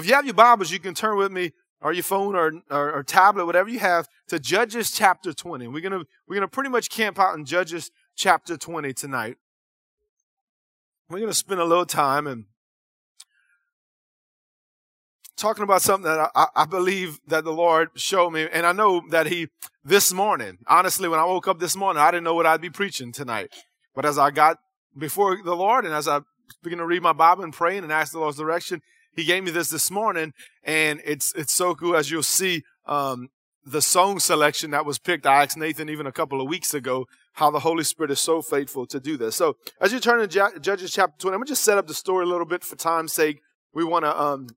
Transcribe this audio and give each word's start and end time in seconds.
If 0.00 0.08
you 0.08 0.14
have 0.14 0.24
your 0.24 0.32
Bibles, 0.32 0.70
you 0.70 0.78
can 0.78 0.94
turn 0.94 1.18
with 1.18 1.30
me 1.30 1.52
or 1.82 1.92
your 1.92 2.02
phone 2.02 2.34
or, 2.34 2.52
or, 2.70 2.90
or 2.90 3.02
tablet, 3.02 3.44
whatever 3.44 3.68
you 3.68 3.80
have, 3.80 4.08
to 4.28 4.38
Judges 4.38 4.92
chapter 4.92 5.34
20. 5.34 5.68
We're 5.68 5.82
gonna 5.82 6.04
we're 6.26 6.36
gonna 6.36 6.48
pretty 6.48 6.70
much 6.70 6.88
camp 6.88 7.18
out 7.18 7.36
in 7.36 7.44
Judges 7.44 7.90
chapter 8.16 8.56
20 8.56 8.94
tonight. 8.94 9.36
We're 11.10 11.20
gonna 11.20 11.34
spend 11.34 11.60
a 11.60 11.66
little 11.66 11.84
time 11.84 12.26
and 12.26 12.46
talking 15.36 15.64
about 15.64 15.82
something 15.82 16.10
that 16.10 16.30
I, 16.34 16.46
I, 16.56 16.64
believe 16.64 17.20
that 17.26 17.44
the 17.44 17.52
Lord 17.52 17.90
showed 17.94 18.30
me. 18.30 18.48
And 18.50 18.64
I 18.64 18.72
know 18.72 19.02
that 19.10 19.26
He, 19.26 19.48
this 19.84 20.14
morning, 20.14 20.60
honestly, 20.66 21.10
when 21.10 21.20
I 21.20 21.26
woke 21.26 21.46
up 21.46 21.60
this 21.60 21.76
morning, 21.76 22.02
I 22.02 22.10
didn't 22.10 22.24
know 22.24 22.34
what 22.34 22.46
I'd 22.46 22.62
be 22.62 22.70
preaching 22.70 23.12
tonight. 23.12 23.52
But 23.94 24.06
as 24.06 24.16
I 24.16 24.30
got 24.30 24.56
before 24.96 25.42
the 25.44 25.54
Lord 25.54 25.84
and 25.84 25.92
as 25.92 26.08
I 26.08 26.20
began 26.62 26.78
to 26.78 26.86
read 26.86 27.02
my 27.02 27.12
Bible 27.12 27.44
and 27.44 27.52
praying 27.52 27.84
and 27.84 27.92
ask 27.92 28.12
the 28.12 28.18
Lord's 28.18 28.38
direction, 28.38 28.80
He 29.14 29.24
gave 29.24 29.44
me 29.44 29.50
this 29.50 29.70
this 29.70 29.90
morning. 29.90 30.32
And 30.62 31.00
it's, 31.04 31.32
it's 31.34 31.52
so 31.52 31.74
cool 31.74 31.96
as 31.96 32.10
you'll 32.10 32.22
see, 32.22 32.62
um, 32.86 33.28
the 33.64 33.82
song 33.82 34.18
selection 34.18 34.70
that 34.70 34.86
was 34.86 34.98
picked. 34.98 35.26
I 35.26 35.42
asked 35.42 35.56
Nathan 35.56 35.88
even 35.88 36.06
a 36.06 36.12
couple 36.12 36.40
of 36.40 36.48
weeks 36.48 36.72
ago 36.74 37.06
how 37.34 37.50
the 37.50 37.60
Holy 37.60 37.84
Spirit 37.84 38.10
is 38.10 38.20
so 38.20 38.42
faithful 38.42 38.86
to 38.86 38.98
do 38.98 39.16
this. 39.16 39.36
So 39.36 39.56
as 39.80 39.92
you 39.92 40.00
turn 40.00 40.26
to 40.26 40.58
Judges 40.60 40.92
chapter 40.92 41.18
20, 41.18 41.34
I'm 41.34 41.38
going 41.40 41.46
to 41.46 41.52
just 41.52 41.62
set 41.62 41.78
up 41.78 41.86
the 41.86 41.94
story 41.94 42.24
a 42.24 42.28
little 42.28 42.46
bit 42.46 42.64
for 42.64 42.76
time's 42.76 43.12
sake. 43.12 43.40
We 43.72 43.84
want 43.84 44.04
to, 44.04 44.20
um, 44.20 44.48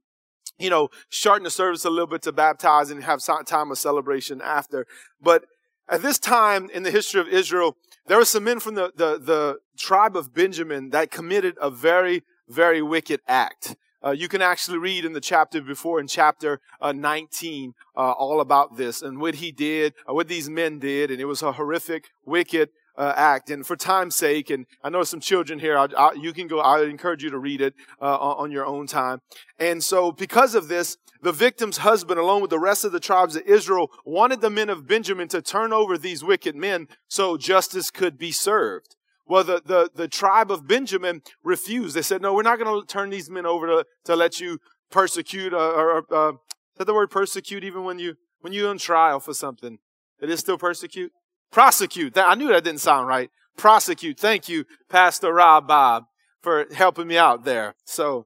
you 0.58 0.70
know, 0.70 0.90
shorten 1.10 1.44
the 1.44 1.52
service 1.52 1.86
a 1.86 1.90
little 1.90 2.08
bit 2.08 2.22
to 2.24 2.32
baptize 2.32 2.90
and 2.90 3.04
have 3.04 3.22
time 3.46 3.72
of 3.72 3.78
celebration 3.78 4.42
after. 4.42 4.88
But 5.22 5.46
at 5.90 6.02
this 6.02 6.18
time 6.18 6.70
in 6.74 6.84
the 6.84 6.92
history 6.92 7.20
of 7.20 7.28
Israel, 7.28 7.76
there 8.08 8.18
were 8.18 8.26
some 8.26 8.46
men 8.46 8.60
from 8.60 8.76
the, 8.76 8.92
the, 8.96 9.20
the 9.20 9.60
tribe 9.78 10.16
of 10.16 10.34
Benjamin 10.34 10.90
that 10.90 11.12
committed 11.12 11.56
a 11.62 11.70
very, 11.70 12.24
very 12.48 12.82
wicked 12.82 13.22
act. 13.28 13.76
Uh, 14.04 14.12
you 14.12 14.28
can 14.28 14.42
actually 14.42 14.78
read 14.78 15.06
in 15.06 15.14
the 15.14 15.22
chapter 15.22 15.62
before, 15.62 16.00
in 16.00 16.08
chapter 16.08 16.60
uh, 16.82 16.92
19, 16.92 17.74
uh, 17.96 18.00
all 18.00 18.42
about 18.42 18.76
this 18.76 19.02
and 19.02 19.20
what 19.20 19.36
he 19.36 19.52
did, 19.52 19.94
uh, 20.10 20.14
what 20.14 20.28
these 20.28 20.50
men 20.50 20.80
did, 20.80 21.10
and 21.10 21.22
it 21.22 21.26
was 21.26 21.42
a 21.42 21.54
horrific, 21.54 22.10
wicked 22.26 22.70
uh, 22.98 23.14
act. 23.16 23.50
And 23.50 23.66
for 23.66 23.76
time's 23.76 24.16
sake, 24.16 24.50
and 24.50 24.66
I 24.84 24.90
know 24.90 25.04
some 25.04 25.20
children 25.20 25.60
here, 25.60 25.78
I, 25.78 25.88
I, 25.98 26.14
you 26.14 26.34
can 26.34 26.48
go, 26.48 26.60
I 26.60 26.84
encourage 26.84 27.24
you 27.24 27.30
to 27.30 27.40
read 27.40 27.62
it 27.62 27.74
uh, 28.02 28.18
on 28.18 28.52
your 28.52 28.66
own 28.66 28.88
time. 28.88 29.20
And 29.58 29.84
so 29.84 30.12
because 30.12 30.54
of 30.56 30.68
this, 30.68 30.98
the 31.22 31.32
victim's 31.32 31.78
husband, 31.78 32.20
along 32.20 32.42
with 32.42 32.50
the 32.50 32.60
rest 32.60 32.84
of 32.84 32.92
the 32.92 33.00
tribes 33.00 33.38
of 33.38 33.44
Israel, 33.44 33.90
wanted 34.06 34.42
the 34.42 34.50
men 34.50 34.70
of 34.70 34.86
Benjamin 34.86 35.30
to 35.30 35.42
turn 35.42 35.72
over 35.72 35.98
these 35.98 36.24
wicked 36.24 36.56
men 36.56 36.88
so 37.08 37.38
justice 37.38 37.90
could 37.90 38.18
be 38.18 38.32
served. 38.32 38.98
Well, 39.26 39.44
the, 39.44 39.62
the, 39.66 39.90
the 39.94 40.08
tribe 40.08 40.52
of 40.52 40.68
Benjamin 40.68 41.22
refused. 41.44 41.96
They 41.96 42.02
said, 42.02 42.22
no, 42.22 42.34
we're 42.34 42.44
not 42.44 42.60
going 42.60 42.82
to 42.82 42.86
turn 42.86 43.10
these 43.10 43.30
men 43.30 43.46
over 43.46 43.68
to, 43.68 43.86
to 44.06 44.16
let 44.16 44.40
you 44.40 44.60
persecute, 44.92 45.54
uh, 45.54 45.58
or, 45.58 46.06
uh, 46.14 46.32
is 46.32 46.38
that 46.78 46.86
the 46.86 46.94
word 46.94 47.10
persecute 47.10 47.64
even 47.64 47.84
when 47.84 48.00
you, 48.00 48.16
when 48.42 48.54
you're 48.54 48.70
on 48.70 48.78
trial 48.78 49.20
for 49.20 49.34
something? 49.34 49.80
It 50.20 50.30
is 50.30 50.40
still 50.40 50.58
persecute? 50.58 51.12
Prosecute. 51.52 52.18
I 52.18 52.36
knew 52.36 52.50
that 52.50 52.64
didn't 52.64 52.82
sound 52.82 53.08
right. 53.08 53.30
Prosecute. 53.58 54.20
Thank 54.20 54.50
you, 54.50 54.66
Pastor 54.90 55.34
Rob 55.34 55.68
Bob, 55.68 56.06
for 56.42 56.66
helping 56.74 57.08
me 57.08 57.18
out 57.18 57.46
there. 57.46 57.76
So, 57.86 58.26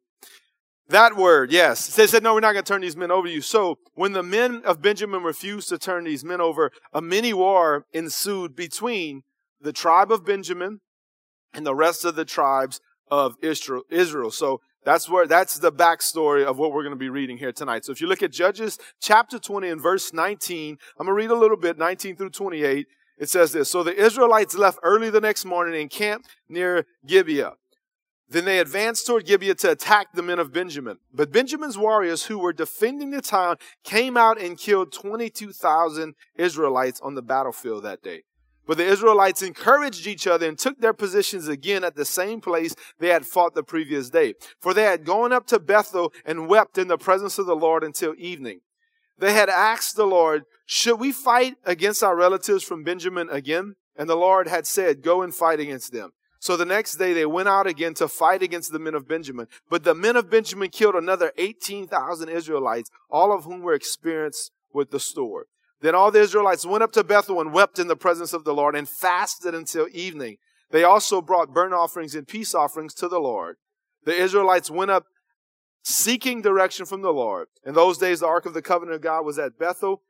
that 0.89 1.17
word, 1.17 1.51
yes. 1.51 1.95
They 1.95 2.07
said, 2.07 2.23
no, 2.23 2.33
we're 2.33 2.39
not 2.39 2.53
going 2.53 2.63
to 2.63 2.71
turn 2.73 2.81
these 2.81 2.95
men 2.95 3.11
over 3.11 3.27
to 3.27 3.33
you. 3.33 3.41
So, 3.41 3.77
when 3.93 4.13
the 4.13 4.23
men 4.23 4.61
of 4.63 4.81
Benjamin 4.81 5.21
refused 5.21 5.67
to 5.69 5.77
turn 5.77 6.05
these 6.05 6.23
men 6.23 6.39
over, 6.39 6.71
a 6.93 7.01
mini 7.01 7.33
war 7.33 7.85
ensued 7.91 8.55
between 8.55 9.23
the 9.59 9.73
tribe 9.73 10.11
of 10.11 10.25
Benjamin 10.25 10.79
and 11.53 11.65
the 11.65 11.75
rest 11.75 12.05
of 12.05 12.15
the 12.15 12.25
tribes 12.25 12.79
of 13.09 13.35
Israel. 13.41 14.31
So, 14.31 14.61
that's 14.87 15.09
where, 15.09 15.27
that's 15.27 15.59
the 15.59 15.69
backstory 15.69 16.45
of 16.45 16.57
what 16.57 16.71
we're 16.71 16.83
going 16.83 16.95
to 16.95 16.97
be 16.97 17.09
reading 17.09 17.37
here 17.37 17.51
tonight. 17.51 17.83
So 17.83 17.91
if 17.91 17.99
you 17.99 18.07
look 18.07 18.23
at 18.23 18.31
Judges 18.31 18.79
chapter 19.01 19.37
20 19.37 19.67
and 19.67 19.81
verse 19.81 20.13
19, 20.13 20.77
I'm 20.97 21.05
going 21.05 21.07
to 21.07 21.13
read 21.13 21.29
a 21.29 21.37
little 21.37 21.57
bit, 21.57 21.77
19 21.77 22.15
through 22.15 22.29
28. 22.29 22.87
It 23.17 23.29
says 23.29 23.51
this 23.51 23.69
So 23.69 23.83
the 23.83 23.93
Israelites 23.93 24.55
left 24.55 24.79
early 24.83 25.09
the 25.09 25.19
next 25.19 25.43
morning 25.43 25.79
and 25.81 25.89
camped 25.89 26.29
near 26.47 26.85
Gibeah. 27.05 27.55
Then 28.29 28.45
they 28.45 28.59
advanced 28.59 29.05
toward 29.05 29.25
Gibeah 29.25 29.55
to 29.55 29.71
attack 29.71 30.07
the 30.13 30.23
men 30.23 30.39
of 30.39 30.53
Benjamin. 30.53 30.99
But 31.13 31.33
Benjamin's 31.33 31.77
warriors 31.77 32.25
who 32.25 32.39
were 32.39 32.53
defending 32.53 33.11
the 33.11 33.21
town 33.21 33.57
came 33.83 34.15
out 34.15 34.39
and 34.39 34.57
killed 34.57 34.93
22,000 34.93 36.13
Israelites 36.37 37.01
on 37.01 37.15
the 37.15 37.21
battlefield 37.21 37.83
that 37.83 38.01
day. 38.01 38.23
But 38.67 38.77
the 38.77 38.85
Israelites 38.85 39.41
encouraged 39.41 40.05
each 40.05 40.27
other 40.27 40.47
and 40.47 40.59
took 40.59 40.79
their 40.79 40.93
positions 40.93 41.47
again 41.47 41.85
at 41.85 41.95
the 41.95 42.05
same 42.05 42.41
place 42.41 42.75
they 42.99 43.07
had 43.07 43.25
fought 43.25 43.55
the 43.55 43.63
previous 43.63 44.09
day. 44.09 44.33
For 44.59 44.73
they 44.73 44.83
had 44.83 45.05
gone 45.05 45.31
up 45.31 45.47
to 45.47 45.59
Bethel 45.59 46.13
and 46.25 46.47
wept 46.49 46.77
in 46.77 46.89
the 46.89 46.97
presence 46.97 47.39
of 47.39 47.45
the 47.45 47.55
Lord 47.55 47.83
until 47.83 48.13
evening. 48.17 48.59
They 49.17 49.33
had 49.33 49.49
asked 49.49 49.95
the 49.95 50.05
Lord, 50.05 50.43
should 50.65 50.99
we 50.99 51.11
fight 51.11 51.55
against 51.63 52.03
our 52.03 52.15
relatives 52.15 52.63
from 52.63 52.83
Benjamin 52.83 53.29
again? 53.29 53.75
And 53.95 54.09
the 54.09 54.15
Lord 54.15 54.47
had 54.47 54.67
said, 54.67 55.01
Go 55.01 55.23
and 55.23 55.33
fight 55.33 55.59
against 55.59 55.91
them. 55.91 56.11
So 56.39 56.55
the 56.55 56.65
next 56.65 56.97
day 56.97 57.13
they 57.13 57.25
went 57.25 57.47
out 57.47 57.65
again 57.65 57.95
to 57.95 58.07
fight 58.07 58.43
against 58.43 58.71
the 58.71 58.79
men 58.79 58.93
of 58.93 59.07
Benjamin. 59.07 59.47
But 59.69 59.83
the 59.83 59.95
men 59.95 60.15
of 60.15 60.29
Benjamin 60.29 60.69
killed 60.69 60.95
another 60.95 61.31
18,000 61.37 62.29
Israelites, 62.29 62.91
all 63.09 63.33
of 63.33 63.45
whom 63.45 63.61
were 63.61 63.73
experienced 63.73 64.51
with 64.71 64.91
the 64.91 64.99
sword. 64.99 65.47
Then 65.81 65.95
all 65.95 66.11
the 66.11 66.21
Israelites 66.21 66.65
went 66.65 66.83
up 66.83 66.91
to 66.93 67.03
Bethel 67.03 67.39
and 67.39 67.53
wept 67.53 67.79
in 67.79 67.87
the 67.87 67.95
presence 67.95 68.33
of 68.33 68.43
the 68.43 68.53
Lord 68.53 68.75
and 68.75 68.89
fasted 68.89 69.53
until 69.53 69.87
evening. 69.91 70.37
They 70.71 70.83
also 70.83 71.21
brought 71.21 71.53
burnt 71.53 71.73
offerings 71.73 72.15
and 72.15 72.27
peace 72.27 72.55
offerings 72.55 72.93
to 72.95 73.07
the 73.07 73.19
Lord. 73.19 73.57
The 74.05 74.15
Israelites 74.15 74.71
went 74.71 74.91
up 74.91 75.05
seeking 75.83 76.41
direction 76.41 76.85
from 76.85 77.01
the 77.01 77.13
Lord. 77.13 77.47
In 77.65 77.73
those 77.73 77.97
days, 77.97 78.19
the 78.19 78.27
Ark 78.27 78.45
of 78.45 78.53
the 78.53 78.61
Covenant 78.61 78.95
of 78.95 79.01
God 79.01 79.25
was 79.25 79.39
at 79.39 79.57
Bethel, 79.57 80.01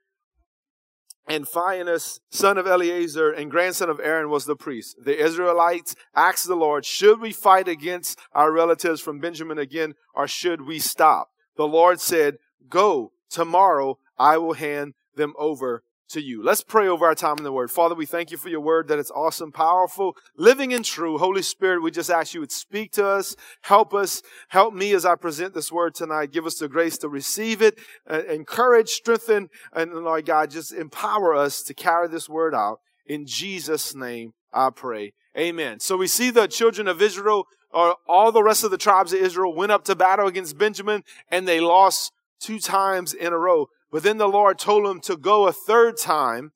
and 1.28 1.48
Phinehas, 1.48 2.22
son 2.32 2.58
of 2.58 2.66
Eleazar 2.66 3.32
and 3.32 3.52
grandson 3.52 3.90
of 3.90 4.00
Aaron, 4.00 4.30
was 4.30 4.46
the 4.46 4.56
priest. 4.56 4.96
The 5.04 5.22
Israelites 5.22 5.94
asked 6.16 6.48
the 6.48 6.56
Lord, 6.56 6.86
Should 6.86 7.20
we 7.20 7.34
fight 7.34 7.68
against 7.68 8.18
our 8.32 8.52
relatives 8.52 9.02
from 9.02 9.20
Benjamin 9.20 9.60
again, 9.60 9.94
or 10.16 10.28
should 10.28 10.62
we 10.62 10.80
stop? 10.80 11.30
The 11.58 11.68
Lord 11.68 12.00
said, 12.00 12.38
Go, 12.70 13.12
tomorrow 13.30 14.00
I 14.18 14.38
will 14.38 14.54
hand 14.54 14.94
them 15.18 15.34
over 15.38 15.84
to 16.10 16.22
you. 16.22 16.44
Let's 16.44 16.64
pray 16.64 16.88
over 16.88 17.06
our 17.06 17.16
time 17.16 17.38
in 17.38 17.44
the 17.44 17.52
Word. 17.52 17.70
Father, 17.70 17.96
we 17.96 18.06
thank 18.06 18.32
you 18.32 18.38
for 18.38 18.50
your 18.50 18.62
Word 18.62 18.88
that 18.88 19.00
it's 19.00 19.12
awesome, 19.12 19.52
powerful, 19.52 20.16
living 20.38 20.74
and 20.74 20.86
true. 20.86 21.18
Holy 21.18 21.42
Spirit, 21.42 21.84
we 21.84 21.92
just 21.92 22.10
ask 22.10 22.34
you 22.34 22.40
would 22.40 22.52
speak 22.52 22.94
to 22.94 23.06
us, 23.06 23.36
help 23.64 23.94
us, 23.94 24.22
help 24.50 24.74
me 24.74 24.94
as 24.94 25.06
I 25.06 25.16
present 25.16 25.54
this 25.54 25.72
Word 25.72 25.96
tonight. 25.96 26.32
Give 26.32 26.46
us 26.46 26.60
the 26.60 26.70
grace 26.70 26.98
to 27.00 27.10
receive 27.10 27.62
it, 27.62 27.78
uh, 28.10 28.24
encourage, 28.24 28.90
strengthen, 28.90 29.50
and 29.74 29.94
Lord 29.94 30.26
God, 30.26 30.50
just 30.50 30.72
empower 30.72 31.36
us 31.36 31.62
to 31.64 31.74
carry 31.74 32.08
this 32.08 32.30
Word 32.30 32.56
out. 32.56 32.80
In 33.06 33.26
Jesus' 33.26 33.94
name, 33.94 34.34
I 34.54 34.70
pray. 34.70 35.14
Amen. 35.38 35.80
So 35.80 35.98
we 35.98 36.08
see 36.08 36.30
the 36.30 36.48
children 36.48 36.88
of 36.88 37.02
Israel, 37.02 37.46
or 37.72 37.96
all 38.08 38.32
the 38.32 38.44
rest 38.44 38.64
of 38.64 38.72
the 38.72 38.78
tribes 38.78 39.12
of 39.12 39.20
Israel, 39.20 39.54
went 39.54 39.72
up 39.72 39.84
to 39.86 39.96
battle 39.96 40.28
against 40.28 40.58
Benjamin, 40.58 41.04
and 41.30 41.48
they 41.48 41.60
lost 41.60 42.12
two 42.40 42.60
times 42.60 43.14
in 43.14 43.34
a 43.34 43.38
row. 43.38 43.68
But 43.92 44.04
then 44.04 44.18
the 44.18 44.28
Lord 44.28 44.60
told 44.60 44.86
them 44.86 45.00
to 45.02 45.16
go 45.16 45.48
a 45.48 45.54
third 45.54 45.98
time. 45.98 46.52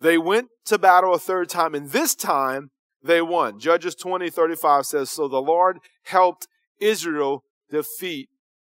They 0.00 0.18
went 0.18 0.48
to 0.66 0.78
battle 0.78 1.14
a 1.14 1.18
third 1.18 1.48
time, 1.48 1.74
and 1.74 1.90
this 1.90 2.14
time 2.14 2.70
they 3.02 3.20
won. 3.20 3.58
Judges 3.58 3.94
20, 3.94 4.30
35 4.30 4.86
says, 4.86 5.10
So 5.10 5.28
the 5.28 5.42
Lord 5.42 5.78
helped 6.04 6.48
Israel 6.80 7.44
defeat 7.70 8.28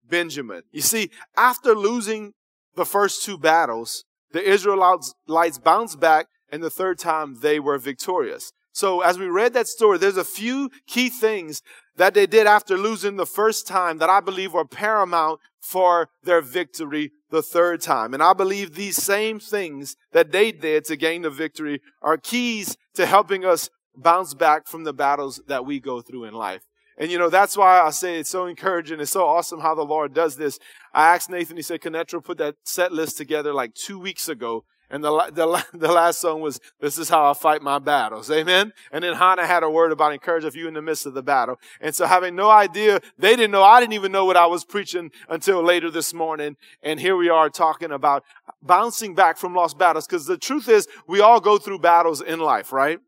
Benjamin. 0.08 0.62
You 0.72 0.82
see, 0.82 1.10
after 1.36 1.74
losing 1.74 2.32
the 2.74 2.84
first 2.84 3.24
two 3.24 3.38
battles, 3.38 4.04
the 4.32 4.42
Israelites 4.42 5.14
bounced 5.62 6.00
back, 6.00 6.26
and 6.50 6.62
the 6.62 6.70
third 6.70 6.98
time 6.98 7.36
they 7.40 7.60
were 7.60 7.78
victorious. 7.78 8.52
So 8.72 9.02
as 9.02 9.18
we 9.18 9.26
read 9.26 9.54
that 9.54 9.68
story, 9.68 9.98
there's 9.98 10.16
a 10.16 10.24
few 10.24 10.68
key 10.86 11.08
things 11.08 11.62
that 11.96 12.12
they 12.12 12.26
did 12.26 12.46
after 12.46 12.76
losing 12.76 13.16
the 13.16 13.26
first 13.26 13.68
time 13.68 13.98
that 13.98 14.10
I 14.10 14.20
believe 14.20 14.52
were 14.52 14.64
paramount 14.64 15.38
for 15.60 16.08
their 16.24 16.40
victory 16.40 17.12
the 17.34 17.42
third 17.42 17.82
time. 17.82 18.14
And 18.14 18.22
I 18.22 18.32
believe 18.32 18.74
these 18.74 18.96
same 18.96 19.38
things 19.38 19.96
that 20.12 20.32
they 20.32 20.52
did 20.52 20.84
to 20.86 20.96
gain 20.96 21.22
the 21.22 21.30
victory 21.30 21.82
are 22.00 22.16
keys 22.16 22.76
to 22.94 23.04
helping 23.04 23.44
us 23.44 23.68
bounce 23.96 24.34
back 24.34 24.66
from 24.66 24.84
the 24.84 24.92
battles 24.92 25.42
that 25.48 25.66
we 25.66 25.80
go 25.80 26.00
through 26.00 26.24
in 26.24 26.34
life. 26.34 26.62
And 26.96 27.10
you 27.10 27.18
know, 27.18 27.28
that's 27.28 27.56
why 27.56 27.80
I 27.80 27.90
say 27.90 28.18
it's 28.18 28.30
so 28.30 28.46
encouraging. 28.46 29.00
It's 29.00 29.10
so 29.10 29.26
awesome 29.26 29.60
how 29.60 29.74
the 29.74 29.82
Lord 29.82 30.14
does 30.14 30.36
this. 30.36 30.58
I 30.92 31.12
asked 31.14 31.28
Nathan, 31.28 31.56
he 31.56 31.62
said, 31.62 31.80
Conetro 31.80 32.24
put 32.24 32.38
that 32.38 32.54
set 32.64 32.92
list 32.92 33.18
together 33.18 33.52
like 33.52 33.74
two 33.74 33.98
weeks 33.98 34.28
ago. 34.28 34.64
And 34.94 35.02
the, 35.02 35.10
the, 35.32 35.64
the 35.76 35.92
last 35.92 36.20
song 36.20 36.40
was, 36.40 36.60
This 36.80 36.98
is 36.98 37.08
how 37.08 37.28
I 37.28 37.34
fight 37.34 37.62
my 37.62 37.80
battles. 37.80 38.30
Amen. 38.30 38.72
And 38.92 39.02
then 39.02 39.14
Hannah 39.14 39.44
had 39.46 39.64
a 39.64 39.70
word 39.70 39.90
about 39.90 40.12
encourage 40.12 40.54
you 40.54 40.68
in 40.68 40.74
the 40.74 40.82
midst 40.82 41.04
of 41.04 41.14
the 41.14 41.22
battle. 41.22 41.58
And 41.80 41.94
so 41.94 42.06
having 42.06 42.36
no 42.36 42.48
idea, 42.48 43.00
they 43.18 43.34
didn't 43.34 43.50
know, 43.50 43.64
I 43.64 43.80
didn't 43.80 43.94
even 43.94 44.12
know 44.12 44.24
what 44.24 44.36
I 44.36 44.46
was 44.46 44.64
preaching 44.64 45.10
until 45.28 45.62
later 45.64 45.90
this 45.90 46.14
morning. 46.14 46.56
And 46.80 47.00
here 47.00 47.16
we 47.16 47.28
are 47.28 47.50
talking 47.50 47.90
about 47.90 48.22
bouncing 48.62 49.16
back 49.16 49.36
from 49.36 49.52
lost 49.52 49.76
battles. 49.76 50.06
Cause 50.06 50.26
the 50.26 50.38
truth 50.38 50.68
is, 50.68 50.86
we 51.08 51.20
all 51.20 51.40
go 51.40 51.58
through 51.58 51.80
battles 51.80 52.20
in 52.20 52.38
life, 52.38 52.72
right? 52.72 53.00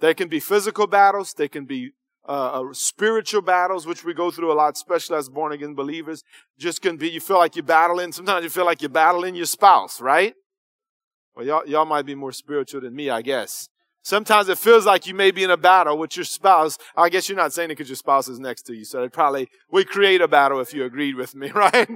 They 0.00 0.12
can 0.12 0.28
be 0.28 0.38
physical 0.38 0.86
battles. 0.86 1.32
They 1.32 1.48
can 1.48 1.64
be 1.64 1.92
uh, 2.28 2.60
uh, 2.60 2.72
spiritual 2.74 3.40
battles, 3.40 3.86
which 3.86 4.04
we 4.04 4.12
go 4.12 4.30
through 4.30 4.52
a 4.52 4.54
lot, 4.54 4.74
especially 4.74 5.16
as 5.16 5.30
born 5.30 5.52
again 5.52 5.74
believers. 5.74 6.24
Just 6.58 6.82
can 6.82 6.98
be, 6.98 7.08
you 7.08 7.20
feel 7.20 7.38
like 7.38 7.56
you're 7.56 7.64
battling. 7.64 8.12
Sometimes 8.12 8.44
you 8.44 8.50
feel 8.50 8.66
like 8.66 8.82
you're 8.82 8.90
battling 8.90 9.34
your 9.34 9.46
spouse, 9.46 9.98
right? 9.98 10.34
Well, 11.36 11.44
y'all, 11.44 11.66
y'all 11.66 11.84
might 11.84 12.06
be 12.06 12.14
more 12.14 12.32
spiritual 12.32 12.80
than 12.80 12.96
me, 12.96 13.10
I 13.10 13.20
guess. 13.20 13.68
Sometimes 14.02 14.48
it 14.48 14.56
feels 14.56 14.86
like 14.86 15.06
you 15.06 15.14
may 15.14 15.32
be 15.32 15.44
in 15.44 15.50
a 15.50 15.56
battle 15.56 15.98
with 15.98 16.16
your 16.16 16.24
spouse. 16.24 16.78
I 16.96 17.10
guess 17.10 17.28
you're 17.28 17.36
not 17.36 17.52
saying 17.52 17.70
it 17.70 17.74
because 17.76 17.88
your 17.88 17.96
spouse 17.96 18.28
is 18.28 18.38
next 18.38 18.62
to 18.62 18.74
you. 18.74 18.84
So 18.84 19.02
it 19.02 19.12
probably 19.12 19.48
would 19.70 19.88
create 19.88 20.20
a 20.22 20.28
battle 20.28 20.60
if 20.60 20.72
you 20.72 20.84
agreed 20.84 21.16
with 21.16 21.34
me, 21.34 21.50
right? 21.54 21.90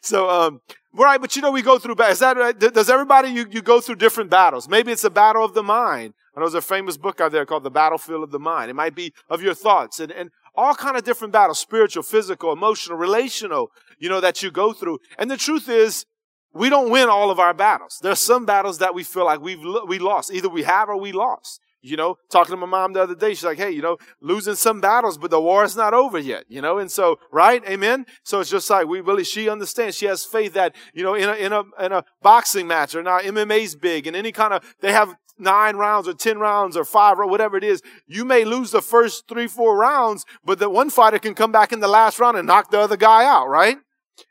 So, 0.00 0.30
um, 0.30 0.60
right. 0.94 1.20
But 1.20 1.36
you 1.36 1.42
know, 1.42 1.50
we 1.50 1.60
go 1.60 1.78
through, 1.78 1.96
is 2.04 2.20
that 2.20 2.36
right? 2.36 2.56
Does 2.56 2.88
everybody, 2.88 3.30
you, 3.30 3.46
you 3.50 3.60
go 3.60 3.80
through 3.80 3.96
different 3.96 4.30
battles? 4.30 4.68
Maybe 4.68 4.92
it's 4.92 5.04
a 5.04 5.10
battle 5.10 5.44
of 5.44 5.54
the 5.54 5.64
mind. 5.64 6.14
I 6.34 6.40
know 6.40 6.46
there's 6.46 6.54
a 6.54 6.66
famous 6.66 6.96
book 6.96 7.20
out 7.20 7.32
there 7.32 7.44
called 7.44 7.64
The 7.64 7.70
Battlefield 7.70 8.22
of 8.22 8.30
the 8.30 8.38
Mind. 8.38 8.70
It 8.70 8.74
might 8.74 8.94
be 8.94 9.12
of 9.28 9.42
your 9.42 9.54
thoughts 9.54 9.98
and, 9.98 10.12
and 10.12 10.30
all 10.54 10.74
kind 10.74 10.96
of 10.96 11.02
different 11.02 11.32
battles, 11.32 11.58
spiritual, 11.58 12.04
physical, 12.04 12.52
emotional, 12.52 12.96
relational, 12.96 13.72
you 13.98 14.08
know, 14.08 14.20
that 14.20 14.42
you 14.42 14.52
go 14.52 14.72
through. 14.72 15.00
And 15.18 15.28
the 15.30 15.36
truth 15.36 15.68
is, 15.68 16.06
we 16.52 16.68
don't 16.68 16.90
win 16.90 17.08
all 17.08 17.30
of 17.30 17.38
our 17.38 17.54
battles. 17.54 17.98
There's 18.02 18.20
some 18.20 18.44
battles 18.44 18.78
that 18.78 18.94
we 18.94 19.04
feel 19.04 19.24
like 19.24 19.40
we've 19.40 19.62
we 19.86 19.98
lost. 19.98 20.32
Either 20.32 20.48
we 20.48 20.64
have 20.64 20.88
or 20.88 20.96
we 20.96 21.12
lost. 21.12 21.60
You 21.82 21.96
know, 21.96 22.18
talking 22.30 22.52
to 22.52 22.58
my 22.58 22.66
mom 22.66 22.92
the 22.92 23.02
other 23.02 23.14
day, 23.14 23.30
she's 23.30 23.44
like, 23.44 23.56
"Hey, 23.56 23.70
you 23.70 23.80
know, 23.80 23.96
losing 24.20 24.54
some 24.54 24.82
battles, 24.82 25.16
but 25.16 25.30
the 25.30 25.40
war 25.40 25.64
is 25.64 25.76
not 25.76 25.94
over 25.94 26.18
yet." 26.18 26.44
You 26.48 26.60
know, 26.60 26.76
and 26.76 26.90
so 26.90 27.18
right, 27.32 27.64
amen. 27.66 28.04
So 28.22 28.40
it's 28.40 28.50
just 28.50 28.68
like 28.68 28.86
we 28.86 29.00
really, 29.00 29.24
she 29.24 29.48
understands. 29.48 29.96
She 29.96 30.04
has 30.04 30.24
faith 30.24 30.52
that 30.54 30.74
you 30.92 31.02
know, 31.02 31.14
in 31.14 31.28
a 31.30 31.32
in 31.32 31.52
a 31.54 31.62
in 31.80 31.92
a 31.92 32.04
boxing 32.20 32.66
match 32.66 32.94
or 32.94 33.02
now 33.02 33.20
MMA's 33.20 33.76
big, 33.76 34.06
and 34.06 34.14
any 34.14 34.30
kind 34.30 34.52
of 34.52 34.62
they 34.80 34.92
have 34.92 35.16
nine 35.38 35.76
rounds 35.76 36.06
or 36.06 36.12
ten 36.12 36.38
rounds 36.38 36.76
or 36.76 36.84
five 36.84 37.18
or 37.18 37.26
whatever 37.26 37.56
it 37.56 37.64
is. 37.64 37.80
You 38.06 38.26
may 38.26 38.44
lose 38.44 38.72
the 38.72 38.82
first 38.82 39.26
three 39.26 39.46
four 39.46 39.78
rounds, 39.78 40.26
but 40.44 40.58
the 40.58 40.68
one 40.68 40.90
fighter 40.90 41.18
can 41.18 41.34
come 41.34 41.50
back 41.50 41.72
in 41.72 41.80
the 41.80 41.88
last 41.88 42.18
round 42.18 42.36
and 42.36 42.46
knock 42.46 42.70
the 42.70 42.78
other 42.78 42.98
guy 42.98 43.24
out, 43.24 43.48
right? 43.48 43.78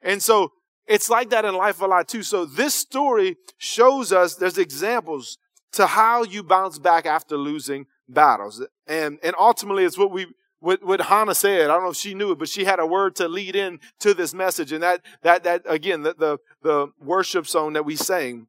And 0.04 0.22
so 0.22 0.52
it's 0.90 1.10
like 1.10 1.30
that 1.30 1.46
in 1.46 1.54
life 1.54 1.80
a 1.82 1.86
lot 1.86 2.08
too. 2.08 2.24
So 2.24 2.46
this 2.46 2.74
story 2.74 3.38
shows 3.58 4.12
us 4.12 4.36
there's 4.36 4.58
examples 4.58 5.38
to 5.74 5.86
how 5.86 6.24
you 6.24 6.44
bounce 6.44 6.80
back 6.80 7.06
after 7.06 7.38
losing 7.38 7.86
battles. 8.08 8.66
And, 8.88 9.20
and 9.22 9.36
ultimately 9.40 9.84
it's 9.86 10.00
what 10.00 10.12
we, 10.12 10.26
what, 10.60 10.84
what 10.84 11.00
Hannah 11.02 11.36
said. 11.36 11.70
I 11.70 11.74
don't 11.76 11.84
know 11.84 11.92
if 11.92 11.96
she 11.96 12.16
knew 12.16 12.32
it, 12.32 12.40
but 12.40 12.50
she 12.50 12.66
had 12.66 12.80
a 12.80 12.88
word 12.88 13.16
to 13.18 13.28
lead 13.28 13.56
in 13.56 13.80
to 14.00 14.16
this 14.16 14.34
message. 14.34 14.72
And 14.72 14.82
that, 14.82 15.02
that, 15.22 15.44
that 15.44 15.62
again, 15.66 16.02
the, 16.02 16.16
the, 16.16 16.38
the 16.64 16.88
worship 17.00 17.46
song 17.46 17.74
that 17.74 17.86
we 17.86 17.96
sang, 17.96 18.48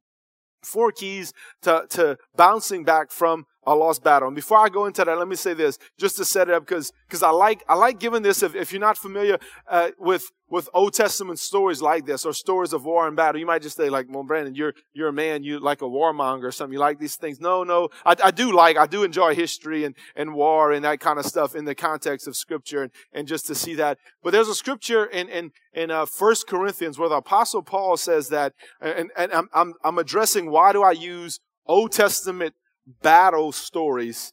four 0.63 0.93
keys 0.93 1.35
to, 1.63 1.85
to 1.91 2.17
bouncing 2.35 2.85
back 2.85 3.11
from 3.11 3.45
a 3.67 3.75
lost 3.75 4.03
battle. 4.03 4.29
And 4.29 4.35
before 4.35 4.59
I 4.59 4.69
go 4.69 4.87
into 4.87 5.05
that, 5.05 5.19
let 5.19 5.29
me 5.29 5.37
say 5.37 5.55
this, 5.55 5.79
just 5.99 6.17
to 6.17 6.25
set 6.25 6.49
it 6.49 6.55
up, 6.55 6.67
because 6.67 6.93
because 7.07 7.23
I 7.23 7.31
like 7.31 7.62
I 7.69 7.75
like 7.75 7.99
giving 7.99 8.23
this. 8.23 8.43
If, 8.43 8.55
if 8.55 8.73
you're 8.73 8.81
not 8.81 8.97
familiar 8.97 9.39
uh, 9.69 9.91
with 9.99 10.31
with 10.49 10.69
Old 10.75 10.95
Testament 10.95 11.39
stories 11.39 11.81
like 11.81 12.07
this 12.07 12.25
or 12.25 12.33
stories 12.33 12.73
of 12.73 12.85
war 12.85 13.07
and 13.07 13.17
battle, 13.17 13.39
you 13.39 13.47
might 13.47 13.62
just 13.62 13.77
say 13.77 13.91
like, 13.91 14.07
"Well, 14.09 14.25
Brandon, 14.25 14.55
you're 14.55 14.75
you're 14.93 15.09
a 15.09 15.12
man, 15.12 15.43
you 15.43 15.61
like 15.61 15.83
a 15.83 15.87
warmonger 15.87 16.45
or 16.45 16.53
something. 16.53 16.73
You 16.73 16.79
like 16.79 16.99
these 16.99 17.17
things." 17.17 17.41
No, 17.41 17.62
no, 17.62 17.91
I, 18.05 18.17
I 18.25 18.31
do 18.31 18.53
like 18.53 18.77
I 18.77 18.87
do 18.87 19.05
enjoy 19.05 19.35
history 19.35 19.85
and 19.85 19.95
and 20.17 20.35
war 20.35 20.73
and 20.73 20.85
that 20.85 21.01
kind 21.01 21.19
of 21.19 21.27
stuff 21.27 21.55
in 21.55 21.67
the 21.67 21.75
context 21.75 22.27
of 22.27 22.37
Scripture 22.37 22.83
and 22.83 22.93
and 23.12 23.29
just 23.29 23.47
to 23.47 23.55
see 23.55 23.75
that. 23.75 23.99
But 24.23 24.33
there's 24.33 24.49
a 24.49 24.55
scripture 24.55 25.05
in 25.05 25.29
in 25.29 25.53
in 25.75 25.91
uh, 25.91 26.07
First 26.07 26.47
Corinthians 26.47 26.99
where 26.99 27.09
the 27.09 27.17
Apostle 27.17 27.62
Paul 27.62 27.97
says 27.97 28.29
that, 28.31 28.55
and 28.81 29.11
and 29.17 29.33
I'm 29.33 29.49
I'm, 29.53 29.75
I'm 29.85 29.99
addressing 29.99 30.51
why 30.51 30.73
do 30.73 30.83
I 30.83 30.93
use 30.93 31.41
Old 31.67 31.93
Testament 31.93 32.55
battle 33.03 33.53
stories 33.53 34.32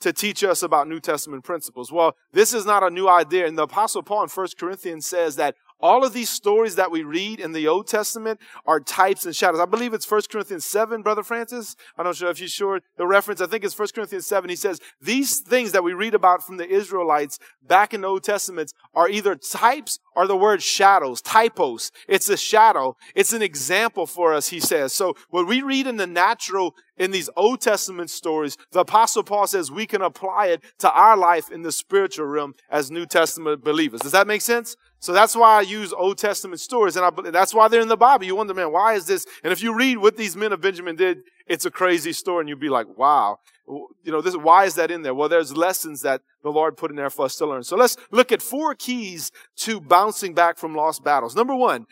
to 0.00 0.12
teach 0.12 0.44
us 0.44 0.62
about 0.62 0.88
New 0.88 1.00
Testament 1.00 1.44
principles. 1.44 1.90
Well, 1.90 2.14
this 2.32 2.52
is 2.52 2.66
not 2.66 2.82
a 2.82 2.90
new 2.90 3.08
idea. 3.08 3.46
And 3.46 3.56
the 3.56 3.62
Apostle 3.62 4.02
Paul 4.02 4.24
in 4.24 4.28
1 4.28 4.46
Corinthians 4.58 5.06
says 5.06 5.36
that 5.36 5.54
all 5.84 6.02
of 6.02 6.14
these 6.14 6.30
stories 6.30 6.76
that 6.76 6.90
we 6.90 7.02
read 7.02 7.38
in 7.38 7.52
the 7.52 7.68
Old 7.68 7.86
Testament 7.86 8.40
are 8.64 8.80
types 8.80 9.26
and 9.26 9.36
shadows. 9.36 9.60
I 9.60 9.66
believe 9.66 9.92
it's 9.92 10.10
1 10.10 10.22
Corinthians 10.32 10.64
7, 10.64 11.02
Brother 11.02 11.22
Francis. 11.22 11.76
I'm 11.98 12.06
not 12.06 12.16
sure 12.16 12.30
if 12.30 12.40
you're 12.40 12.48
sure 12.48 12.80
the 12.96 13.06
reference. 13.06 13.42
I 13.42 13.46
think 13.46 13.64
it's 13.64 13.78
1 13.78 13.88
Corinthians 13.94 14.26
7. 14.26 14.48
He 14.48 14.56
says, 14.56 14.80
these 14.98 15.40
things 15.40 15.72
that 15.72 15.84
we 15.84 15.92
read 15.92 16.14
about 16.14 16.42
from 16.42 16.56
the 16.56 16.66
Israelites 16.66 17.38
back 17.62 17.92
in 17.92 18.00
the 18.00 18.08
Old 18.08 18.24
Testament 18.24 18.72
are 18.94 19.10
either 19.10 19.34
types 19.34 19.98
or 20.16 20.26
the 20.26 20.36
word 20.38 20.62
shadows, 20.62 21.20
typos. 21.20 21.92
It's 22.08 22.30
a 22.30 22.36
shadow. 22.38 22.96
It's 23.14 23.34
an 23.34 23.42
example 23.42 24.06
for 24.06 24.32
us, 24.32 24.48
he 24.48 24.60
says. 24.60 24.94
So 24.94 25.14
what 25.28 25.46
we 25.46 25.60
read 25.60 25.86
in 25.86 25.98
the 25.98 26.06
natural 26.06 26.74
in 26.96 27.10
these 27.10 27.28
Old 27.36 27.60
Testament 27.60 28.08
stories, 28.08 28.56
the 28.72 28.80
Apostle 28.80 29.22
Paul 29.22 29.46
says 29.48 29.70
we 29.70 29.84
can 29.84 30.00
apply 30.00 30.46
it 30.46 30.62
to 30.78 30.90
our 30.92 31.16
life 31.16 31.50
in 31.50 31.60
the 31.60 31.72
spiritual 31.72 32.26
realm 32.26 32.54
as 32.70 32.90
New 32.90 33.04
Testament 33.04 33.64
believers. 33.64 34.00
Does 34.00 34.12
that 34.12 34.26
make 34.26 34.42
sense? 34.42 34.76
So 35.04 35.12
that's 35.12 35.36
why 35.36 35.58
I 35.58 35.60
use 35.60 35.92
Old 35.92 36.16
Testament 36.16 36.60
stories, 36.60 36.96
and 36.96 37.04
I, 37.04 37.30
that's 37.30 37.52
why 37.52 37.68
they're 37.68 37.82
in 37.82 37.88
the 37.88 37.94
Bible. 37.96 38.24
You 38.24 38.36
wonder, 38.36 38.54
man, 38.54 38.72
why 38.72 38.94
is 38.94 39.04
this? 39.04 39.26
And 39.42 39.52
if 39.52 39.62
you 39.62 39.76
read 39.76 39.98
what 39.98 40.16
these 40.16 40.34
men 40.34 40.50
of 40.50 40.62
Benjamin 40.62 40.96
did, 40.96 41.18
it's 41.46 41.66
a 41.66 41.70
crazy 41.70 42.14
story, 42.14 42.40
and 42.40 42.48
you'd 42.48 42.58
be 42.58 42.70
like, 42.70 42.86
wow, 42.96 43.36
you 43.68 44.10
know, 44.10 44.22
this, 44.22 44.34
why 44.34 44.64
is 44.64 44.76
that 44.76 44.90
in 44.90 45.02
there? 45.02 45.12
Well, 45.12 45.28
there's 45.28 45.54
lessons 45.54 46.00
that 46.00 46.22
the 46.42 46.48
Lord 46.48 46.78
put 46.78 46.90
in 46.90 46.96
there 46.96 47.10
for 47.10 47.26
us 47.26 47.36
to 47.36 47.46
learn. 47.46 47.64
So 47.64 47.76
let's 47.76 47.98
look 48.12 48.32
at 48.32 48.40
four 48.40 48.74
keys 48.74 49.30
to 49.56 49.78
bouncing 49.78 50.32
back 50.32 50.56
from 50.56 50.74
lost 50.74 51.04
battles. 51.04 51.36
Number 51.36 51.54
one, 51.54 51.84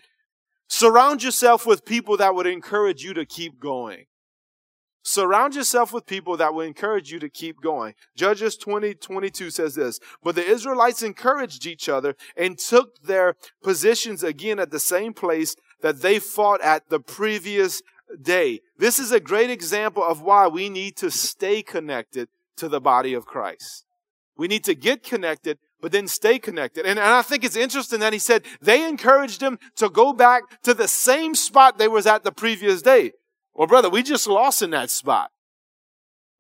surround 0.71 1.23
yourself 1.23 1.67
with 1.67 1.85
people 1.85 2.17
that 2.17 2.35
would 2.35 2.47
encourage 2.47 3.05
you 3.05 3.13
to 3.13 3.27
keep 3.27 3.61
going. 3.61 4.07
Surround 5.03 5.57
yourself 5.57 5.93
with 5.93 6.07
people 6.07 6.37
that 6.37 6.55
will 6.55 6.63
encourage 6.63 7.11
you 7.11 7.19
to 7.19 7.29
keep 7.29 7.61
going. 7.61 7.95
Judges 8.17 8.57
20, 8.57 8.95
22 8.95 9.51
says 9.51 9.75
this, 9.75 9.99
but 10.23 10.37
the 10.37 10.45
Israelites 10.45 11.03
encouraged 11.03 11.67
each 11.67 11.89
other 11.89 12.15
and 12.37 12.57
took 12.57 13.03
their 13.03 13.35
positions 13.63 14.23
again 14.23 14.61
at 14.61 14.71
the 14.71 14.79
same 14.79 15.13
place 15.13 15.57
that 15.81 16.03
they 16.03 16.21
fought 16.21 16.61
at 16.61 16.89
the 16.89 17.01
previous 17.01 17.83
day. 18.21 18.61
This 18.79 19.01
is 19.01 19.11
a 19.11 19.19
great 19.19 19.51
example 19.51 20.05
of 20.05 20.23
why 20.23 20.47
we 20.47 20.69
need 20.69 20.97
to 20.99 21.11
stay 21.11 21.63
connected 21.63 22.29
to 22.57 22.69
the 22.69 22.81
body 22.81 23.13
of 23.13 23.27
Christ. 23.27 23.85
We 24.37 24.47
need 24.47 24.65
to 24.65 24.75
get 24.75 25.03
connected, 25.03 25.59
but 25.81 25.91
then 25.91 26.07
stay 26.07 26.39
connected. 26.39 26.87
And, 26.87 26.99
and 26.99 27.09
I 27.09 27.23
think 27.23 27.43
it's 27.43 27.57
interesting 27.57 28.01
that 28.01 28.13
he 28.13 28.19
said 28.21 28.45
they 28.61 28.89
encouraged 28.89 29.43
him 29.43 29.59
to 29.77 29.91
go 29.91 30.13
back 30.13 30.63
to 30.63 30.75
the 30.75 30.89
same 30.89 31.35
spot 31.35 31.79
they 31.79 31.89
was 31.89 32.07
at 32.07 32.23
the 32.23 32.33
previous 32.33 32.83
day. 32.83 33.13
Well, 33.55 33.67
brother, 33.67 33.91
we 33.91 34.03
just 34.03 34.27
lost 34.27 34.63
in 34.63 34.71
that 34.71 34.91
spot. 34.91 35.31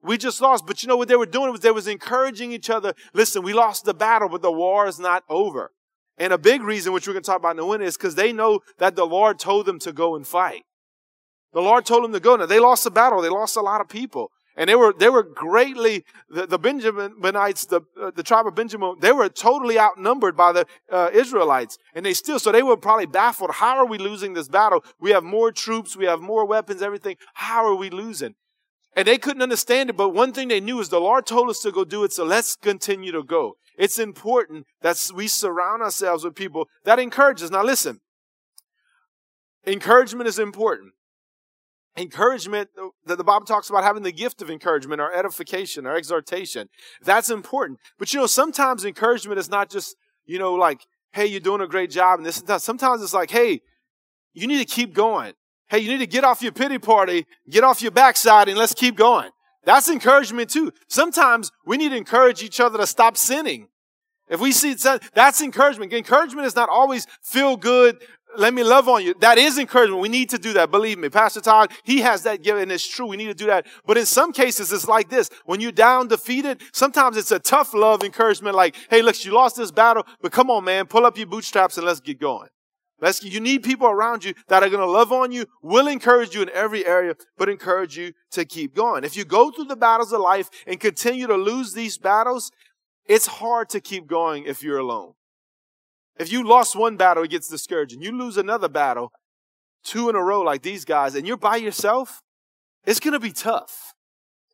We 0.02 0.18
just 0.18 0.40
lost. 0.40 0.66
But 0.66 0.82
you 0.82 0.88
know 0.88 0.96
what 0.96 1.08
they 1.08 1.16
were 1.16 1.26
doing 1.26 1.52
was 1.52 1.60
they 1.60 1.70
was 1.70 1.86
encouraging 1.86 2.52
each 2.52 2.70
other. 2.70 2.94
Listen, 3.14 3.42
we 3.42 3.52
lost 3.52 3.84
the 3.84 3.94
battle, 3.94 4.28
but 4.28 4.42
the 4.42 4.50
war 4.50 4.86
is 4.86 4.98
not 4.98 5.24
over. 5.28 5.72
And 6.18 6.32
a 6.32 6.38
big 6.38 6.62
reason, 6.62 6.92
which 6.92 7.06
we're 7.06 7.14
going 7.14 7.22
to 7.22 7.26
talk 7.26 7.38
about 7.38 7.56
in 7.56 7.62
a 7.62 7.66
minute, 7.66 7.86
is 7.86 7.96
because 7.96 8.14
they 8.14 8.32
know 8.32 8.60
that 8.78 8.96
the 8.96 9.06
Lord 9.06 9.38
told 9.38 9.66
them 9.66 9.78
to 9.80 9.92
go 9.92 10.14
and 10.16 10.26
fight. 10.26 10.64
The 11.52 11.60
Lord 11.60 11.84
told 11.84 12.04
them 12.04 12.12
to 12.12 12.20
go. 12.20 12.36
Now 12.36 12.46
they 12.46 12.60
lost 12.60 12.84
the 12.84 12.90
battle. 12.90 13.20
They 13.20 13.28
lost 13.28 13.56
a 13.56 13.60
lot 13.60 13.80
of 13.80 13.88
people. 13.88 14.30
And 14.56 14.68
they 14.68 14.74
were, 14.74 14.92
they 14.92 15.08
were 15.08 15.22
greatly, 15.22 16.04
the, 16.28 16.46
the 16.46 16.58
Benjaminites, 16.58 17.68
the, 17.68 17.80
uh, 18.00 18.10
the 18.14 18.22
tribe 18.22 18.46
of 18.46 18.54
Benjamin, 18.54 18.96
they 19.00 19.12
were 19.12 19.28
totally 19.28 19.78
outnumbered 19.78 20.36
by 20.36 20.52
the 20.52 20.66
uh, 20.90 21.10
Israelites. 21.12 21.78
And 21.94 22.04
they 22.04 22.12
still, 22.12 22.38
so 22.38 22.52
they 22.52 22.62
were 22.62 22.76
probably 22.76 23.06
baffled. 23.06 23.52
How 23.52 23.78
are 23.78 23.86
we 23.86 23.98
losing 23.98 24.34
this 24.34 24.48
battle? 24.48 24.84
We 25.00 25.10
have 25.12 25.24
more 25.24 25.52
troops. 25.52 25.96
We 25.96 26.04
have 26.04 26.20
more 26.20 26.44
weapons, 26.44 26.82
everything. 26.82 27.16
How 27.34 27.64
are 27.66 27.74
we 27.74 27.88
losing? 27.88 28.34
And 28.94 29.08
they 29.08 29.16
couldn't 29.16 29.42
understand 29.42 29.88
it, 29.88 29.96
but 29.96 30.10
one 30.10 30.32
thing 30.32 30.48
they 30.48 30.60
knew 30.60 30.78
is 30.80 30.90
the 30.90 31.00
Lord 31.00 31.24
told 31.24 31.48
us 31.48 31.60
to 31.60 31.72
go 31.72 31.84
do 31.84 32.04
it, 32.04 32.12
so 32.12 32.24
let's 32.24 32.56
continue 32.56 33.10
to 33.12 33.22
go. 33.22 33.56
It's 33.78 33.98
important 33.98 34.66
that 34.82 35.10
we 35.14 35.28
surround 35.28 35.82
ourselves 35.82 36.24
with 36.24 36.34
people 36.34 36.68
that 36.84 36.98
encourage 36.98 37.42
us. 37.42 37.50
Now 37.50 37.64
listen, 37.64 38.00
encouragement 39.66 40.28
is 40.28 40.38
important 40.38 40.92
encouragement 41.96 42.70
that 43.06 43.18
the 43.18 43.24
Bible 43.24 43.46
talks 43.46 43.68
about 43.68 43.84
having 43.84 44.02
the 44.02 44.12
gift 44.12 44.40
of 44.42 44.50
encouragement 44.50 45.00
or 45.00 45.12
edification 45.14 45.86
or 45.86 45.94
exhortation. 45.94 46.68
That's 47.02 47.30
important. 47.30 47.78
But 47.98 48.12
you 48.12 48.20
know, 48.20 48.26
sometimes 48.26 48.84
encouragement 48.84 49.38
is 49.38 49.50
not 49.50 49.70
just, 49.70 49.96
you 50.24 50.38
know, 50.38 50.54
like, 50.54 50.86
hey, 51.12 51.26
you're 51.26 51.40
doing 51.40 51.60
a 51.60 51.66
great 51.66 51.90
job 51.90 52.18
and 52.18 52.26
this 52.26 52.38
and 52.38 52.48
that. 52.48 52.62
Sometimes 52.62 53.02
it's 53.02 53.14
like, 53.14 53.30
hey, 53.30 53.60
you 54.32 54.46
need 54.46 54.58
to 54.58 54.64
keep 54.64 54.94
going. 54.94 55.34
Hey, 55.68 55.80
you 55.80 55.90
need 55.90 55.98
to 55.98 56.06
get 56.06 56.24
off 56.24 56.42
your 56.42 56.52
pity 56.52 56.78
party, 56.78 57.26
get 57.48 57.64
off 57.64 57.82
your 57.82 57.90
backside 57.90 58.48
and 58.48 58.58
let's 58.58 58.74
keep 58.74 58.96
going. 58.96 59.30
That's 59.64 59.88
encouragement 59.88 60.50
too. 60.50 60.72
Sometimes 60.88 61.52
we 61.66 61.76
need 61.76 61.90
to 61.90 61.96
encourage 61.96 62.42
each 62.42 62.60
other 62.60 62.78
to 62.78 62.86
stop 62.86 63.16
sinning. 63.16 63.68
If 64.28 64.40
we 64.40 64.52
see 64.52 64.74
that's 65.14 65.42
encouragement. 65.42 65.92
Encouragement 65.92 66.46
is 66.46 66.56
not 66.56 66.70
always 66.70 67.06
feel 67.22 67.56
good, 67.56 68.02
let 68.36 68.54
me 68.54 68.62
love 68.62 68.88
on 68.88 69.04
you. 69.04 69.14
That 69.20 69.38
is 69.38 69.58
encouragement. 69.58 70.00
We 70.00 70.08
need 70.08 70.30
to 70.30 70.38
do 70.38 70.52
that. 70.54 70.70
Believe 70.70 70.98
me. 70.98 71.08
Pastor 71.08 71.40
Todd, 71.40 71.70
he 71.84 72.00
has 72.00 72.22
that 72.22 72.42
given. 72.42 72.70
It's 72.70 72.86
true. 72.86 73.06
We 73.06 73.16
need 73.16 73.26
to 73.26 73.34
do 73.34 73.46
that. 73.46 73.66
But 73.86 73.98
in 73.98 74.06
some 74.06 74.32
cases, 74.32 74.72
it's 74.72 74.88
like 74.88 75.08
this. 75.08 75.30
When 75.44 75.60
you're 75.60 75.72
down, 75.72 76.08
defeated, 76.08 76.62
sometimes 76.72 77.16
it's 77.16 77.30
a 77.30 77.38
tough 77.38 77.74
love 77.74 78.02
encouragement 78.02 78.56
like, 78.56 78.76
hey, 78.90 79.02
look, 79.02 79.24
you 79.24 79.32
lost 79.32 79.56
this 79.56 79.70
battle, 79.70 80.06
but 80.20 80.32
come 80.32 80.50
on, 80.50 80.64
man, 80.64 80.86
pull 80.86 81.06
up 81.06 81.16
your 81.16 81.26
bootstraps 81.26 81.76
and 81.76 81.86
let's 81.86 82.00
get 82.00 82.18
going. 82.20 82.48
Let's, 83.00 83.22
you 83.24 83.40
need 83.40 83.64
people 83.64 83.88
around 83.88 84.24
you 84.24 84.32
that 84.46 84.62
are 84.62 84.68
going 84.68 84.80
to 84.80 84.86
love 84.86 85.10
on 85.12 85.32
you, 85.32 85.46
will 85.60 85.88
encourage 85.88 86.36
you 86.36 86.42
in 86.42 86.50
every 86.50 86.86
area, 86.86 87.16
but 87.36 87.48
encourage 87.48 87.98
you 87.98 88.12
to 88.30 88.44
keep 88.44 88.76
going. 88.76 89.02
If 89.02 89.16
you 89.16 89.24
go 89.24 89.50
through 89.50 89.64
the 89.64 89.76
battles 89.76 90.12
of 90.12 90.20
life 90.20 90.48
and 90.68 90.78
continue 90.78 91.26
to 91.26 91.36
lose 91.36 91.72
these 91.72 91.98
battles, 91.98 92.52
it's 93.06 93.26
hard 93.26 93.68
to 93.70 93.80
keep 93.80 94.06
going 94.06 94.44
if 94.44 94.62
you're 94.62 94.78
alone. 94.78 95.14
If 96.18 96.30
you 96.30 96.46
lost 96.46 96.76
one 96.76 96.96
battle, 96.96 97.24
it 97.24 97.30
gets 97.30 97.48
discouraging. 97.48 98.02
You 98.02 98.12
lose 98.16 98.36
another 98.36 98.68
battle, 98.68 99.12
two 99.84 100.08
in 100.08 100.16
a 100.16 100.22
row 100.22 100.40
like 100.40 100.62
these 100.62 100.84
guys, 100.84 101.14
and 101.14 101.26
you're 101.26 101.36
by 101.36 101.56
yourself, 101.56 102.20
it's 102.84 103.00
going 103.00 103.12
to 103.12 103.20
be 103.20 103.32
tough. 103.32 103.94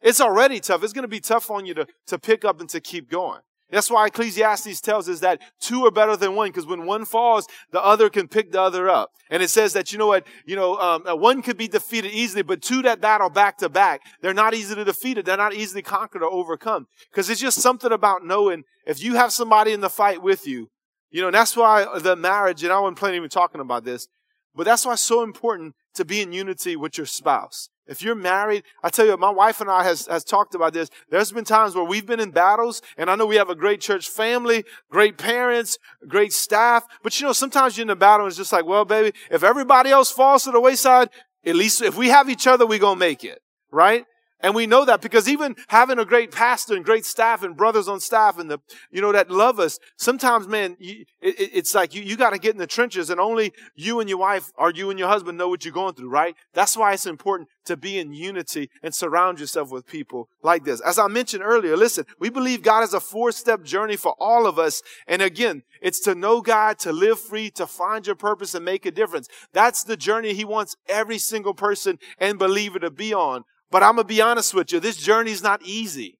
It's 0.00 0.20
already 0.20 0.60
tough. 0.60 0.84
It's 0.84 0.92
going 0.92 1.02
to 1.02 1.08
be 1.08 1.20
tough 1.20 1.50
on 1.50 1.66
you 1.66 1.74
to, 1.74 1.86
to 2.06 2.18
pick 2.18 2.44
up 2.44 2.60
and 2.60 2.68
to 2.70 2.80
keep 2.80 3.10
going. 3.10 3.40
That's 3.70 3.90
why 3.90 4.06
Ecclesiastes 4.06 4.80
tells 4.80 5.10
us 5.10 5.20
that 5.20 5.42
two 5.60 5.84
are 5.84 5.90
better 5.90 6.16
than 6.16 6.34
one, 6.34 6.48
because 6.48 6.64
when 6.64 6.86
one 6.86 7.04
falls, 7.04 7.46
the 7.70 7.84
other 7.84 8.08
can 8.08 8.26
pick 8.26 8.50
the 8.50 8.60
other 8.62 8.88
up. 8.88 9.10
And 9.28 9.42
it 9.42 9.50
says 9.50 9.74
that, 9.74 9.92
you 9.92 9.98
know 9.98 10.06
what, 10.06 10.26
you 10.46 10.56
know, 10.56 10.78
um, 10.78 11.06
uh, 11.06 11.14
one 11.14 11.42
could 11.42 11.58
be 11.58 11.68
defeated 11.68 12.12
easily, 12.12 12.40
but 12.40 12.62
two 12.62 12.80
that 12.82 13.02
battle 13.02 13.28
back 13.28 13.58
to 13.58 13.68
back, 13.68 14.00
they're 14.22 14.32
not 14.32 14.54
easy 14.54 14.74
to 14.74 14.84
defeat. 14.84 15.22
They're 15.22 15.36
not 15.36 15.52
easily 15.52 15.82
conquered 15.82 16.22
or 16.22 16.32
overcome. 16.32 16.86
Because 17.10 17.28
it's 17.28 17.42
just 17.42 17.60
something 17.60 17.92
about 17.92 18.24
knowing 18.24 18.62
if 18.86 19.02
you 19.02 19.16
have 19.16 19.32
somebody 19.32 19.72
in 19.72 19.82
the 19.82 19.90
fight 19.90 20.22
with 20.22 20.46
you, 20.46 20.70
you 21.10 21.20
know, 21.20 21.28
and 21.28 21.34
that's 21.34 21.56
why 21.56 21.98
the 21.98 22.16
marriage, 22.16 22.62
and 22.62 22.72
I 22.72 22.78
wasn't 22.80 22.98
planning 22.98 23.22
on 23.22 23.28
talking 23.28 23.60
about 23.60 23.84
this, 23.84 24.08
but 24.54 24.64
that's 24.64 24.84
why 24.84 24.94
it's 24.94 25.02
so 25.02 25.22
important 25.22 25.74
to 25.94 26.04
be 26.04 26.20
in 26.20 26.32
unity 26.32 26.76
with 26.76 26.98
your 26.98 27.06
spouse. 27.06 27.68
If 27.86 28.02
you're 28.02 28.14
married, 28.14 28.64
I 28.82 28.90
tell 28.90 29.06
you, 29.06 29.16
my 29.16 29.30
wife 29.30 29.62
and 29.62 29.70
I 29.70 29.82
has, 29.82 30.06
has 30.06 30.22
talked 30.22 30.54
about 30.54 30.74
this. 30.74 30.90
There's 31.10 31.32
been 31.32 31.44
times 31.44 31.74
where 31.74 31.84
we've 31.84 32.04
been 32.04 32.20
in 32.20 32.30
battles, 32.30 32.82
and 32.98 33.10
I 33.10 33.14
know 33.14 33.24
we 33.24 33.36
have 33.36 33.48
a 33.48 33.54
great 33.54 33.80
church 33.80 34.08
family, 34.08 34.64
great 34.90 35.16
parents, 35.16 35.78
great 36.06 36.34
staff, 36.34 36.84
but 37.02 37.18
you 37.18 37.26
know, 37.26 37.32
sometimes 37.32 37.78
you're 37.78 37.86
in 37.86 37.90
a 37.90 37.96
battle 37.96 38.26
and 38.26 38.30
it's 38.30 38.36
just 38.36 38.52
like, 38.52 38.66
well, 38.66 38.84
baby, 38.84 39.16
if 39.30 39.42
everybody 39.42 39.90
else 39.90 40.12
falls 40.12 40.44
to 40.44 40.50
the 40.50 40.60
wayside, 40.60 41.08
at 41.46 41.56
least 41.56 41.80
if 41.80 41.96
we 41.96 42.08
have 42.08 42.28
each 42.28 42.46
other, 42.46 42.66
we're 42.66 42.78
gonna 42.78 43.00
make 43.00 43.24
it, 43.24 43.40
right? 43.70 44.04
And 44.40 44.54
we 44.54 44.66
know 44.66 44.84
that 44.84 45.00
because 45.00 45.28
even 45.28 45.56
having 45.66 45.98
a 45.98 46.04
great 46.04 46.30
pastor 46.30 46.76
and 46.76 46.84
great 46.84 47.04
staff 47.04 47.42
and 47.42 47.56
brothers 47.56 47.88
on 47.88 47.98
staff 47.98 48.38
and 48.38 48.48
the, 48.48 48.60
you 48.90 49.00
know, 49.00 49.10
that 49.10 49.30
love 49.30 49.58
us, 49.58 49.80
sometimes, 49.96 50.46
man, 50.46 50.76
you, 50.78 51.04
it, 51.20 51.34
it's 51.38 51.74
like 51.74 51.92
you, 51.92 52.02
you 52.02 52.16
got 52.16 52.30
to 52.30 52.38
get 52.38 52.52
in 52.52 52.58
the 52.58 52.66
trenches 52.66 53.10
and 53.10 53.20
only 53.20 53.52
you 53.74 53.98
and 53.98 54.08
your 54.08 54.18
wife 54.18 54.52
or 54.56 54.70
you 54.70 54.90
and 54.90 54.98
your 54.98 55.08
husband 55.08 55.38
know 55.38 55.48
what 55.48 55.64
you're 55.64 55.74
going 55.74 55.94
through, 55.94 56.10
right? 56.10 56.36
That's 56.54 56.76
why 56.76 56.92
it's 56.92 57.06
important 57.06 57.48
to 57.64 57.76
be 57.76 57.98
in 57.98 58.12
unity 58.12 58.70
and 58.80 58.94
surround 58.94 59.40
yourself 59.40 59.72
with 59.72 59.86
people 59.86 60.28
like 60.42 60.64
this. 60.64 60.80
As 60.80 61.00
I 61.00 61.08
mentioned 61.08 61.42
earlier, 61.42 61.76
listen, 61.76 62.04
we 62.20 62.30
believe 62.30 62.62
God 62.62 62.84
is 62.84 62.94
a 62.94 63.00
four 63.00 63.32
step 63.32 63.64
journey 63.64 63.96
for 63.96 64.14
all 64.20 64.46
of 64.46 64.56
us. 64.58 64.82
And 65.08 65.20
again, 65.20 65.64
it's 65.82 66.00
to 66.00 66.14
know 66.14 66.40
God, 66.40 66.78
to 66.80 66.92
live 66.92 67.18
free, 67.18 67.50
to 67.52 67.66
find 67.66 68.06
your 68.06 68.16
purpose 68.16 68.54
and 68.54 68.64
make 68.64 68.86
a 68.86 68.92
difference. 68.92 69.28
That's 69.52 69.82
the 69.82 69.96
journey 69.96 70.32
He 70.32 70.44
wants 70.44 70.76
every 70.88 71.18
single 71.18 71.54
person 71.54 71.98
and 72.18 72.38
believer 72.38 72.78
to 72.78 72.90
be 72.90 73.12
on. 73.12 73.42
But 73.70 73.82
I'm 73.82 73.96
going 73.96 74.06
to 74.06 74.14
be 74.14 74.20
honest 74.20 74.54
with 74.54 74.72
you. 74.72 74.80
This 74.80 74.96
journey 74.96 75.30
is 75.30 75.42
not 75.42 75.62
easy. 75.62 76.18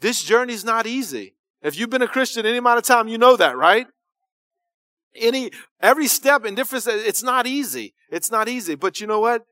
This 0.00 0.22
journey 0.22 0.54
is 0.54 0.64
not 0.64 0.86
easy. 0.86 1.34
If 1.62 1.78
you've 1.78 1.90
been 1.90 2.02
a 2.02 2.08
Christian 2.08 2.46
any 2.46 2.58
amount 2.58 2.78
of 2.78 2.84
time, 2.84 3.08
you 3.08 3.18
know 3.18 3.36
that, 3.36 3.56
right? 3.56 3.86
Any, 5.14 5.50
every 5.80 6.06
step 6.06 6.44
in 6.44 6.54
different, 6.54 6.86
it's 6.86 7.22
not 7.22 7.46
easy. 7.46 7.94
It's 8.10 8.30
not 8.30 8.48
easy. 8.48 8.74
But 8.74 9.00
you 9.00 9.06
know 9.06 9.20
what? 9.20 9.42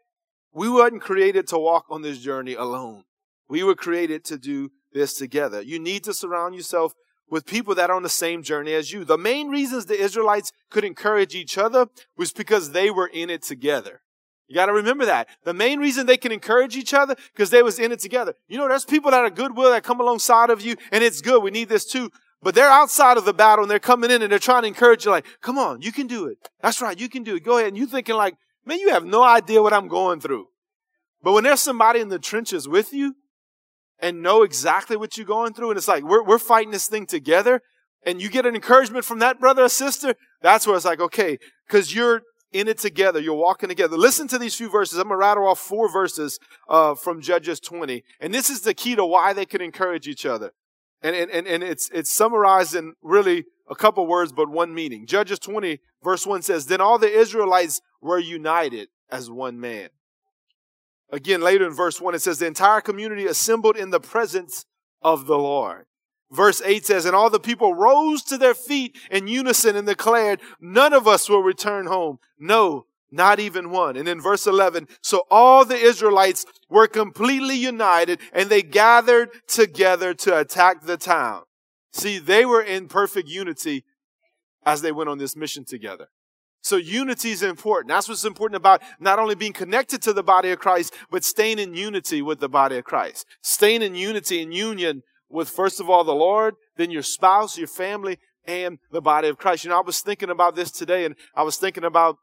We 0.53 0.69
weren't 0.69 1.01
created 1.01 1.47
to 1.49 1.59
walk 1.59 1.87
on 1.91 2.03
this 2.03 2.19
journey 2.19 2.55
alone. 2.55 3.05
We 3.49 3.63
were 3.63 3.75
created 3.75 4.25
to 4.27 4.39
do 4.39 4.71
this 4.93 5.15
together. 5.15 5.61
You 5.61 5.79
need 5.79 6.05
to 6.05 6.15
surround 6.15 6.55
yourself 6.55 6.93
with 7.29 7.47
people 7.47 7.75
that 7.75 7.91
are 7.91 7.97
on 7.97 8.03
the 8.03 8.09
same 8.09 8.43
journey 8.43 8.73
as 8.73 8.93
you. 8.93 9.05
The 9.05 9.19
main 9.19 9.49
reasons 9.49 9.87
the 9.87 10.01
Israelites 10.01 10.53
could 10.71 10.85
encourage 10.85 11.35
each 11.35 11.59
other 11.59 11.89
was 12.17 12.33
because 12.33 12.71
they 12.71 12.91
were 12.91 13.09
in 13.09 13.31
it 13.31 13.43
together. 13.43 14.03
You 14.47 14.55
got 14.55 14.67
to 14.67 14.73
remember 14.73 15.07
that. 15.07 15.29
The 15.45 15.55
main 15.55 15.79
reason 15.79 16.07
they 16.07 16.17
can 16.17 16.33
encourage 16.33 16.77
each 16.77 16.93
other 16.93 17.17
because 17.33 17.51
they 17.51 17.63
was 17.63 17.79
in 17.79 17.93
it 17.93 18.01
together. 18.01 18.35
You 18.47 18.59
know, 18.59 18.69
there's 18.69 18.85
people 18.85 19.11
that 19.11 19.25
are 19.25 19.31
goodwill 19.31 19.71
that 19.71 19.85
come 19.85 20.01
alongside 20.01 20.51
of 20.51 20.61
you 20.61 20.77
and 20.93 21.03
it's 21.03 21.21
good. 21.21 21.43
We 21.43 21.51
need 21.51 21.69
this 21.69 21.85
too. 21.85 22.11
But 22.43 22.55
they're 22.55 22.69
outside 22.69 23.17
of 23.17 23.25
the 23.25 23.33
battle 23.33 23.65
and 23.65 23.71
they're 23.71 23.79
coming 23.79 24.11
in 24.11 24.21
and 24.21 24.31
they're 24.31 24.39
trying 24.39 24.63
to 24.63 24.69
encourage 24.69 25.07
you 25.07 25.11
like, 25.11 25.25
come 25.41 25.57
on, 25.57 25.81
you 25.81 25.93
can 25.93 26.07
do 26.07 26.27
it. 26.27 26.37
That's 26.61 26.83
right. 26.83 26.99
You 26.99 27.09
can 27.09 27.23
do 27.23 27.37
it. 27.37 27.45
Go 27.45 27.57
ahead. 27.57 27.69
And 27.69 27.77
you 27.77 27.87
thinking 27.87 28.17
like, 28.17 28.35
man, 28.67 28.81
you 28.81 28.91
have 28.91 29.05
no 29.05 29.23
idea 29.23 29.63
what 29.63 29.73
I'm 29.73 29.89
going 29.89 30.21
through. 30.21 30.49
But 31.23 31.33
when 31.33 31.45
there's 31.45 31.61
somebody 31.61 32.01
in 32.01 32.11
the 32.11 32.19
trenches 32.19 32.69
with 32.69 32.93
you 32.93 33.15
and 33.99 34.23
know 34.23 34.43
exactly 34.43 34.99
what 34.99 35.17
you're 35.17 35.27
going 35.27 35.55
through 35.55 35.71
and 35.71 35.79
it's 35.79 35.89
like, 35.89 36.05
we're, 36.05 36.23
we're 36.23 36.39
fighting 36.39 36.71
this 36.71 36.87
thing 36.87 37.07
together 37.07 37.63
and 38.05 38.21
you 38.21 38.29
get 38.29 38.45
an 38.45 38.55
encouragement 38.55 39.07
from 39.07 39.21
that 39.21 39.41
brother 39.41 39.65
or 39.65 39.71
sister, 39.71 40.15
that's 40.43 40.67
where 40.67 40.77
it's 40.77 40.85
like, 40.85 41.01
okay, 41.01 41.39
cause 41.71 41.95
you're, 41.95 42.21
in 42.55 42.69
it 42.69 42.79
together. 42.79 43.21
You're 43.21 43.35
walking 43.35 43.69
together. 43.69 43.97
Listen 43.97 44.29
to 44.29 44.39
these 44.39 44.55
few 44.55 44.71
verses. 44.71 44.97
I'm 44.97 45.09
going 45.09 45.15
to 45.15 45.17
rattle 45.19 45.47
off 45.47 45.59
four 45.59 45.93
verses 45.93 46.39
uh, 46.69 46.95
from 46.95 47.21
Judges 47.21 47.61
20. 47.61 48.05
And 48.21 48.33
this 48.33 48.49
is 48.49 48.63
the 48.63 48.73
key 48.73 48.95
to 48.95 49.05
why 49.05 49.33
they 49.33 49.45
can 49.45 49.61
encourage 49.61 50.07
each 50.07 50.25
other. 50.25 50.53
And, 51.03 51.15
and, 51.15 51.47
and 51.47 51.63
it's, 51.63 51.91
it's 51.93 52.11
summarized 52.11 52.75
in 52.75 52.95
really 53.03 53.45
a 53.69 53.75
couple 53.75 54.07
words, 54.07 54.33
but 54.33 54.49
one 54.49 54.73
meaning. 54.73 55.05
Judges 55.05 55.39
20, 55.41 55.81
verse 56.03 56.27
1 56.27 56.43
says, 56.43 56.67
Then 56.67 56.81
all 56.81 56.99
the 56.99 57.11
Israelites 57.11 57.83
were 58.01 58.19
united 58.19 58.89
as 59.11 59.29
one 59.29 59.61
man. 59.61 59.91
Again, 61.11 61.41
later 61.43 61.67
in 61.67 61.75
verse 61.75 62.01
1, 62.01 62.15
it 62.15 62.23
says, 62.23 62.39
The 62.39 62.47
entire 62.47 62.81
community 62.81 63.27
assembled 63.27 63.77
in 63.77 63.91
the 63.91 64.01
presence 64.01 64.65
of 65.03 65.27
the 65.27 65.39
Lord. 65.39 65.87
Verse 66.35 66.61
8 66.63 66.85
says, 66.85 67.05
And 67.05 67.15
all 67.15 67.31
the 67.31 67.41
people 67.41 67.75
rose 67.75 68.23
to 68.25 68.37
their 68.37 68.55
feet 68.55 68.97
in 69.11 69.29
unison 69.29 69.77
and 69.77 69.87
declared, 69.87 70.41
None 70.61 70.93
of 70.93 71.07
us 71.07 71.29
will 71.29 71.43
return 71.43 71.87
home. 71.87 72.19
No, 72.39 72.87
not 73.11 73.39
even 73.39 73.71
one. 73.71 73.97
And 73.97 74.09
in 74.09 74.21
verse 74.21 74.47
11, 74.47 74.89
so 75.01 75.23
all 75.31 75.65
the 75.65 75.77
Israelites 75.77 76.45
were 76.69 76.89
completely 76.89 77.57
united 77.57 78.21
and 78.33 78.51
they 78.51 78.63
gathered 78.63 79.31
together 79.47 80.13
to 80.15 80.39
attack 80.39 80.83
the 80.83 80.97
town. 80.97 81.43
See, 81.93 82.19
they 82.19 82.45
were 82.45 82.63
in 82.63 82.89
perfect 82.89 83.29
unity 83.29 83.85
as 84.67 84.83
they 84.83 84.91
went 84.91 85.11
on 85.11 85.19
this 85.19 85.37
mission 85.37 85.65
together. 85.65 86.09
So 86.61 86.77
unity 86.77 87.31
is 87.31 87.43
important. 87.43 87.91
That's 87.91 88.09
what's 88.09 88.25
important 88.25 88.57
about 88.57 88.83
not 88.99 89.19
only 89.19 89.35
being 89.35 89.53
connected 89.53 90.01
to 90.03 90.15
the 90.15 90.23
body 90.23 90.51
of 90.51 90.59
Christ, 90.59 90.95
but 91.11 91.23
staying 91.23 91.59
in 91.59 91.75
unity 91.75 92.23
with 92.23 92.41
the 92.41 92.49
body 92.49 92.79
of 92.79 92.85
Christ. 92.85 93.27
Staying 93.43 93.83
in 93.83 93.95
unity 93.95 94.43
and 94.43 94.53
union 94.53 95.03
with 95.35 95.51
first 95.51 95.81
of 95.81 95.91
all 95.91 96.05
the 96.05 96.15
Lord, 96.15 96.55
then 96.77 96.91
your 96.91 97.03
spouse, 97.03 97.59
your 97.59 97.67
family, 97.67 98.19
and 98.47 98.79
the 98.93 99.03
body 99.03 99.29
of 99.29 99.37
Christ. 99.37 99.65
You 99.65 99.71
know, 99.71 99.79
I 99.79 99.83
was 99.83 100.01
thinking 100.01 100.31
about 100.31 100.55
this 100.55 100.71
today 100.71 101.05
and 101.05 101.17
I 101.35 101.43
was 101.43 101.57
thinking 101.57 101.85
about 101.85 102.17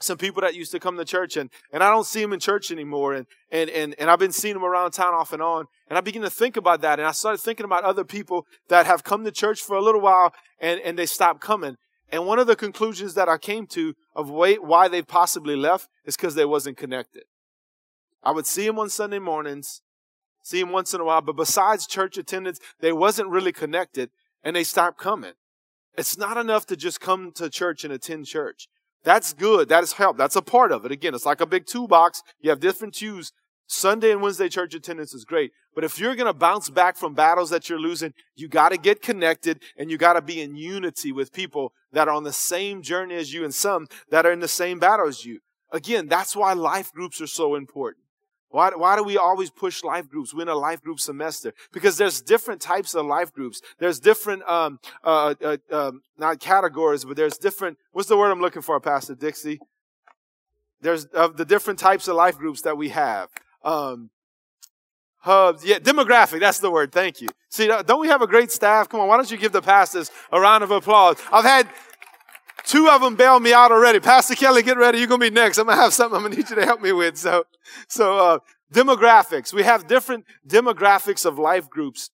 some 0.00 0.18
people 0.18 0.42
that 0.42 0.54
used 0.54 0.72
to 0.72 0.80
come 0.80 0.98
to 0.98 1.04
church 1.04 1.36
and, 1.36 1.48
and 1.72 1.82
I 1.82 1.90
don't 1.90 2.06
see 2.06 2.20
them 2.20 2.32
in 2.32 2.40
church 2.40 2.70
anymore. 2.70 3.14
And, 3.14 3.26
and, 3.50 3.70
and, 3.70 3.94
and 3.98 4.10
I've 4.10 4.18
been 4.18 4.32
seeing 4.32 4.54
them 4.54 4.64
around 4.64 4.90
town 4.90 5.14
off 5.14 5.32
and 5.32 5.40
on. 5.40 5.64
And 5.88 5.96
I 5.96 6.02
begin 6.02 6.22
to 6.22 6.30
think 6.30 6.56
about 6.56 6.82
that. 6.82 6.98
And 6.98 7.08
I 7.08 7.12
started 7.12 7.38
thinking 7.38 7.64
about 7.64 7.84
other 7.84 8.04
people 8.04 8.44
that 8.68 8.84
have 8.84 9.02
come 9.02 9.24
to 9.24 9.30
church 9.30 9.62
for 9.62 9.76
a 9.76 9.82
little 9.82 10.00
while 10.00 10.34
and, 10.60 10.78
and 10.80 10.98
they 10.98 11.06
stopped 11.06 11.40
coming. 11.40 11.76
And 12.10 12.26
one 12.26 12.38
of 12.38 12.46
the 12.46 12.56
conclusions 12.56 13.14
that 13.14 13.28
I 13.30 13.38
came 13.38 13.66
to 13.68 13.94
of 14.14 14.28
why 14.28 14.88
they 14.88 15.00
possibly 15.00 15.56
left 15.56 15.88
is 16.04 16.16
because 16.16 16.34
they 16.34 16.44
wasn't 16.44 16.76
connected. 16.76 17.22
I 18.22 18.32
would 18.32 18.46
see 18.46 18.66
them 18.66 18.78
on 18.78 18.90
Sunday 18.90 19.18
mornings 19.18 19.80
see 20.42 20.60
him 20.60 20.70
once 20.70 20.92
in 20.92 21.00
a 21.00 21.04
while, 21.04 21.20
but 21.20 21.36
besides 21.36 21.86
church 21.86 22.18
attendance, 22.18 22.60
they 22.80 22.92
wasn't 22.92 23.28
really 23.28 23.52
connected 23.52 24.10
and 24.42 24.56
they 24.56 24.64
stopped 24.64 24.98
coming. 24.98 25.32
It's 25.96 26.16
not 26.16 26.36
enough 26.36 26.66
to 26.66 26.76
just 26.76 27.00
come 27.00 27.32
to 27.32 27.50
church 27.50 27.84
and 27.84 27.92
attend 27.92 28.26
church. 28.26 28.68
That's 29.04 29.32
good. 29.32 29.68
That 29.68 29.82
is 29.82 29.94
help. 29.94 30.16
That's 30.16 30.36
a 30.36 30.42
part 30.42 30.72
of 30.72 30.84
it. 30.84 30.92
Again, 30.92 31.14
it's 31.14 31.26
like 31.26 31.40
a 31.40 31.46
big 31.46 31.66
toolbox. 31.66 32.22
You 32.40 32.50
have 32.50 32.60
different 32.60 32.94
cues. 32.94 33.32
Sunday 33.66 34.10
and 34.10 34.20
Wednesday 34.20 34.48
church 34.48 34.74
attendance 34.74 35.14
is 35.14 35.24
great. 35.24 35.52
But 35.74 35.84
if 35.84 35.98
you're 35.98 36.14
going 36.14 36.26
to 36.26 36.34
bounce 36.34 36.68
back 36.68 36.96
from 36.96 37.14
battles 37.14 37.50
that 37.50 37.68
you're 37.68 37.80
losing, 37.80 38.12
you 38.36 38.48
got 38.48 38.68
to 38.70 38.76
get 38.76 39.02
connected 39.02 39.62
and 39.76 39.90
you 39.90 39.96
got 39.96 40.12
to 40.12 40.22
be 40.22 40.40
in 40.40 40.56
unity 40.56 41.10
with 41.10 41.32
people 41.32 41.72
that 41.92 42.08
are 42.08 42.14
on 42.14 42.24
the 42.24 42.32
same 42.32 42.82
journey 42.82 43.14
as 43.14 43.32
you 43.32 43.44
and 43.44 43.54
some 43.54 43.88
that 44.10 44.26
are 44.26 44.32
in 44.32 44.40
the 44.40 44.48
same 44.48 44.78
battle 44.78 45.08
as 45.08 45.24
you. 45.24 45.40
Again, 45.72 46.06
that's 46.06 46.36
why 46.36 46.52
life 46.52 46.92
groups 46.92 47.20
are 47.20 47.26
so 47.26 47.54
important. 47.54 48.01
Why, 48.52 48.70
why 48.76 48.96
do 48.96 49.02
we 49.02 49.16
always 49.16 49.50
push 49.50 49.82
life 49.82 50.08
groups? 50.10 50.34
We're 50.34 50.42
in 50.42 50.48
a 50.48 50.54
life 50.54 50.82
group 50.82 51.00
semester 51.00 51.54
because 51.72 51.96
there's 51.96 52.20
different 52.20 52.60
types 52.60 52.94
of 52.94 53.06
life 53.06 53.32
groups. 53.32 53.62
There's 53.78 53.98
different, 53.98 54.42
um, 54.42 54.78
uh, 55.02 55.34
uh, 55.42 55.56
uh, 55.70 55.92
not 56.18 56.38
categories, 56.38 57.04
but 57.06 57.16
there's 57.16 57.38
different, 57.38 57.78
what's 57.92 58.08
the 58.10 58.16
word 58.16 58.30
I'm 58.30 58.42
looking 58.42 58.60
for, 58.60 58.78
Pastor 58.78 59.14
Dixie? 59.14 59.58
There's 60.82 61.06
the 61.06 61.46
different 61.48 61.78
types 61.78 62.08
of 62.08 62.16
life 62.16 62.36
groups 62.36 62.60
that 62.62 62.76
we 62.76 62.90
have. 62.90 63.30
Um, 63.64 64.10
hubs, 65.18 65.64
yeah, 65.64 65.78
demographic, 65.78 66.40
that's 66.40 66.58
the 66.58 66.70
word. 66.70 66.92
Thank 66.92 67.22
you. 67.22 67.28
See, 67.48 67.68
don't 67.68 68.00
we 68.00 68.08
have 68.08 68.20
a 68.20 68.26
great 68.26 68.50
staff? 68.50 68.88
Come 68.88 69.00
on, 69.00 69.08
why 69.08 69.16
don't 69.16 69.30
you 69.30 69.38
give 69.38 69.52
the 69.52 69.62
pastors 69.62 70.10
a 70.30 70.38
round 70.38 70.62
of 70.62 70.70
applause? 70.70 71.16
I've 71.32 71.44
had, 71.44 71.68
Two 72.64 72.88
of 72.88 73.00
them 73.00 73.16
bailed 73.16 73.42
me 73.42 73.52
out 73.52 73.72
already. 73.72 74.00
Pastor 74.00 74.34
Kelly, 74.34 74.62
get 74.62 74.76
ready. 74.76 74.98
You're 74.98 75.08
going 75.08 75.20
to 75.20 75.30
be 75.30 75.34
next. 75.34 75.58
I'm 75.58 75.66
going 75.66 75.76
to 75.76 75.82
have 75.82 75.92
something 75.92 76.16
I'm 76.16 76.22
going 76.22 76.32
to 76.32 76.38
need 76.38 76.50
you 76.50 76.56
to 76.56 76.64
help 76.64 76.80
me 76.80 76.92
with. 76.92 77.18
So, 77.18 77.44
so, 77.88 78.18
uh, 78.18 78.38
demographics. 78.72 79.52
We 79.52 79.64
have 79.64 79.86
different 79.86 80.24
demographics 80.46 81.26
of 81.26 81.38
life 81.38 81.68
groups. 81.68 82.10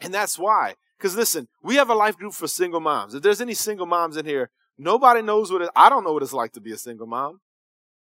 And 0.00 0.12
that's 0.12 0.38
why. 0.38 0.74
Because 0.98 1.14
listen, 1.14 1.48
we 1.62 1.76
have 1.76 1.90
a 1.90 1.94
life 1.94 2.16
group 2.16 2.32
for 2.32 2.48
single 2.48 2.80
moms. 2.80 3.14
If 3.14 3.22
there's 3.22 3.40
any 3.40 3.54
single 3.54 3.86
moms 3.86 4.16
in 4.16 4.24
here, 4.24 4.50
nobody 4.78 5.22
knows 5.22 5.52
what 5.52 5.62
it, 5.62 5.70
I 5.76 5.90
don't 5.90 6.04
know 6.04 6.12
what 6.12 6.22
it's 6.22 6.32
like 6.32 6.52
to 6.52 6.60
be 6.60 6.72
a 6.72 6.78
single 6.78 7.06
mom. 7.06 7.40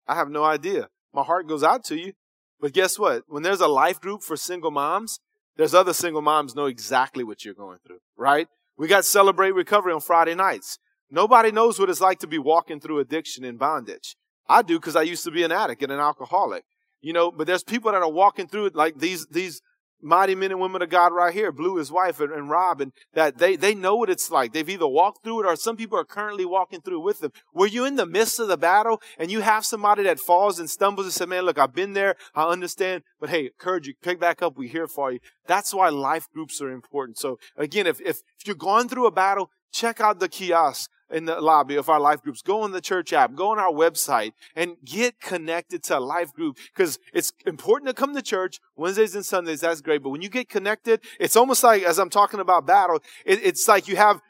I 0.08 0.16
have 0.16 0.30
no 0.30 0.44
idea. 0.44 0.90
My 1.14 1.24
heart 1.24 1.48
goes 1.48 1.64
out 1.64 1.84
to 1.86 1.96
you. 1.96 2.14
But 2.60 2.74
guess 2.74 2.98
what? 3.00 3.24
When 3.28 3.44
there's 3.44 3.60
a 3.60 3.68
life 3.68 4.00
group 4.00 4.22
for 4.22 4.38
single 4.38 4.72
moms, 4.72 5.20
There's 5.58 5.74
other 5.74 5.94
single 5.94 6.22
moms 6.22 6.56
know 6.56 6.66
exactly 6.66 7.24
what 7.24 7.46
you're 7.46 7.54
going 7.54 7.80
through, 7.86 8.00
right? 8.18 8.48
We 8.78 8.88
got 8.88 9.06
Celebrate 9.06 9.52
Recovery 9.52 9.94
on 9.94 10.02
Friday 10.02 10.36
nights. 10.36 10.80
Nobody 11.10 11.52
knows 11.52 11.80
what 11.80 11.90
it's 11.90 12.02
like 12.02 12.20
to 12.20 12.28
be 12.28 12.40
walking 12.40 12.80
through 12.80 13.00
addiction 13.00 13.44
and 13.44 13.60
bondage. 13.60 14.16
I 14.48 14.62
do 14.62 14.80
because 14.80 14.96
I 14.96 15.04
used 15.04 15.24
to 15.24 15.32
be 15.32 15.44
an 15.44 15.52
addict 15.52 15.82
and 15.84 15.92
an 15.92 16.00
alcoholic. 16.00 16.64
You 17.02 17.14
know, 17.14 17.32
but 17.32 17.46
there's 17.48 17.64
people 17.64 17.92
that 17.92 18.02
are 18.02 18.12
walking 18.12 18.48
through 18.48 18.68
it 18.68 18.76
like 18.76 18.98
these 18.98 19.28
these 19.28 19.62
mighty 20.02 20.36
men 20.36 20.52
and 20.52 20.60
women 20.60 20.82
of 20.82 20.90
God 20.90 21.14
right 21.14 21.34
here, 21.34 21.52
Blue, 21.52 21.78
his 21.78 21.92
wife, 21.92 22.20
and, 22.20 22.32
and 22.32 22.50
Rob, 22.50 22.80
and 22.80 22.92
that 23.14 23.38
they, 23.38 23.56
they 23.56 23.74
know 23.74 23.96
what 23.96 24.10
it's 24.10 24.30
like. 24.30 24.54
They've 24.54 24.70
either 24.70 24.88
walked 24.88 25.24
through 25.24 25.42
it 25.42 25.46
or 25.46 25.56
some 25.56 25.76
people 25.76 25.98
are 25.98 26.06
currently 26.06 26.46
walking 26.46 26.82
through 26.82 27.00
with 27.00 27.20
them. 27.20 27.32
Were 27.54 27.68
you 27.68 27.86
in 27.86 27.96
the 27.96 28.06
midst 28.06 28.40
of 28.40 28.48
the 28.48 28.58
battle 28.58 29.02
and 29.18 29.32
you 29.32 29.42
have 29.42 29.66
somebody 29.66 30.04
that 30.04 30.20
falls 30.20 30.60
and 30.60 30.70
stumbles 30.70 31.08
and 31.08 31.14
say, 31.14 31.26
man, 31.26 31.44
look, 31.44 31.58
I've 31.58 31.74
been 31.74 31.94
there. 31.94 32.16
I 32.36 32.44
understand, 32.46 33.04
but 33.20 33.30
hey, 33.30 33.46
encourage 33.48 33.88
you, 33.88 33.94
pick 34.02 34.20
back 34.20 34.42
up. 34.42 34.58
We're 34.58 34.70
here 34.70 34.88
for 34.88 35.12
you. 35.12 35.20
That's 35.48 35.74
why 35.74 35.90
life 35.90 36.28
groups 36.34 36.62
are 36.62 36.70
important. 36.70 37.18
So 37.18 37.40
again, 37.58 37.88
if, 37.88 38.00
if, 38.02 38.18
if 38.40 38.46
you're 38.46 38.56
going 38.56 38.90
through 38.90 39.08
a 39.08 39.12
battle, 39.12 39.50
check 39.72 40.00
out 40.00 40.20
the 40.20 40.30
kiosk 40.30 40.90
in 41.12 41.26
the 41.26 41.40
lobby 41.40 41.76
of 41.76 41.90
our 41.90 42.00
life 42.00 42.22
groups. 42.22 42.42
Go 42.42 42.62
on 42.62 42.72
the 42.72 42.82
church 42.82 43.14
app, 43.14 43.36
go 43.36 43.50
on 43.52 43.60
our 43.60 43.72
website 43.72 44.34
and 44.56 44.78
get 44.84 45.20
connected 45.20 45.84
to 45.84 45.98
a 45.98 46.00
life 46.00 46.34
group 46.34 46.58
because 46.74 47.00
it's 47.14 47.32
important 47.46 47.88
to 47.90 47.94
come 47.94 48.16
to 48.16 48.22
church 48.22 48.60
Wednesdays 48.76 49.16
and 49.16 49.26
Sundays. 49.26 49.62
That's 49.62 49.82
great. 49.82 50.02
But 50.04 50.10
when 50.10 50.22
you 50.22 50.30
get 50.30 50.50
connected, 50.50 51.02
it's 51.20 51.36
almost 51.36 51.64
like, 51.64 51.84
as 51.84 52.00
I'm 52.00 52.10
talking 52.10 52.40
about 52.40 52.66
battle, 52.66 53.02
it, 53.26 53.40
it's 53.44 53.68
like 53.68 53.88
you 53.88 53.96
have, 53.96 54.22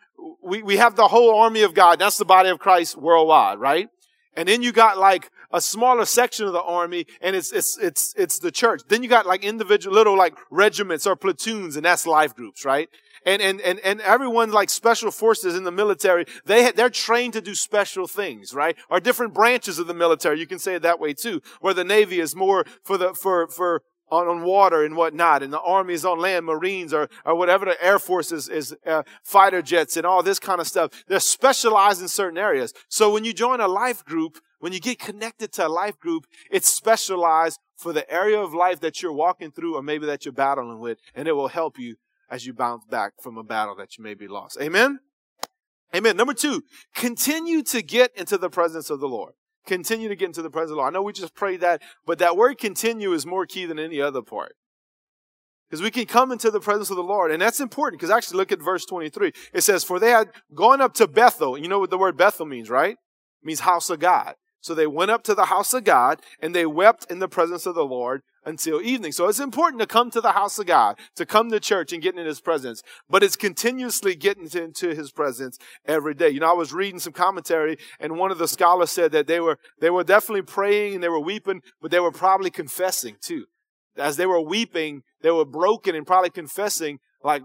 we, 0.41 0.62
we 0.63 0.77
have 0.77 0.96
the 0.96 1.08
whole 1.08 1.36
army 1.36 1.62
of 1.62 1.74
God. 1.74 2.00
That's 2.00 2.17
the 2.17 2.25
body 2.25 2.50
of 2.50 2.60
Christ 2.60 2.98
worldwide, 2.98 3.60
right? 3.60 3.89
And 4.38 4.50
then 4.50 4.62
you 4.62 4.72
got 4.72 4.98
like 4.98 5.32
a 5.51 5.62
smaller 5.62 6.03
section 6.03 6.46
of 6.46 6.53
the 6.53 6.62
army 6.62 7.05
and 7.22 7.36
it's, 7.36 7.53
it's, 7.53 7.77
it's, 7.77 8.13
it's 8.17 8.39
the 8.39 8.51
church. 8.51 8.82
Then 8.89 9.01
you 9.01 9.08
got 9.08 9.25
like 9.25 9.44
individual 9.44 9.96
little 9.96 10.17
like 10.17 10.36
regiments 10.50 11.08
or 11.08 11.15
platoons 11.15 11.77
and 11.77 11.86
that's 11.86 12.05
life 12.05 12.36
groups, 12.36 12.65
right? 12.65 12.89
And, 13.25 13.41
and, 13.41 13.60
and, 13.62 13.79
and 13.79 14.01
everyone 14.01 14.51
like 14.51 14.70
special 14.70 15.12
forces 15.12 15.55
in 15.55 15.63
the 15.63 15.72
military, 15.72 16.25
they, 16.46 16.72
they're 16.72 16.89
trained 16.89 17.34
to 17.34 17.41
do 17.41 17.55
special 17.55 18.08
things, 18.08 18.53
right? 18.53 18.77
Or 18.89 19.00
different 19.00 19.34
branches 19.34 19.79
of 19.79 19.88
the 19.88 19.94
military. 19.94 20.39
You 20.39 20.48
can 20.48 20.60
say 20.60 20.75
it 20.75 20.84
that 20.84 21.00
way 21.00 21.13
too. 21.13 21.41
Where 21.60 21.74
the 21.74 21.84
Navy 21.84 22.20
is 22.20 22.36
more 22.36 22.65
for 22.84 22.98
the, 22.98 23.13
for, 23.13 23.48
for, 23.48 23.82
on, 24.10 24.27
on 24.27 24.44
water 24.44 24.84
and 24.84 24.96
whatnot, 24.96 25.41
and 25.41 25.51
the 25.51 25.60
army 25.60 25.96
is 25.96 26.05
on 26.05 26.20
land, 26.20 26.46
Marines 26.46 26.94
or, 26.94 27.10
or 27.25 27.36
whatever 27.36 27.65
the 27.65 27.84
Air 27.84 27.98
Force 27.98 28.32
is, 28.32 28.48
is 28.48 28.75
uh, 28.86 29.03
fighter 29.24 29.63
jets 29.63 29.98
and 29.98 30.05
all 30.05 30.22
this 30.22 30.39
kind 30.39 30.62
of 30.62 30.67
stuff. 30.67 31.03
They're 31.08 31.20
specialized 31.20 32.01
in 32.01 32.08
certain 32.08 32.38
areas. 32.38 32.74
So 32.88 33.12
when 33.12 33.24
you 33.24 33.34
join 33.34 33.62
a 33.62 33.67
life 33.67 34.05
group, 34.05 34.38
when 34.60 34.74
you 34.74 34.79
get 34.79 35.00
connected 35.00 35.51
to 35.53 35.67
a 35.67 35.70
life 35.70 36.00
group, 36.00 36.27
it's 36.51 36.72
specialized 36.72 37.60
for 37.77 37.94
the 37.94 38.10
area 38.12 38.39
of 38.39 38.53
life 38.53 38.79
that 38.82 39.01
you're 39.01 39.12
walking 39.12 39.51
through 39.51 39.75
or 39.75 39.82
maybe 39.82 40.05
that 40.05 40.24
you're 40.24 40.34
battling 40.34 40.79
with, 40.79 41.00
and 41.13 41.27
it 41.27 41.34
will 41.34 41.50
help 41.50 41.77
you 41.77 41.96
as 42.29 42.46
you 42.46 42.53
bounce 42.53 42.86
back 42.86 43.13
from 43.22 43.38
a 43.38 43.44
battle 43.44 43.75
that 43.75 43.98
you 43.98 44.03
may 44.03 44.13
be 44.13 44.27
lost. 44.27 44.58
Amen? 44.62 45.00
Amen. 45.96 46.17
Number 46.17 46.34
two, 46.34 46.63
continue 46.94 47.63
to 47.63 47.82
get 47.82 48.12
into 48.15 48.38
the 48.38 48.50
presence 48.50 48.89
of 48.89 49.00
the 49.00 49.08
Lord. 49.08 49.34
Continue 49.65 50.10
to 50.10 50.15
get 50.15 50.25
into 50.25 50.41
the 50.41 50.50
presence 50.50 50.72
of 50.72 50.75
the 50.75 50.82
Lord. 50.82 50.94
I 50.94 50.94
know 50.94 51.01
we 51.01 51.13
just 51.13 51.36
prayed 51.36 51.62
that, 51.62 51.82
but 52.05 52.20
that 52.20 52.38
word 52.38 52.58
continue 52.58 53.13
is 53.13 53.25
more 53.25 53.46
key 53.46 53.65
than 53.65 53.79
any 53.79 54.01
other 54.01 54.22
part. 54.22 54.53
Because 55.70 55.82
we 55.82 55.89
can 55.89 56.05
come 56.05 56.32
into 56.32 56.51
the 56.51 56.60
presence 56.60 56.91
of 56.91 56.96
the 56.96 57.03
Lord. 57.03 57.32
And 57.32 57.41
that's 57.41 57.60
important 57.60 58.00
because 58.00 58.12
actually 58.12 58.38
look 58.38 58.51
at 58.51 58.62
verse 58.62 58.86
23. 58.86 59.32
It 59.53 59.62
says, 59.62 59.84
For 59.84 60.00
they 60.00 60.12
had 60.12 60.29
gone 60.53 60.82
up 60.82 60.94
to 60.96 61.08
Bethel. 61.08 61.58
You 61.58 61.67
know 61.67 61.79
what 61.79 61.89
the 61.89 61.98
word 61.98 62.17
Bethel 62.17 62.46
means, 62.46 62.70
right? 62.70 62.91
It 62.91 63.46
means 63.46 63.62
house 63.62 63.89
of 63.89 64.00
God. 64.00 64.36
So 64.62 64.74
they 64.74 64.88
went 64.88 65.12
up 65.12 65.24
to 65.24 65.36
the 65.36 65.46
house 65.46 65.74
of 65.74 65.84
God 65.84 66.22
and 66.39 66.53
they 66.53 66.65
wept 66.65 67.10
in 67.10 67.20
the 67.20 67.27
presence 67.27 67.65
of 67.65 67.75
the 67.75 67.86
Lord 67.86 68.22
until 68.46 68.82
evening. 68.82 69.12
So 69.12 69.28
it's 69.28 69.40
important 69.40 69.82
to 69.82 69.88
come 69.88 70.12
to 70.12 70.22
the 70.22 70.34
house 70.34 70.60
of 70.60 70.68
God, 70.68 70.98
to 71.16 71.25
come 71.25 71.50
to 71.50 71.60
church 71.60 71.92
and 71.92 72.02
get 72.02 72.18
in 72.18 72.25
his 72.25 72.42
presence, 72.42 72.84
but 73.10 73.24
it's 73.24 73.36
continuously 73.36 74.16
getting 74.16 74.50
into 74.52 74.94
his 74.94 75.12
presence 75.12 75.58
every 75.86 76.14
day. 76.14 76.30
You 76.30 76.40
know, 76.40 76.52
I 76.52 76.54
was 76.54 76.74
reading 76.74 77.00
some 77.00 77.14
commentary 77.14 77.78
and 78.00 78.18
one 78.18 78.32
of 78.32 78.38
the 78.38 78.48
scholars 78.48 78.92
said 78.92 79.12
that 79.14 79.28
they 79.28 79.40
were, 79.40 79.58
they 79.82 79.90
were 79.90 80.04
definitely 80.04 80.44
praying 80.44 80.96
and 80.96 81.04
they 81.04 81.10
were 81.10 81.20
weeping, 81.20 81.62
but 81.82 81.92
they 81.92 82.00
were 82.00 82.12
probably 82.12 82.51
confessing 82.51 83.18
too. 83.22 83.46
As 83.98 84.18
they 84.18 84.25
were 84.25 84.42
weeping, 84.42 85.01
they 85.22 85.31
were 85.31 85.46
broken 85.46 85.96
and 85.96 86.05
probably 86.05 86.29
confessing 86.29 87.00
like 87.24 87.44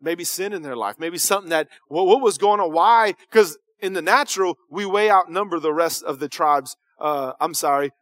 maybe 0.00 0.24
sin 0.24 0.52
in 0.52 0.62
their 0.62 0.76
life, 0.76 0.96
maybe 0.98 1.18
something 1.18 1.50
that, 1.50 1.68
well, 1.88 2.06
what 2.06 2.22
was 2.22 2.38
going 2.38 2.60
on? 2.60 2.72
Why? 2.72 3.14
Because 3.30 3.58
in 3.80 3.92
the 3.92 4.02
natural, 4.02 4.56
we 4.70 4.86
way 4.86 5.10
outnumber 5.10 5.60
the 5.60 5.72
rest 5.72 6.02
of 6.02 6.18
the 6.18 6.28
tribes. 6.28 6.76
Uh, 7.00 7.32
I'm 7.40 7.54
sorry, 7.54 7.92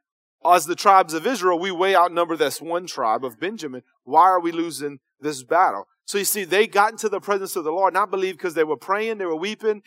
as 0.55 0.67
the 0.67 0.77
tribes 0.77 1.15
of 1.15 1.27
Israel, 1.27 1.59
we 1.59 1.71
way 1.71 1.97
outnumber 1.97 2.37
this 2.37 2.61
one 2.61 2.87
tribe 2.87 3.25
of 3.25 3.41
Benjamin. 3.41 3.83
Why 4.05 4.23
are 4.23 4.41
we 4.41 4.53
losing 4.53 4.99
this 5.21 5.43
battle? 5.43 5.87
So 6.05 6.19
you 6.19 6.25
see, 6.25 6.45
they 6.45 6.67
got 6.67 6.93
into 6.93 7.09
the 7.09 7.21
presence 7.21 7.57
of 7.57 7.65
the 7.65 7.73
Lord, 7.73 7.95
not 7.95 8.11
believe 8.11 8.37
because 8.37 8.55
they 8.55 8.65
were 8.65 8.77
praying, 8.77 9.19
they 9.19 9.27
were 9.27 9.37
weeping. 9.37 9.83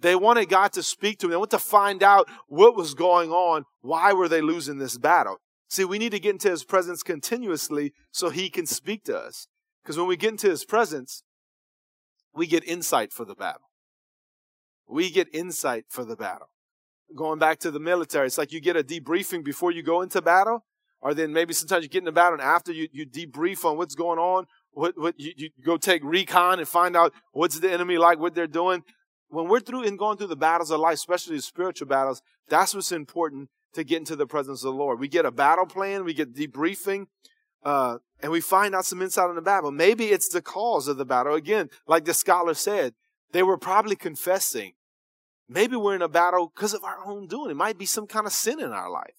They 0.00 0.16
wanted 0.16 0.48
God 0.48 0.72
to 0.74 0.82
speak 0.82 1.18
to 1.18 1.26
them. 1.26 1.30
They 1.30 1.36
wanted 1.36 1.52
to 1.52 1.58
find 1.58 2.02
out 2.02 2.28
what 2.48 2.76
was 2.76 2.94
going 2.94 3.30
on. 3.30 3.64
Why 3.80 4.12
were 4.12 4.28
they 4.28 4.40
losing 4.40 4.78
this 4.78 4.98
battle? 4.98 5.38
See, 5.68 5.84
we 5.84 5.98
need 5.98 6.12
to 6.12 6.20
get 6.20 6.32
into 6.32 6.50
his 6.50 6.64
presence 6.64 7.02
continuously 7.02 7.92
so 8.10 8.28
he 8.28 8.50
can 8.50 8.66
speak 8.66 9.04
to 9.04 9.18
us. 9.18 9.48
Because 9.82 9.96
when 9.96 10.06
we 10.06 10.16
get 10.16 10.32
into 10.32 10.50
his 10.50 10.64
presence, 10.64 11.22
we 12.34 12.46
get 12.46 12.64
insight 12.64 13.12
for 13.12 13.24
the 13.24 13.34
battle. 13.34 13.70
We 14.86 15.10
get 15.10 15.28
insight 15.32 15.86
for 15.88 16.04
the 16.04 16.16
battle 16.16 16.50
going 17.14 17.38
back 17.38 17.58
to 17.60 17.70
the 17.70 17.80
military, 17.80 18.26
it's 18.26 18.38
like 18.38 18.52
you 18.52 18.60
get 18.60 18.76
a 18.76 18.82
debriefing 18.82 19.44
before 19.44 19.70
you 19.70 19.82
go 19.82 20.02
into 20.02 20.20
battle, 20.22 20.64
or 21.00 21.14
then 21.14 21.32
maybe 21.32 21.52
sometimes 21.52 21.82
you 21.82 21.88
get 21.88 22.00
into 22.00 22.12
battle 22.12 22.34
and 22.34 22.42
after 22.42 22.72
you, 22.72 22.88
you 22.92 23.06
debrief 23.06 23.64
on 23.64 23.76
what's 23.76 23.94
going 23.94 24.18
on, 24.18 24.46
what, 24.72 24.98
what 24.98 25.18
you, 25.18 25.32
you 25.36 25.50
go 25.64 25.76
take 25.76 26.02
recon 26.02 26.58
and 26.58 26.68
find 26.68 26.96
out 26.96 27.12
what's 27.32 27.60
the 27.60 27.70
enemy 27.70 27.98
like, 27.98 28.18
what 28.18 28.34
they're 28.34 28.46
doing. 28.46 28.82
When 29.28 29.48
we're 29.48 29.60
through 29.60 29.84
and 29.84 29.98
going 29.98 30.16
through 30.16 30.28
the 30.28 30.36
battles 30.36 30.70
of 30.70 30.80
life, 30.80 30.94
especially 30.94 31.36
the 31.36 31.42
spiritual 31.42 31.88
battles, 31.88 32.22
that's 32.48 32.74
what's 32.74 32.92
important 32.92 33.50
to 33.74 33.84
get 33.84 33.98
into 33.98 34.16
the 34.16 34.26
presence 34.26 34.64
of 34.64 34.72
the 34.72 34.78
Lord. 34.78 35.00
We 35.00 35.08
get 35.08 35.26
a 35.26 35.30
battle 35.30 35.66
plan, 35.66 36.04
we 36.04 36.14
get 36.14 36.34
debriefing, 36.34 37.06
uh, 37.64 37.98
and 38.20 38.30
we 38.30 38.40
find 38.40 38.74
out 38.74 38.86
some 38.86 39.02
insight 39.02 39.28
on 39.28 39.34
the 39.34 39.42
battle. 39.42 39.70
Maybe 39.70 40.06
it's 40.06 40.28
the 40.28 40.42
cause 40.42 40.88
of 40.88 40.96
the 40.96 41.04
battle. 41.04 41.34
Again, 41.34 41.70
like 41.86 42.04
the 42.04 42.14
scholar 42.14 42.54
said, 42.54 42.94
they 43.32 43.42
were 43.42 43.58
probably 43.58 43.96
confessing 43.96 44.74
Maybe 45.48 45.76
we're 45.76 45.94
in 45.94 46.02
a 46.02 46.08
battle 46.08 46.50
because 46.54 46.74
of 46.74 46.84
our 46.84 47.04
own 47.04 47.26
doing. 47.26 47.50
It 47.50 47.56
might 47.56 47.78
be 47.78 47.86
some 47.86 48.06
kind 48.06 48.26
of 48.26 48.32
sin 48.32 48.60
in 48.60 48.72
our 48.72 48.90
life. 48.90 49.14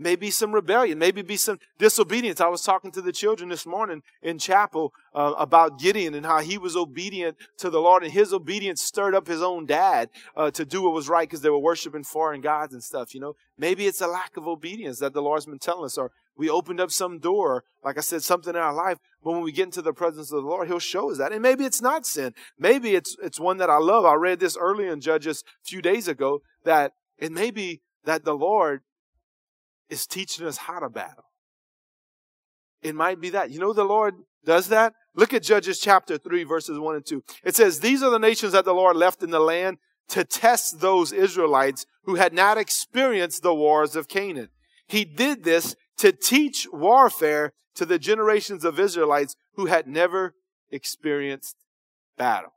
Maybe 0.00 0.30
some 0.30 0.52
rebellion, 0.52 0.96
maybe 0.96 1.22
be 1.22 1.36
some 1.36 1.58
disobedience. 1.76 2.40
I 2.40 2.46
was 2.46 2.62
talking 2.62 2.92
to 2.92 3.02
the 3.02 3.10
children 3.10 3.48
this 3.48 3.66
morning 3.66 4.02
in 4.22 4.38
chapel 4.38 4.92
uh, 5.12 5.34
about 5.36 5.80
Gideon 5.80 6.14
and 6.14 6.24
how 6.24 6.38
he 6.38 6.56
was 6.56 6.76
obedient 6.76 7.36
to 7.56 7.68
the 7.68 7.80
Lord, 7.80 8.04
and 8.04 8.12
his 8.12 8.32
obedience 8.32 8.80
stirred 8.80 9.16
up 9.16 9.26
his 9.26 9.42
own 9.42 9.66
dad 9.66 10.10
uh, 10.36 10.52
to 10.52 10.64
do 10.64 10.82
what 10.82 10.92
was 10.92 11.08
right 11.08 11.28
because 11.28 11.40
they 11.40 11.50
were 11.50 11.58
worshiping 11.58 12.04
foreign 12.04 12.40
gods 12.40 12.72
and 12.72 12.84
stuff. 12.84 13.12
You 13.12 13.20
know, 13.20 13.34
maybe 13.58 13.86
it's 13.86 14.00
a 14.00 14.06
lack 14.06 14.36
of 14.36 14.46
obedience 14.46 15.00
that 15.00 15.14
the 15.14 15.22
Lord's 15.22 15.46
been 15.46 15.58
telling 15.58 15.86
us, 15.86 15.98
or 15.98 16.12
we 16.38 16.48
opened 16.48 16.80
up 16.80 16.90
some 16.90 17.18
door, 17.18 17.64
like 17.84 17.98
I 17.98 18.00
said, 18.00 18.22
something 18.22 18.54
in 18.54 18.60
our 18.60 18.72
life. 18.72 18.98
But 19.22 19.32
when 19.32 19.42
we 19.42 19.52
get 19.52 19.64
into 19.64 19.82
the 19.82 19.92
presence 19.92 20.32
of 20.32 20.42
the 20.42 20.48
Lord, 20.48 20.68
He'll 20.68 20.78
show 20.78 21.10
us 21.10 21.18
that. 21.18 21.32
And 21.32 21.42
maybe 21.42 21.64
it's 21.64 21.82
not 21.82 22.06
sin. 22.06 22.32
Maybe 22.58 22.94
it's 22.94 23.16
it's 23.22 23.40
one 23.40 23.58
that 23.58 23.68
I 23.68 23.78
love. 23.78 24.04
I 24.04 24.14
read 24.14 24.40
this 24.40 24.56
early 24.56 24.86
in 24.86 25.00
Judges 25.00 25.42
a 25.64 25.68
few 25.68 25.82
days 25.82 26.08
ago 26.08 26.40
that 26.64 26.92
it 27.18 27.32
may 27.32 27.50
be 27.50 27.82
that 28.04 28.24
the 28.24 28.34
Lord 28.34 28.82
is 29.90 30.06
teaching 30.06 30.46
us 30.46 30.58
how 30.58 30.78
to 30.78 30.88
battle. 30.88 31.24
It 32.82 32.94
might 32.94 33.20
be 33.20 33.30
that. 33.30 33.50
You 33.50 33.58
know 33.58 33.72
the 33.72 33.84
Lord 33.84 34.14
does 34.44 34.68
that? 34.68 34.94
Look 35.14 35.34
at 35.34 35.42
Judges 35.42 35.80
chapter 35.80 36.16
3, 36.16 36.44
verses 36.44 36.78
1 36.78 36.94
and 36.94 37.04
2. 37.04 37.24
It 37.42 37.56
says, 37.56 37.80
These 37.80 38.04
are 38.04 38.10
the 38.10 38.18
nations 38.18 38.52
that 38.52 38.64
the 38.64 38.72
Lord 38.72 38.96
left 38.96 39.22
in 39.22 39.30
the 39.30 39.40
land 39.40 39.78
to 40.10 40.24
test 40.24 40.80
those 40.80 41.12
Israelites 41.12 41.84
who 42.04 42.14
had 42.14 42.32
not 42.32 42.56
experienced 42.56 43.42
the 43.42 43.54
wars 43.54 43.96
of 43.96 44.08
Canaan. 44.08 44.48
He 44.86 45.04
did 45.04 45.44
this 45.44 45.74
to 45.98 46.12
teach 46.12 46.66
warfare 46.72 47.52
to 47.74 47.86
the 47.86 47.98
generations 47.98 48.64
of 48.64 48.80
Israelites 48.80 49.36
who 49.54 49.66
had 49.66 49.86
never 49.86 50.34
experienced 50.70 51.56
battle. 52.16 52.52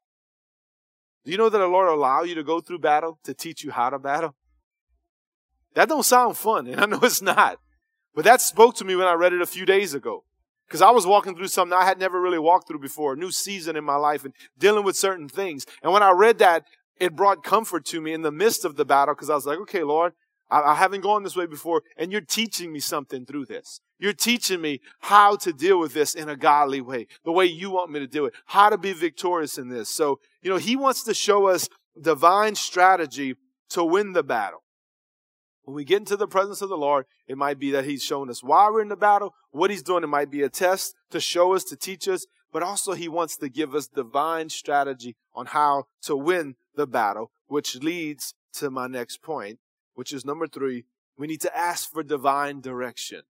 Do 1.24 1.32
you 1.32 1.38
know 1.38 1.50
that 1.50 1.58
the 1.58 1.68
Lord 1.68 1.88
will 1.88 1.96
allow 1.96 2.24
you 2.24 2.36
to 2.36 2.44
go 2.44 2.62
through 2.62 2.80
battle 2.80 3.20
to 3.24 3.34
teach 3.34 3.64
you 3.64 3.72
how 3.72 3.90
to 3.90 4.00
battle? 4.00 4.36
That 5.76 5.90
don't 5.90 6.04
sound 6.04 6.38
fun, 6.38 6.68
and 6.68 6.82
I 6.82 6.86
know 6.86 7.00
it's 7.04 7.22
not. 7.22 7.60
But 8.14 8.26
that 8.26 8.42
spoke 8.42 8.76
to 8.76 8.86
me 8.86 8.96
when 8.96 9.08
I 9.08 9.14
read 9.14 9.34
it 9.34 9.42
a 9.42 9.46
few 9.48 9.66
days 9.66 9.94
ago. 9.94 10.24
Because 10.68 10.82
I 10.82 10.92
was 10.92 11.06
walking 11.06 11.36
through 11.36 11.50
something 11.50 11.78
I 11.78 11.86
had 11.86 12.00
never 12.00 12.20
really 12.20 12.40
walked 12.40 12.68
through 12.68 12.80
before, 12.80 13.14
a 13.14 13.18
new 13.18 13.32
season 13.32 13.76
in 13.76 13.84
my 13.84 13.98
life 13.98 14.24
and 14.24 14.34
dealing 14.58 14.86
with 14.86 14.96
certain 14.96 15.28
things. 15.28 15.66
And 15.84 15.92
when 15.92 16.02
I 16.02 16.12
read 16.12 16.40
that, 16.40 16.64
it 16.98 17.16
brought 17.16 17.44
comfort 17.44 17.84
to 17.88 18.00
me 18.00 18.14
in 18.14 18.22
the 18.22 18.32
midst 18.32 18.64
of 18.64 18.78
the 18.78 18.86
battle 18.86 19.14
because 19.14 19.30
I 19.30 19.36
was 19.36 19.46
like, 19.46 19.60
okay, 19.60 19.84
Lord, 19.84 20.14
I, 20.52 20.62
I 20.62 20.76
haven't 20.76 21.02
gone 21.02 21.24
this 21.24 21.36
way 21.36 21.48
before, 21.48 21.82
and 21.98 22.12
you're 22.12 22.22
teaching 22.22 22.72
me 22.72 22.80
something 22.80 23.26
through 23.26 23.46
this. 23.46 23.80
You're 23.98 24.14
teaching 24.14 24.62
me 24.62 24.82
how 25.00 25.38
to 25.38 25.54
deal 25.54 25.80
with 25.80 25.94
this 25.94 26.14
in 26.14 26.30
a 26.30 26.36
godly 26.36 26.82
way, 26.82 27.08
the 27.24 27.32
way 27.32 27.46
you 27.46 27.72
want 27.72 27.92
me 27.92 28.00
to 28.00 28.08
do 28.08 28.26
it, 28.26 28.34
how 28.48 28.70
to 28.70 28.78
be 28.78 28.94
victorious 28.94 29.58
in 29.58 29.70
this. 29.70 29.90
So, 29.90 30.20
you 30.42 30.50
know, 30.50 30.58
he 30.58 30.76
wants 30.76 31.04
to 31.04 31.14
show 31.14 31.48
us 31.48 31.70
divine 32.00 32.56
strategy 32.56 33.36
to 33.70 33.84
win 33.84 34.14
the 34.14 34.24
battle. 34.24 34.64
When 35.64 35.76
we 35.76 35.86
get 35.86 36.00
into 36.00 36.18
the 36.18 36.28
presence 36.28 36.62
of 36.62 36.70
the 36.70 36.78
Lord, 36.78 37.06
it 37.28 37.38
might 37.38 37.60
be 37.60 37.72
that 37.72 37.86
He's 37.86 38.04
showing 38.04 38.30
us 38.30 38.44
why 38.44 38.70
we're 38.70 38.82
in 38.82 38.90
the 38.90 38.96
battle, 38.96 39.34
what 39.52 39.70
He's 39.70 39.84
doing. 39.84 40.04
It 40.04 40.08
might 40.08 40.32
be 40.32 40.42
a 40.42 40.50
test 40.50 40.96
to 41.12 41.20
show 41.20 41.54
us, 41.54 41.64
to 41.66 41.76
teach 41.76 42.08
us, 42.08 42.26
but 42.52 42.64
also 42.64 42.94
He 42.94 43.08
wants 43.08 43.38
to 43.38 43.50
give 43.50 43.76
us 43.76 43.88
divine 43.88 44.50
strategy 44.50 45.16
on 45.34 45.48
how 45.48 45.86
to 46.04 46.16
win 46.16 46.56
the 46.76 46.88
battle, 46.88 47.32
which 47.48 47.76
leads 47.76 48.34
to 48.54 48.70
my 48.70 48.88
next 48.88 49.22
point, 49.22 49.60
which 49.96 50.14
is 50.14 50.26
number 50.26 50.48
three. 50.48 50.86
We 51.18 51.28
need 51.28 51.42
to 51.42 51.58
ask 51.58 51.92
for 51.92 52.04
divine 52.04 52.62
direction 52.62 53.24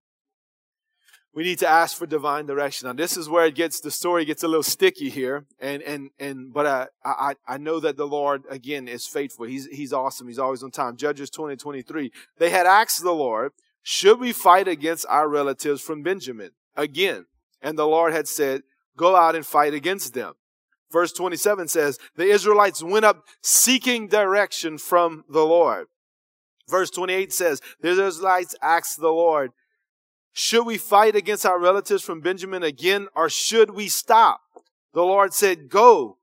we 1.33 1.43
need 1.43 1.59
to 1.59 1.67
ask 1.67 1.97
for 1.97 2.05
divine 2.05 2.45
direction. 2.45 2.87
Now, 2.87 2.93
this 2.93 3.15
is 3.15 3.29
where 3.29 3.45
it 3.45 3.55
gets, 3.55 3.79
the 3.79 3.91
story 3.91 4.25
gets 4.25 4.43
a 4.43 4.47
little 4.47 4.63
sticky 4.63 5.09
here. 5.09 5.45
And, 5.59 5.81
and, 5.81 6.09
and, 6.19 6.53
but 6.53 6.65
I, 6.65 6.87
I, 7.05 7.35
I 7.47 7.57
know 7.57 7.79
that 7.79 7.95
the 7.95 8.07
Lord, 8.07 8.43
again, 8.49 8.87
is 8.87 9.07
faithful. 9.07 9.45
He's, 9.45 9.67
he's 9.67 9.93
awesome. 9.93 10.27
He's 10.27 10.39
always 10.39 10.61
on 10.61 10.71
time. 10.71 10.97
Judges 10.97 11.29
20, 11.29 11.55
23. 11.55 12.11
They 12.37 12.49
had 12.49 12.65
asked 12.65 13.01
the 13.01 13.13
Lord, 13.13 13.53
should 13.81 14.19
we 14.19 14.33
fight 14.33 14.67
against 14.67 15.05
our 15.07 15.29
relatives 15.29 15.81
from 15.81 16.03
Benjamin? 16.03 16.51
Again. 16.75 17.27
And 17.61 17.77
the 17.77 17.87
Lord 17.87 18.11
had 18.11 18.27
said, 18.27 18.63
go 18.97 19.15
out 19.15 19.35
and 19.35 19.45
fight 19.45 19.73
against 19.73 20.13
them. 20.13 20.33
Verse 20.91 21.13
27 21.13 21.69
says, 21.69 21.97
the 22.17 22.25
Israelites 22.25 22.83
went 22.83 23.05
up 23.05 23.23
seeking 23.41 24.09
direction 24.09 24.77
from 24.77 25.23
the 25.29 25.45
Lord. 25.45 25.87
Verse 26.71 26.89
28 26.89 27.33
says, 27.33 27.61
the 27.81 27.89
Israelites 27.89 28.55
asked 28.61 28.99
the 28.99 29.09
Lord, 29.09 29.51
should 30.33 30.65
we 30.65 30.77
fight 30.77 31.15
against 31.15 31.45
our 31.45 31.59
relatives 31.59 32.01
from 32.01 32.21
Benjamin 32.21 32.63
again 32.63 33.09
or 33.13 33.29
should 33.29 33.71
we 33.71 33.89
stop? 33.89 34.39
The 34.93 35.03
Lord 35.03 35.33
said, 35.33 35.69
go. 35.69 36.17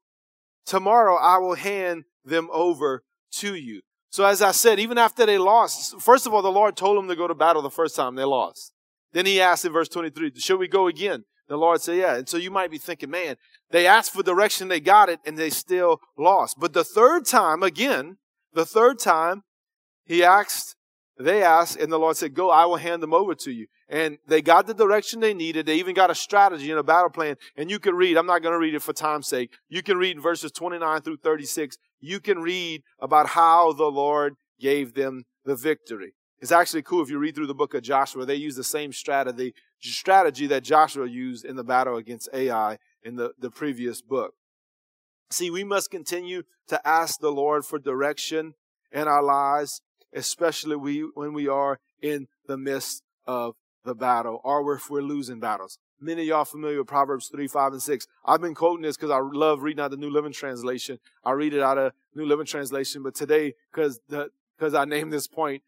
Tomorrow 0.64 1.16
I 1.16 1.38
will 1.38 1.54
hand 1.54 2.04
them 2.24 2.48
over 2.50 3.04
to 3.32 3.54
you. 3.54 3.82
So 4.10 4.24
as 4.24 4.40
I 4.40 4.52
said, 4.52 4.80
even 4.80 4.96
after 4.96 5.26
they 5.26 5.38
lost, 5.38 6.00
first 6.00 6.26
of 6.26 6.32
all, 6.32 6.40
the 6.40 6.50
Lord 6.50 6.76
told 6.76 6.96
them 6.96 7.08
to 7.08 7.16
go 7.16 7.28
to 7.28 7.34
battle 7.34 7.62
the 7.62 7.70
first 7.70 7.94
time 7.94 8.14
they 8.14 8.24
lost. 8.24 8.72
Then 9.12 9.26
he 9.26 9.40
asked 9.40 9.64
in 9.64 9.72
verse 9.72 9.88
23, 9.88 10.32
should 10.36 10.58
we 10.58 10.68
go 10.68 10.86
again? 10.86 11.24
The 11.48 11.56
Lord 11.56 11.80
said, 11.80 11.96
yeah. 11.96 12.16
And 12.16 12.28
so 12.28 12.36
you 12.36 12.50
might 12.50 12.70
be 12.70 12.78
thinking, 12.78 13.10
man, 13.10 13.36
they 13.70 13.86
asked 13.86 14.12
for 14.12 14.22
direction, 14.22 14.68
they 14.68 14.80
got 14.80 15.08
it, 15.08 15.20
and 15.24 15.36
they 15.38 15.50
still 15.50 16.00
lost. 16.16 16.56
But 16.58 16.74
the 16.74 16.84
third 16.84 17.26
time, 17.26 17.62
again, 17.62 18.18
the 18.52 18.66
third 18.66 18.98
time, 18.98 19.44
he 20.08 20.24
asked, 20.24 20.74
they 21.16 21.44
asked, 21.44 21.76
and 21.76 21.92
the 21.92 21.98
Lord 21.98 22.16
said, 22.16 22.34
go, 22.34 22.50
I 22.50 22.66
will 22.66 22.76
hand 22.76 23.02
them 23.02 23.14
over 23.14 23.36
to 23.36 23.52
you 23.52 23.68
and 23.88 24.18
they 24.26 24.42
got 24.42 24.66
the 24.66 24.74
direction 24.74 25.20
they 25.20 25.32
needed. 25.32 25.66
They 25.66 25.76
even 25.76 25.94
got 25.94 26.10
a 26.10 26.14
strategy 26.14 26.70
and 26.70 26.78
a 26.78 26.82
battle 26.82 27.10
plan. 27.10 27.36
And 27.56 27.70
you 27.70 27.78
can 27.78 27.94
read, 27.94 28.16
I'm 28.16 28.26
not 28.26 28.42
going 28.42 28.52
to 28.52 28.58
read 28.58 28.74
it 28.74 28.82
for 28.82 28.92
time's 28.92 29.28
sake. 29.28 29.52
You 29.68 29.82
can 29.82 29.96
read 29.96 30.20
verses 30.20 30.52
29 30.52 31.00
through 31.00 31.18
36. 31.18 31.78
You 32.00 32.20
can 32.20 32.40
read 32.40 32.82
about 33.00 33.28
how 33.28 33.72
the 33.72 33.86
Lord 33.86 34.34
gave 34.60 34.94
them 34.94 35.24
the 35.44 35.56
victory. 35.56 36.14
It's 36.40 36.52
actually 36.52 36.82
cool 36.82 37.02
if 37.02 37.10
you 37.10 37.18
read 37.18 37.34
through 37.34 37.46
the 37.46 37.54
book 37.54 37.74
of 37.74 37.82
Joshua. 37.82 38.26
They 38.26 38.36
use 38.36 38.56
the 38.56 38.62
same 38.62 38.92
strategy, 38.92 39.54
strategy 39.80 40.46
that 40.48 40.62
Joshua 40.62 41.08
used 41.08 41.44
in 41.44 41.56
the 41.56 41.64
battle 41.64 41.96
against 41.96 42.28
Ai 42.32 42.78
in 43.02 43.16
the, 43.16 43.32
the 43.38 43.50
previous 43.50 44.02
book. 44.02 44.34
See, 45.30 45.50
we 45.50 45.64
must 45.64 45.90
continue 45.90 46.42
to 46.68 46.86
ask 46.86 47.20
the 47.20 47.32
Lord 47.32 47.64
for 47.64 47.78
direction 47.78 48.54
in 48.92 49.08
our 49.08 49.22
lives, 49.22 49.82
especially 50.12 50.76
we, 50.76 51.00
when 51.14 51.32
we 51.32 51.48
are 51.48 51.78
in 52.00 52.28
the 52.46 52.56
midst 52.56 53.02
of 53.26 53.54
the 53.84 53.94
battle 53.94 54.40
or 54.44 54.74
if 54.74 54.90
we're 54.90 55.02
losing 55.02 55.40
battles. 55.40 55.78
Many 56.00 56.22
of 56.22 56.28
y'all 56.28 56.44
familiar 56.44 56.78
with 56.78 56.86
Proverbs 56.86 57.28
3, 57.28 57.48
5, 57.48 57.72
and 57.72 57.82
6. 57.82 58.06
I've 58.24 58.40
been 58.40 58.54
quoting 58.54 58.82
this 58.82 58.96
because 58.96 59.10
I 59.10 59.18
love 59.18 59.62
reading 59.62 59.82
out 59.82 59.90
the 59.90 59.96
New 59.96 60.10
Living 60.10 60.32
Translation. 60.32 60.98
I 61.24 61.32
read 61.32 61.54
it 61.54 61.60
out 61.60 61.78
of 61.78 61.92
New 62.14 62.24
Living 62.24 62.46
Translation, 62.46 63.02
but 63.02 63.16
today, 63.16 63.54
because 63.72 63.98
because 64.08 64.74
I 64.74 64.84
named 64.84 65.12
this 65.12 65.26
point, 65.26 65.62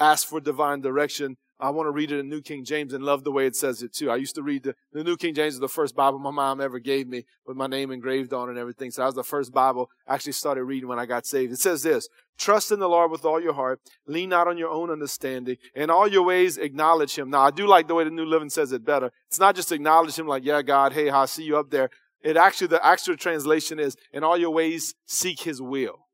ask 0.00 0.26
for 0.26 0.40
divine 0.40 0.80
direction. 0.80 1.36
I 1.60 1.70
want 1.70 1.88
to 1.88 1.90
read 1.90 2.12
it 2.12 2.20
in 2.20 2.28
New 2.28 2.40
King 2.40 2.64
James 2.64 2.92
and 2.92 3.02
love 3.02 3.24
the 3.24 3.32
way 3.32 3.44
it 3.44 3.56
says 3.56 3.82
it 3.82 3.92
too. 3.92 4.10
I 4.10 4.16
used 4.16 4.36
to 4.36 4.42
read 4.42 4.62
the, 4.62 4.76
the 4.92 5.02
New 5.02 5.16
King 5.16 5.34
James 5.34 5.54
is 5.54 5.60
the 5.60 5.68
first 5.68 5.96
Bible 5.96 6.20
my 6.20 6.30
mom 6.30 6.60
ever 6.60 6.78
gave 6.78 7.08
me 7.08 7.24
with 7.46 7.56
my 7.56 7.66
name 7.66 7.90
engraved 7.90 8.32
on 8.32 8.48
it 8.48 8.52
and 8.52 8.60
everything. 8.60 8.92
So 8.92 9.02
that 9.02 9.06
was 9.06 9.14
the 9.16 9.24
first 9.24 9.52
Bible 9.52 9.90
I 10.06 10.14
actually 10.14 10.32
started 10.32 10.62
reading 10.64 10.88
when 10.88 11.00
I 11.00 11.06
got 11.06 11.26
saved. 11.26 11.52
It 11.52 11.58
says 11.58 11.82
this, 11.82 12.08
trust 12.38 12.70
in 12.70 12.78
the 12.78 12.88
Lord 12.88 13.10
with 13.10 13.24
all 13.24 13.42
your 13.42 13.54
heart, 13.54 13.80
lean 14.06 14.28
not 14.28 14.46
on 14.46 14.56
your 14.56 14.70
own 14.70 14.88
understanding, 14.88 15.56
in 15.74 15.90
all 15.90 16.06
your 16.06 16.22
ways 16.22 16.58
acknowledge 16.58 17.18
him. 17.18 17.28
Now 17.30 17.42
I 17.42 17.50
do 17.50 17.66
like 17.66 17.88
the 17.88 17.94
way 17.94 18.04
the 18.04 18.10
New 18.10 18.24
Living 18.26 18.50
says 18.50 18.70
it 18.70 18.84
better. 18.84 19.10
It's 19.26 19.40
not 19.40 19.56
just 19.56 19.72
acknowledge 19.72 20.16
him 20.16 20.28
like, 20.28 20.44
yeah, 20.44 20.62
God, 20.62 20.92
hey, 20.92 21.10
I 21.10 21.24
see 21.26 21.42
you 21.42 21.58
up 21.58 21.70
there. 21.70 21.90
It 22.22 22.36
actually, 22.36 22.68
the 22.68 22.84
actual 22.86 23.16
translation 23.16 23.80
is, 23.80 23.96
in 24.12 24.22
all 24.22 24.36
your 24.36 24.50
ways 24.50 24.94
seek 25.06 25.40
his 25.40 25.60
will. 25.60 26.06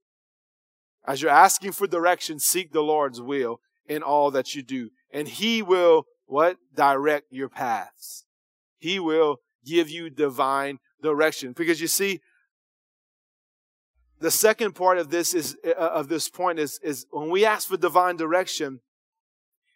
As 1.06 1.20
you're 1.20 1.30
asking 1.30 1.72
for 1.72 1.86
direction, 1.86 2.38
seek 2.38 2.72
the 2.72 2.82
Lord's 2.82 3.20
will 3.20 3.60
in 3.86 4.02
all 4.02 4.30
that 4.30 4.54
you 4.54 4.62
do 4.62 4.90
and 5.14 5.28
he 5.28 5.62
will 5.62 6.04
what? 6.26 6.58
Direct 6.74 7.26
your 7.30 7.48
paths. 7.48 8.24
He 8.78 8.98
will 8.98 9.38
give 9.64 9.88
you 9.88 10.10
divine 10.10 10.78
direction. 11.02 11.52
Because 11.52 11.80
you 11.80 11.86
see, 11.86 12.20
the 14.20 14.30
second 14.30 14.74
part 14.74 14.98
of 14.98 15.10
this 15.10 15.32
is 15.32 15.56
uh, 15.64 15.70
of 15.72 16.08
this 16.08 16.28
point 16.28 16.58
is 16.58 16.78
is 16.82 17.06
when 17.10 17.30
we 17.30 17.46
ask 17.46 17.68
for 17.68 17.76
divine 17.76 18.16
direction, 18.16 18.80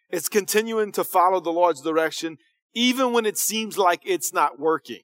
it's 0.09 0.29
continuing 0.29 0.91
to 0.91 1.03
follow 1.03 1.39
the 1.39 1.51
Lord's 1.51 1.81
direction 1.81 2.37
even 2.75 3.13
when 3.13 3.25
it 3.25 3.37
seems 3.37 3.79
like 3.79 4.01
it's 4.05 4.31
not 4.31 4.59
working. 4.59 5.01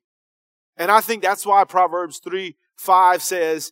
And 0.78 0.92
I 0.92 1.02
think 1.02 1.24
that's 1.24 1.46
why 1.46 1.64
Proverbs 1.64 2.20
3 2.20 2.56
5 2.76 3.22
says, 3.22 3.72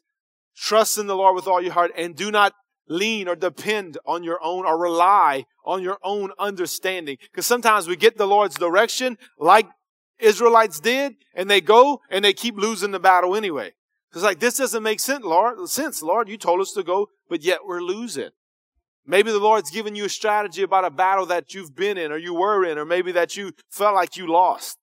Trust 0.56 0.98
in 0.98 1.08
the 1.08 1.16
Lord 1.16 1.36
with 1.36 1.48
all 1.48 1.62
your 1.62 1.74
heart 1.74 1.92
and 1.98 2.16
do 2.16 2.32
not 2.32 2.54
lean 2.88 3.28
or 3.28 3.36
depend 3.36 3.98
on 4.06 4.24
your 4.24 4.40
own 4.44 4.66
or 4.66 4.78
rely 4.78 5.46
on 5.66 5.82
your 5.82 5.98
own 6.04 6.32
understanding. 6.38 7.18
Because 7.22 7.46
sometimes 7.46 7.88
we 7.88 7.96
get 7.96 8.18
the 8.18 8.28
Lord's 8.28 8.56
direction 8.56 9.18
like 9.40 9.68
Israelites 10.20 10.80
did 10.80 11.16
and 11.34 11.50
they 11.50 11.62
go 11.62 12.02
and 12.10 12.24
they 12.24 12.34
keep 12.34 12.58
losing 12.58 12.92
the 12.92 13.00
battle 13.00 13.36
anyway. 13.36 13.74
It's 14.14 14.24
like, 14.24 14.40
this 14.40 14.58
doesn't 14.58 14.84
make 14.84 15.00
sense, 15.00 15.24
Lord. 15.24 15.68
Sense, 15.70 16.04
Lord. 16.04 16.30
You 16.30 16.38
told 16.38 16.62
us 16.62 16.72
to 16.74 16.84
go, 16.84 17.10
but 17.30 17.44
yet 17.44 17.66
we're 17.66 17.82
losing. 17.82 18.30
Maybe 19.06 19.32
the 19.32 19.40
Lord's 19.40 19.72
given 19.72 19.96
you 19.96 20.06
a 20.06 20.10
strategy 20.10 20.62
about 20.62 20.86
a 20.86 20.92
battle 20.92 21.26
that 21.26 21.54
you've 21.54 21.76
been 21.76 21.98
in 21.98 22.12
or 22.12 22.18
you 22.18 22.34
were 22.34 22.64
in, 22.64 22.78
or 22.78 22.86
maybe 22.86 23.12
that 23.14 23.36
you 23.36 23.54
felt 23.70 23.96
like 23.96 24.16
you 24.16 24.32
lost. 24.32 24.78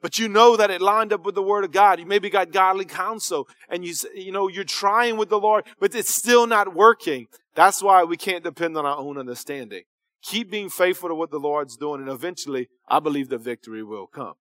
But 0.00 0.18
you 0.18 0.28
know 0.28 0.56
that 0.56 0.70
it 0.70 0.80
lined 0.80 1.12
up 1.12 1.26
with 1.26 1.34
the 1.34 1.42
word 1.42 1.64
of 1.64 1.72
God. 1.72 1.98
You 1.98 2.06
maybe 2.06 2.30
got 2.30 2.52
godly 2.52 2.84
counsel 2.84 3.48
and 3.68 3.84
you, 3.84 3.94
you 4.14 4.30
know, 4.30 4.46
you're 4.48 4.64
trying 4.64 5.16
with 5.16 5.30
the 5.30 5.40
Lord, 5.40 5.64
but 5.80 5.94
it's 5.94 6.14
still 6.14 6.46
not 6.46 6.74
working. 6.74 7.26
That's 7.56 7.82
why 7.82 8.04
we 8.04 8.16
can't 8.16 8.44
depend 8.44 8.76
on 8.76 8.86
our 8.86 8.98
own 8.98 9.18
understanding. 9.18 9.82
Keep 10.22 10.50
being 10.50 10.68
faithful 10.68 11.08
to 11.08 11.14
what 11.14 11.30
the 11.30 11.40
Lord's 11.40 11.76
doing, 11.76 12.00
and 12.00 12.10
eventually, 12.10 12.68
I 12.86 13.00
believe 13.00 13.28
the 13.28 13.38
victory 13.38 13.82
will 13.82 14.06
come. 14.06 14.34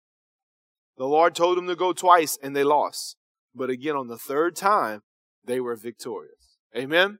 The 0.97 1.07
Lord 1.07 1.33
told 1.33 1.57
them 1.57 1.67
to 1.67 1.75
go 1.75 1.93
twice, 1.93 2.37
and 2.43 2.55
they 2.55 2.63
lost. 2.63 3.15
But 3.55 3.69
again, 3.69 3.95
on 3.95 4.07
the 4.07 4.17
third 4.17 4.55
time, 4.55 5.01
they 5.45 5.61
were 5.61 5.75
victorious. 5.75 6.57
Amen? 6.75 7.19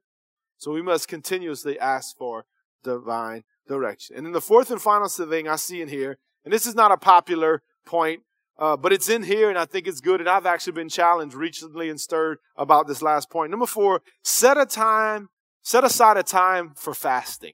So 0.58 0.72
we 0.72 0.82
must 0.82 1.08
continuously 1.08 1.80
ask 1.80 2.18
for 2.18 2.46
divine 2.84 3.44
direction. 3.68 4.18
And 4.18 4.26
then 4.26 4.34
the 4.34 4.42
fourth 4.42 4.72
and 4.72 4.82
final 4.82 5.08
thing 5.08 5.48
I 5.48 5.56
see 5.56 5.82
in 5.82 5.88
here, 5.88 6.18
and 6.44 6.54
this 6.54 6.66
is 6.66 6.76
not 6.76 6.92
a 6.92 6.98
popular 6.98 7.62
point, 7.86 8.22
uh, 8.58 8.78
but 8.78 8.94
it's 8.94 9.10
in 9.10 9.24
here 9.24 9.50
and 9.50 9.58
I 9.58 9.66
think 9.66 9.88
it's 9.88 10.02
good. 10.02 10.20
And 10.22 10.30
I've 10.30 10.46
actually 10.46 10.74
been 10.74 10.90
challenged 10.90 11.36
recently 11.36 11.90
and 11.90 12.00
stirred 12.00 12.38
about 12.56 12.88
this 12.88 13.02
last 13.02 13.30
point. 13.30 13.52
Number 13.52 13.66
four, 13.66 14.02
set 14.24 14.58
a 14.58 14.66
time 14.66 15.30
Set 15.66 15.84
aside 15.84 16.16
a 16.16 16.22
time 16.22 16.74
for 16.76 16.94
fasting. 16.94 17.54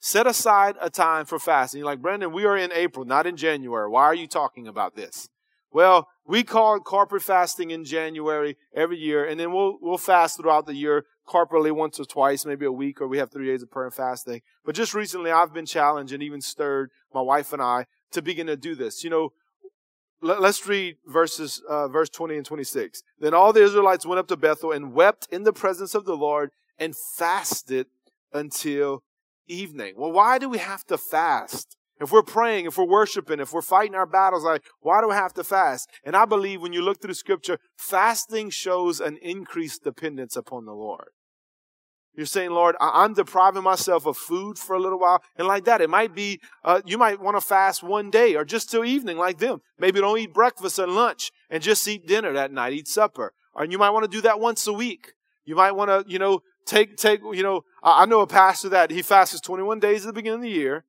Set 0.00 0.26
aside 0.26 0.76
a 0.80 0.88
time 0.88 1.26
for 1.26 1.38
fasting. 1.38 1.80
You're 1.80 1.86
like, 1.86 2.00
Brandon, 2.00 2.32
we 2.32 2.46
are 2.46 2.56
in 2.56 2.72
April, 2.72 3.04
not 3.04 3.26
in 3.26 3.36
January. 3.36 3.86
Why 3.86 4.04
are 4.04 4.14
you 4.14 4.26
talking 4.26 4.66
about 4.66 4.96
this? 4.96 5.28
Well, 5.70 6.08
we 6.26 6.42
call 6.42 6.76
it 6.76 6.84
corporate 6.84 7.22
fasting 7.22 7.70
in 7.70 7.84
January 7.84 8.56
every 8.74 8.96
year, 8.96 9.26
and 9.26 9.38
then 9.38 9.52
we'll 9.52 9.76
we'll 9.82 9.98
fast 9.98 10.38
throughout 10.38 10.64
the 10.64 10.74
year 10.74 11.04
corporately 11.28 11.70
once 11.70 12.00
or 12.00 12.06
twice, 12.06 12.46
maybe 12.46 12.64
a 12.64 12.72
week, 12.72 13.02
or 13.02 13.08
we 13.08 13.18
have 13.18 13.30
three 13.30 13.48
days 13.48 13.62
of 13.62 13.70
prayer 13.70 13.84
and 13.84 13.94
fasting. 13.94 14.40
But 14.64 14.74
just 14.74 14.94
recently, 14.94 15.30
I've 15.30 15.52
been 15.52 15.66
challenged 15.66 16.14
and 16.14 16.22
even 16.22 16.40
stirred, 16.40 16.90
my 17.12 17.20
wife 17.20 17.52
and 17.52 17.60
I, 17.60 17.84
to 18.12 18.22
begin 18.22 18.46
to 18.46 18.56
do 18.56 18.74
this. 18.74 19.04
You 19.04 19.10
know, 19.10 19.32
let, 20.22 20.42
us 20.42 20.66
read 20.66 20.96
verses, 21.04 21.60
uh, 21.68 21.88
verse 21.88 22.08
20 22.08 22.36
and 22.36 22.46
26. 22.46 23.02
Then 23.20 23.34
all 23.34 23.52
the 23.52 23.62
Israelites 23.62 24.06
went 24.06 24.18
up 24.18 24.28
to 24.28 24.36
Bethel 24.38 24.72
and 24.72 24.94
wept 24.94 25.28
in 25.30 25.42
the 25.42 25.52
presence 25.52 25.94
of 25.94 26.06
the 26.06 26.16
Lord 26.16 26.52
and 26.78 26.94
fasted 26.96 27.86
until 28.32 29.02
evening. 29.48 29.94
Well, 29.96 30.12
why 30.12 30.38
do 30.38 30.48
we 30.48 30.58
have 30.58 30.84
to 30.86 30.98
fast? 30.98 31.76
If 31.98 32.12
we're 32.12 32.22
praying, 32.22 32.66
if 32.66 32.76
we're 32.76 32.84
worshiping, 32.84 33.40
if 33.40 33.52
we're 33.52 33.62
fighting 33.62 33.94
our 33.94 34.06
battles, 34.06 34.44
like, 34.44 34.62
why 34.80 35.00
do 35.00 35.08
we 35.08 35.14
have 35.14 35.32
to 35.34 35.44
fast? 35.44 35.88
And 36.04 36.14
I 36.14 36.26
believe 36.26 36.60
when 36.60 36.74
you 36.74 36.82
look 36.82 37.00
through 37.00 37.08
the 37.08 37.14
scripture, 37.14 37.58
fasting 37.76 38.50
shows 38.50 39.00
an 39.00 39.16
increased 39.22 39.84
dependence 39.84 40.36
upon 40.36 40.66
the 40.66 40.74
Lord. 40.74 41.08
You're 42.14 42.26
saying, 42.26 42.50
Lord, 42.50 42.76
I'm 42.80 43.12
depriving 43.12 43.62
myself 43.62 44.06
of 44.06 44.16
food 44.16 44.58
for 44.58 44.74
a 44.74 44.80
little 44.80 44.98
while. 44.98 45.22
And 45.36 45.46
like 45.46 45.64
that, 45.66 45.82
it 45.82 45.90
might 45.90 46.14
be, 46.14 46.40
uh, 46.64 46.80
you 46.86 46.96
might 46.96 47.20
want 47.20 47.36
to 47.36 47.42
fast 47.42 47.82
one 47.82 48.10
day 48.10 48.34
or 48.34 48.44
just 48.44 48.70
till 48.70 48.86
evening 48.86 49.18
like 49.18 49.36
them. 49.38 49.60
Maybe 49.78 50.00
don't 50.00 50.18
eat 50.18 50.32
breakfast 50.32 50.78
and 50.78 50.94
lunch 50.94 51.30
and 51.50 51.62
just 51.62 51.86
eat 51.86 52.06
dinner 52.06 52.32
that 52.32 52.52
night, 52.52 52.72
eat 52.72 52.88
supper. 52.88 53.32
Or 53.54 53.66
you 53.66 53.76
might 53.76 53.90
want 53.90 54.04
to 54.04 54.16
do 54.16 54.22
that 54.22 54.40
once 54.40 54.66
a 54.66 54.72
week. 54.72 55.12
You 55.44 55.56
might 55.56 55.72
want 55.72 55.90
to, 55.90 56.10
you 56.10 56.18
know, 56.18 56.40
take, 56.66 56.96
take, 56.96 57.20
you 57.32 57.42
know, 57.42 57.62
I 57.82 58.06
know 58.06 58.20
a 58.20 58.26
pastor 58.26 58.68
that 58.70 58.90
he 58.90 59.02
fasts 59.02 59.40
21 59.40 59.80
days 59.80 60.04
at 60.04 60.08
the 60.08 60.12
beginning 60.12 60.40
of 60.40 60.42
the 60.42 60.50
year. 60.50 60.84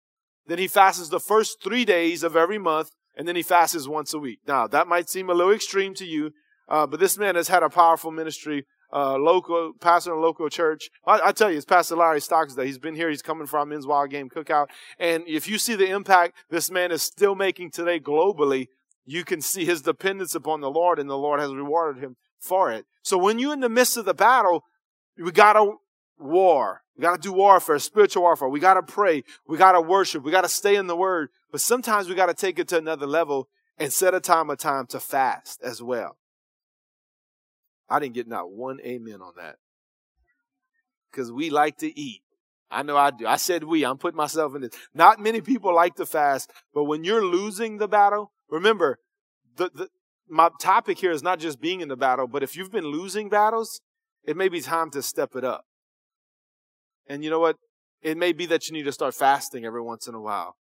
Then 0.48 0.58
he 0.58 0.68
fasts 0.68 1.10
the 1.10 1.20
first 1.20 1.62
three 1.64 1.86
days 1.86 2.24
of 2.24 2.36
every 2.36 2.58
month. 2.58 2.92
And 3.16 3.28
then 3.28 3.36
he 3.36 3.42
fasts 3.42 3.88
once 3.88 4.14
a 4.14 4.20
week. 4.20 4.40
Now, 4.48 4.68
that 4.68 4.88
might 4.88 5.10
seem 5.10 5.30
a 5.30 5.34
little 5.34 5.52
extreme 5.52 5.96
to 5.96 6.06
you, 6.06 6.32
uh, 6.70 6.86
but 6.86 7.00
this 7.00 7.18
man 7.18 7.34
has 7.34 7.48
had 7.48 7.64
a 7.64 7.70
powerful 7.70 8.12
ministry 8.12 8.66
uh, 8.94 9.18
local 9.18 9.74
pastor 9.80 10.12
in 10.12 10.18
a 10.18 10.22
local 10.22 10.50
church. 10.50 10.90
I, 11.06 11.20
I, 11.26 11.32
tell 11.32 11.52
you, 11.52 11.58
it's 11.58 11.66
Pastor 11.66 11.96
Larry 11.96 12.22
Stockstill. 12.22 12.64
He's 12.64 12.78
been 12.78 12.96
here. 12.96 13.10
He's 13.10 13.22
coming 13.22 13.48
from 13.48 13.70
Men's 13.70 13.88
Wild 13.88 14.12
Game 14.12 14.30
Cookout. 14.30 14.68
And 15.00 15.24
if 15.28 15.48
you 15.50 15.58
see 15.58 15.76
the 15.76 15.90
impact 15.90 16.38
this 16.50 16.72
man 16.72 16.92
is 16.92 17.02
still 17.02 17.36
making 17.36 17.72
today 17.72 18.00
globally, 18.00 18.68
you 19.06 19.24
can 19.24 19.42
see 19.42 19.66
his 19.66 19.82
dependence 19.82 20.36
upon 20.36 20.62
the 20.62 20.70
Lord, 20.70 21.00
and 21.00 21.10
the 21.10 21.18
Lord 21.18 21.40
has 21.40 21.54
rewarded 21.54 22.04
him 22.04 22.16
for 22.40 22.72
it. 22.72 22.86
So 23.04 23.18
when 23.18 23.40
you're 23.40 23.54
in 23.54 23.62
the 23.62 23.70
midst 23.70 23.98
of 23.98 24.06
the 24.06 24.14
battle, 24.14 24.64
we 25.18 25.32
gotta 25.32 25.74
war. 26.18 26.82
We 26.96 27.02
gotta 27.02 27.22
do 27.22 27.34
warfare, 27.34 27.80
spiritual 27.80 28.24
warfare. 28.24 28.50
We 28.50 28.60
gotta 28.60 28.84
pray. 28.84 29.24
We 29.48 29.58
gotta 29.58 29.82
worship. 29.82 30.24
We 30.24 30.32
gotta 30.32 30.50
stay 30.50 30.76
in 30.76 30.88
the 30.88 30.96
Word. 30.96 31.30
But 31.52 31.62
sometimes 31.62 32.10
we 32.10 32.16
gotta 32.16 32.34
take 32.34 32.60
it 32.60 32.68
to 32.70 32.78
another 32.78 33.06
level 33.06 33.50
and 33.78 33.94
set 33.94 34.14
a 34.14 34.20
time 34.20 34.50
of 34.50 34.58
time 34.58 34.88
to 34.88 35.00
fast 35.00 35.62
as 35.64 35.82
well. 35.82 36.18
I 37.90 38.00
didn't 38.00 38.16
get 38.16 38.28
not 38.28 38.52
one 38.52 38.80
amen 38.82 39.22
on 39.22 39.34
that. 39.38 39.58
Because 41.12 41.32
we 41.32 41.50
like 41.50 41.78
to 41.78 42.00
eat. 42.00 42.22
I 42.70 42.84
know 42.84 42.98
I 42.98 43.12
do. 43.12 43.26
I 43.26 43.38
said 43.38 43.64
we. 43.64 43.86
I'm 43.86 43.98
putting 43.98 44.18
myself 44.18 44.54
in 44.56 44.62
this. 44.62 44.72
Not 44.94 45.20
many 45.20 45.40
people 45.40 45.74
like 45.74 45.96
to 45.96 46.06
fast, 46.06 46.52
but 46.74 46.84
when 46.84 47.04
you're 47.04 47.24
losing 47.24 47.78
the 47.78 47.88
battle, 47.88 48.34
remember, 48.50 49.00
the, 49.56 49.72
the, 49.74 49.90
my 50.28 50.50
topic 50.60 51.00
here 51.00 51.12
is 51.12 51.24
not 51.24 51.40
just 51.40 51.62
being 51.62 51.80
in 51.80 51.88
the 51.88 51.96
battle, 51.96 52.28
but 52.28 52.44
if 52.44 52.58
you've 52.58 52.72
been 52.72 52.88
losing 52.88 53.30
battles, 53.30 53.80
it 54.28 54.38
may 54.38 54.50
be 54.50 54.62
time 54.62 54.92
to 54.92 55.02
step 55.02 55.36
it 55.36 55.44
up. 55.44 55.66
And 57.08 57.24
you 57.24 57.30
know 57.30 57.40
what? 57.40 57.56
It 58.02 58.18
may 58.18 58.34
be 58.34 58.46
that 58.48 58.68
you 58.68 58.74
need 58.74 58.84
to 58.84 58.92
start 58.92 59.16
fasting 59.16 59.66
every 59.66 59.82
once 59.82 60.08
in 60.08 60.14
a 60.14 60.22
while. 60.22 60.58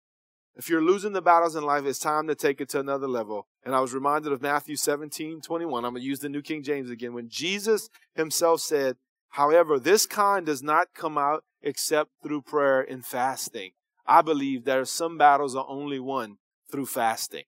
If 0.55 0.69
you're 0.69 0.83
losing 0.83 1.13
the 1.13 1.23
battles 1.23 1.57
in 1.57 1.65
life, 1.65 1.87
it's 1.87 1.99
time 1.99 2.27
to 2.27 2.35
take 2.35 2.61
it 2.61 2.69
to 2.71 2.81
another 2.81 3.09
level. 3.09 3.47
And 3.65 3.75
I 3.75 3.81
was 3.81 3.95
reminded 3.95 4.33
of 4.33 4.43
Matthew 4.43 4.77
17, 4.77 5.41
21. 5.41 5.85
I'm 5.85 5.93
going 5.93 6.03
to 6.03 6.07
use 6.07 6.19
the 6.19 6.29
New 6.29 6.43
King 6.43 6.63
James 6.63 6.91
again. 6.91 7.15
When 7.15 7.31
Jesus 7.31 7.89
himself 8.15 8.61
said, 8.61 8.97
however, 9.31 9.79
this 9.79 10.05
kind 10.05 10.45
does 10.45 10.63
not 10.63 10.89
come 10.95 11.17
out 11.17 11.45
except 11.63 12.11
through 12.23 12.43
prayer 12.43 12.83
and 12.83 13.07
fasting. 13.07 13.71
I 14.07 14.21
believe 14.21 14.65
there 14.65 14.81
are 14.81 14.85
some 14.85 15.17
battles 15.17 15.55
are 15.55 15.67
only 15.69 16.01
won 16.01 16.37
through 16.71 16.87
fasting. 16.87 17.45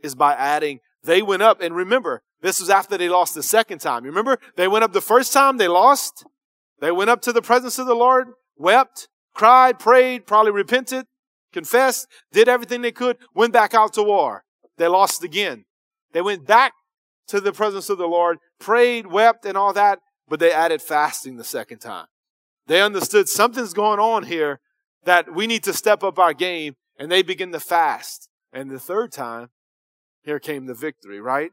Is 0.00 0.14
by 0.14 0.34
adding, 0.34 0.80
they 1.02 1.22
went 1.22 1.42
up. 1.42 1.62
And 1.62 1.74
remember, 1.74 2.22
this 2.42 2.60
was 2.60 2.70
after 2.70 2.96
they 2.96 3.08
lost 3.08 3.34
the 3.34 3.42
second 3.42 3.80
time. 3.80 4.04
You 4.04 4.10
Remember, 4.10 4.38
they 4.56 4.68
went 4.68 4.84
up 4.84 4.92
the 4.92 5.00
first 5.00 5.32
time, 5.32 5.56
they 5.56 5.68
lost. 5.68 6.24
They 6.80 6.90
went 6.90 7.10
up 7.10 7.22
to 7.22 7.32
the 7.32 7.42
presence 7.42 7.78
of 7.78 7.86
the 7.86 7.94
Lord, 7.94 8.28
wept, 8.56 9.08
cried, 9.34 9.78
prayed, 9.78 10.26
probably 10.26 10.52
repented, 10.52 11.06
confessed, 11.52 12.06
did 12.32 12.48
everything 12.48 12.82
they 12.82 12.92
could, 12.92 13.16
went 13.34 13.52
back 13.52 13.72
out 13.74 13.94
to 13.94 14.02
war. 14.02 14.44
They 14.76 14.88
lost 14.88 15.24
again. 15.24 15.64
They 16.12 16.20
went 16.20 16.46
back 16.46 16.72
to 17.28 17.40
the 17.40 17.52
presence 17.52 17.88
of 17.88 17.98
the 17.98 18.06
Lord, 18.06 18.38
prayed, 18.58 19.06
wept, 19.06 19.44
and 19.46 19.56
all 19.56 19.72
that, 19.72 20.00
but 20.28 20.38
they 20.38 20.52
added 20.52 20.82
fasting 20.82 21.36
the 21.36 21.44
second 21.44 21.78
time. 21.78 22.06
They 22.66 22.82
understood 22.82 23.28
something's 23.28 23.74
going 23.74 24.00
on 24.00 24.24
here 24.24 24.60
that 25.04 25.32
we 25.32 25.46
need 25.46 25.62
to 25.64 25.72
step 25.72 26.02
up 26.02 26.18
our 26.18 26.34
game, 26.34 26.74
and 26.98 27.10
they 27.10 27.22
begin 27.22 27.52
to 27.52 27.60
fast. 27.60 28.28
And 28.52 28.70
the 28.70 28.80
third 28.80 29.12
time, 29.12 29.48
here 30.22 30.40
came 30.40 30.66
the 30.66 30.74
victory, 30.74 31.20
right? 31.20 31.52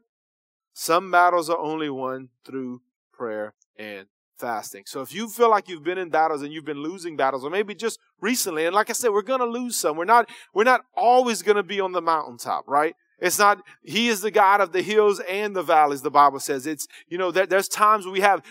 Some 0.74 1.10
battles 1.10 1.48
are 1.48 1.58
only 1.58 1.88
won 1.88 2.28
through 2.44 2.82
prayer 3.12 3.54
and 3.78 4.06
fasting. 4.36 4.82
So 4.86 5.00
if 5.00 5.14
you 5.14 5.28
feel 5.28 5.48
like 5.48 5.68
you've 5.68 5.84
been 5.84 5.98
in 5.98 6.10
battles 6.10 6.42
and 6.42 6.52
you've 6.52 6.64
been 6.64 6.82
losing 6.82 7.16
battles, 7.16 7.44
or 7.44 7.50
maybe 7.50 7.74
just 7.74 7.98
recently, 8.20 8.66
and 8.66 8.74
like 8.74 8.90
I 8.90 8.92
said, 8.92 9.10
we're 9.10 9.22
gonna 9.22 9.46
lose 9.46 9.76
some. 9.78 9.96
We're 9.96 10.04
not 10.04 10.28
we're 10.52 10.64
not 10.64 10.82
always 10.96 11.42
gonna 11.42 11.62
be 11.62 11.80
on 11.80 11.92
the 11.92 12.02
mountaintop, 12.02 12.64
right? 12.68 12.94
It's 13.20 13.38
not, 13.38 13.62
He 13.82 14.08
is 14.08 14.20
the 14.20 14.30
God 14.30 14.60
of 14.60 14.72
the 14.72 14.82
hills 14.82 15.20
and 15.20 15.54
the 15.54 15.62
valleys, 15.62 16.02
the 16.02 16.10
Bible 16.10 16.40
says. 16.40 16.66
It's, 16.66 16.86
you 17.08 17.16
know, 17.16 17.30
there, 17.30 17.46
there's 17.46 17.68
times 17.68 18.06
we 18.06 18.20
have, 18.20 18.42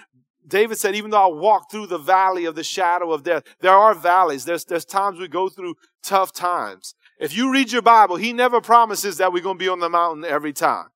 David 0.48 0.78
said, 0.78 0.96
even 0.96 1.12
though 1.12 1.24
I 1.24 1.34
walk 1.34 1.70
through 1.70 1.88
the 1.88 1.98
valley 1.98 2.46
of 2.46 2.56
the 2.56 2.64
shadow 2.64 3.12
of 3.12 3.24
death, 3.24 3.44
there 3.60 3.76
are 3.76 3.94
valleys. 3.94 4.46
There's, 4.46 4.66
there's 4.66 4.86
times 4.86 5.20
we 5.20 5.28
go 5.28 5.50
through 5.50 5.76
tough 6.02 6.32
times. 6.32 6.96
If 7.20 7.36
you 7.36 7.52
read 7.52 7.72
your 7.72 7.82
Bible, 7.82 8.16
He 8.16 8.34
never 8.34 8.62
promises 8.62 9.18
that 9.18 9.32
we're 9.32 9.44
going 9.44 9.58
to 9.58 9.64
be 9.64 9.70
on 9.70 9.80
the 9.80 9.90
mountain 9.90 10.26
every 10.26 10.54
time. 10.54 10.88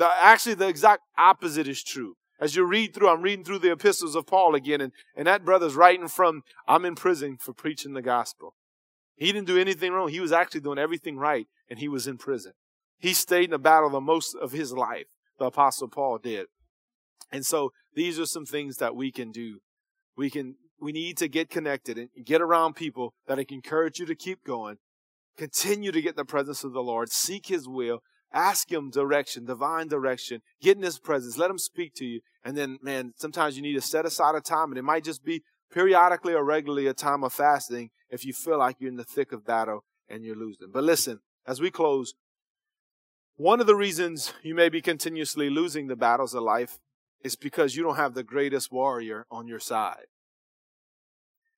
The, 0.00 0.08
actually, 0.18 0.54
the 0.54 0.66
exact 0.66 1.02
opposite 1.18 1.68
is 1.68 1.84
true. 1.84 2.14
As 2.40 2.56
you 2.56 2.64
read 2.64 2.94
through, 2.94 3.10
I'm 3.10 3.20
reading 3.20 3.44
through 3.44 3.58
the 3.58 3.72
epistles 3.72 4.14
of 4.14 4.26
Paul 4.26 4.54
again, 4.54 4.80
and, 4.80 4.92
and 5.14 5.26
that 5.26 5.44
brother's 5.44 5.74
writing 5.74 6.08
from, 6.08 6.40
I'm 6.66 6.86
in 6.86 6.94
prison 6.94 7.36
for 7.36 7.52
preaching 7.52 7.92
the 7.92 8.00
gospel. 8.00 8.54
He 9.14 9.26
didn't 9.26 9.46
do 9.46 9.58
anything 9.58 9.92
wrong. 9.92 10.08
He 10.08 10.20
was 10.20 10.32
actually 10.32 10.62
doing 10.62 10.78
everything 10.78 11.18
right, 11.18 11.48
and 11.68 11.78
he 11.78 11.86
was 11.86 12.06
in 12.06 12.16
prison. 12.16 12.52
He 12.98 13.12
stayed 13.12 13.44
in 13.44 13.50
the 13.50 13.58
battle 13.58 13.90
the 13.90 14.00
most 14.00 14.34
of 14.34 14.52
his 14.52 14.72
life, 14.72 15.04
the 15.38 15.44
apostle 15.44 15.88
Paul 15.88 16.16
did. 16.16 16.46
And 17.30 17.44
so 17.44 17.70
these 17.94 18.18
are 18.18 18.24
some 18.24 18.46
things 18.46 18.78
that 18.78 18.96
we 18.96 19.12
can 19.12 19.30
do. 19.30 19.58
We 20.16 20.30
can, 20.30 20.54
we 20.80 20.92
need 20.92 21.18
to 21.18 21.28
get 21.28 21.50
connected 21.50 21.98
and 21.98 22.08
get 22.24 22.40
around 22.40 22.72
people 22.72 23.12
that 23.26 23.36
can 23.36 23.56
encourage 23.56 23.98
you 23.98 24.06
to 24.06 24.14
keep 24.14 24.44
going. 24.44 24.78
Continue 25.36 25.92
to 25.92 26.00
get 26.00 26.12
in 26.12 26.16
the 26.16 26.24
presence 26.24 26.64
of 26.64 26.72
the 26.72 26.82
Lord. 26.82 27.12
Seek 27.12 27.48
his 27.48 27.68
will. 27.68 27.98
Ask 28.32 28.70
him 28.70 28.90
direction, 28.90 29.44
divine 29.44 29.88
direction. 29.88 30.42
Get 30.60 30.76
in 30.76 30.82
his 30.82 30.98
presence. 30.98 31.36
Let 31.36 31.50
him 31.50 31.58
speak 31.58 31.94
to 31.94 32.04
you. 32.04 32.20
And 32.44 32.56
then, 32.56 32.78
man, 32.82 33.12
sometimes 33.16 33.56
you 33.56 33.62
need 33.62 33.74
to 33.74 33.80
set 33.80 34.06
aside 34.06 34.34
a 34.34 34.40
time 34.40 34.70
and 34.70 34.78
it 34.78 34.82
might 34.82 35.04
just 35.04 35.24
be 35.24 35.42
periodically 35.72 36.34
or 36.34 36.44
regularly 36.44 36.86
a 36.86 36.94
time 36.94 37.24
of 37.24 37.32
fasting 37.32 37.90
if 38.08 38.24
you 38.24 38.32
feel 38.32 38.58
like 38.58 38.76
you're 38.78 38.90
in 38.90 38.96
the 38.96 39.04
thick 39.04 39.32
of 39.32 39.44
battle 39.44 39.84
and 40.08 40.24
you're 40.24 40.36
losing. 40.36 40.68
But 40.72 40.84
listen, 40.84 41.20
as 41.46 41.60
we 41.60 41.70
close, 41.70 42.14
one 43.36 43.60
of 43.60 43.66
the 43.66 43.76
reasons 43.76 44.32
you 44.42 44.54
may 44.54 44.68
be 44.68 44.80
continuously 44.80 45.48
losing 45.48 45.86
the 45.86 45.96
battles 45.96 46.34
of 46.34 46.42
life 46.42 46.78
is 47.22 47.36
because 47.36 47.76
you 47.76 47.82
don't 47.82 47.96
have 47.96 48.14
the 48.14 48.22
greatest 48.22 48.72
warrior 48.72 49.26
on 49.30 49.46
your 49.46 49.60
side. 49.60 50.06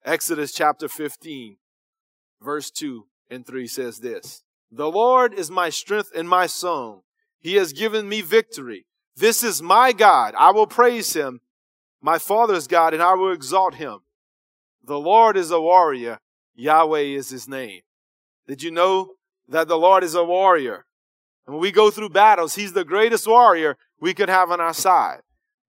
Exodus 0.04 0.52
chapter 0.52 0.88
15, 0.88 1.56
verse 2.40 2.70
2 2.70 3.06
and 3.30 3.46
3 3.46 3.66
says 3.66 3.98
this 3.98 4.42
The 4.74 4.90
Lord 4.90 5.34
is 5.34 5.50
my 5.50 5.68
strength 5.68 6.10
and 6.16 6.26
my 6.26 6.46
song. 6.46 7.02
He 7.40 7.56
has 7.56 7.74
given 7.74 8.08
me 8.08 8.22
victory. 8.22 8.86
This 9.14 9.42
is 9.42 9.60
my 9.60 9.92
God. 9.92 10.34
I 10.38 10.50
will 10.50 10.66
praise 10.66 11.12
him, 11.12 11.42
my 12.00 12.16
father's 12.16 12.66
God, 12.66 12.94
and 12.94 13.02
I 13.02 13.12
will 13.12 13.32
exalt 13.32 13.74
him. 13.74 13.98
The 14.82 14.98
Lord 14.98 15.36
is 15.36 15.50
a 15.50 15.60
warrior. 15.60 16.20
Yahweh 16.54 17.00
is 17.00 17.28
his 17.28 17.46
name. 17.46 17.82
Did 18.48 18.62
you 18.62 18.70
know 18.70 19.12
that 19.46 19.68
the 19.68 19.76
Lord 19.76 20.04
is 20.04 20.14
a 20.14 20.24
warrior? 20.24 20.86
And 21.46 21.54
when 21.54 21.60
we 21.60 21.70
go 21.70 21.90
through 21.90 22.08
battles, 22.08 22.54
he's 22.54 22.72
the 22.72 22.84
greatest 22.84 23.26
warrior 23.26 23.76
we 24.00 24.14
could 24.14 24.30
have 24.30 24.50
on 24.50 24.60
our 24.60 24.72
side. 24.72 25.20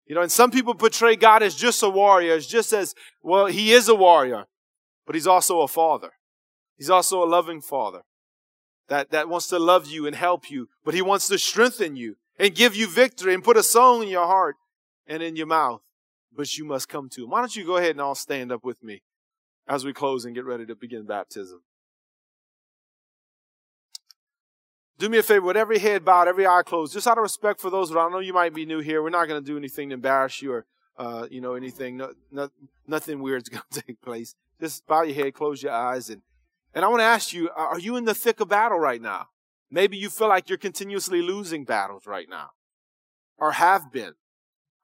You 0.05 0.15
know, 0.15 0.21
and 0.21 0.31
some 0.31 0.51
people 0.51 0.75
portray 0.75 1.15
God 1.15 1.41
as 1.41 1.55
just 1.55 1.81
a 1.83 1.89
warrior, 1.89 2.33
as 2.33 2.47
just 2.47 2.73
as, 2.73 2.93
well, 3.21 3.45
he 3.45 3.71
is 3.71 3.87
a 3.87 3.95
warrior, 3.95 4.47
but 5.05 5.15
he's 5.15 5.27
also 5.27 5.61
a 5.61 5.69
father. 5.69 6.11
He's 6.77 6.89
also 6.89 7.23
a 7.23 7.29
loving 7.29 7.61
father 7.61 8.01
that, 8.89 9.11
that 9.11 9.29
wants 9.29 9.47
to 9.47 9.59
love 9.59 9.87
you 9.87 10.05
and 10.05 10.15
help 10.15 10.51
you, 10.51 10.67
but 10.83 10.93
he 10.93 11.01
wants 11.01 11.27
to 11.27 11.37
strengthen 11.37 11.95
you 11.95 12.17
and 12.37 12.53
give 12.53 12.75
you 12.75 12.87
victory 12.87 13.33
and 13.33 13.43
put 13.43 13.57
a 13.57 13.63
song 13.63 14.03
in 14.03 14.09
your 14.09 14.25
heart 14.25 14.57
and 15.07 15.23
in 15.23 15.35
your 15.35 15.47
mouth. 15.47 15.81
But 16.35 16.57
you 16.57 16.65
must 16.65 16.89
come 16.89 17.09
to 17.09 17.23
him. 17.23 17.29
Why 17.29 17.39
don't 17.39 17.55
you 17.55 17.65
go 17.65 17.77
ahead 17.77 17.91
and 17.91 18.01
all 18.01 18.15
stand 18.15 18.51
up 18.51 18.63
with 18.63 18.83
me 18.83 19.01
as 19.67 19.85
we 19.85 19.93
close 19.93 20.25
and 20.25 20.35
get 20.35 20.45
ready 20.45 20.65
to 20.65 20.75
begin 20.75 21.05
baptism? 21.05 21.61
Do 24.97 25.07
me 25.07 25.17
a 25.17 25.23
favor, 25.23 25.45
with 25.45 25.55
every 25.55 25.79
head 25.79 26.03
bowed, 26.03 26.27
every 26.27 26.45
eye 26.45 26.61
closed, 26.65 26.93
just 26.93 27.07
out 27.07 27.17
of 27.17 27.21
respect 27.21 27.61
for 27.61 27.69
those, 27.69 27.89
but 27.89 27.99
I 27.99 28.09
know 28.09 28.19
you 28.19 28.33
might 28.33 28.53
be 28.53 28.65
new 28.65 28.79
here. 28.79 29.01
We're 29.01 29.09
not 29.09 29.29
going 29.29 29.41
to 29.41 29.45
do 29.45 29.57
anything 29.57 29.89
to 29.89 29.93
embarrass 29.93 30.41
you 30.41 30.51
or, 30.51 30.65
uh, 30.97 31.25
you 31.31 31.39
know, 31.39 31.53
anything. 31.53 31.95
No, 31.95 32.11
no, 32.31 32.49
nothing 32.85 33.21
weird's 33.21 33.47
going 33.47 33.63
to 33.71 33.81
take 33.81 34.01
place. 34.01 34.35
Just 34.59 34.85
bow 34.87 35.03
your 35.03 35.15
head, 35.15 35.33
close 35.33 35.63
your 35.63 35.71
eyes, 35.71 36.09
and 36.09 36.21
and 36.73 36.85
I 36.85 36.87
want 36.87 37.01
to 37.01 37.05
ask 37.05 37.33
you: 37.33 37.49
Are 37.55 37.79
you 37.79 37.95
in 37.95 38.05
the 38.05 38.15
thick 38.15 38.39
of 38.39 38.49
battle 38.49 38.79
right 38.79 39.01
now? 39.01 39.27
Maybe 39.71 39.97
you 39.97 40.09
feel 40.09 40.29
like 40.29 40.49
you're 40.49 40.57
continuously 40.57 41.21
losing 41.21 41.63
battles 41.63 42.05
right 42.05 42.27
now, 42.29 42.51
or 43.37 43.53
have 43.53 43.91
been. 43.91 44.13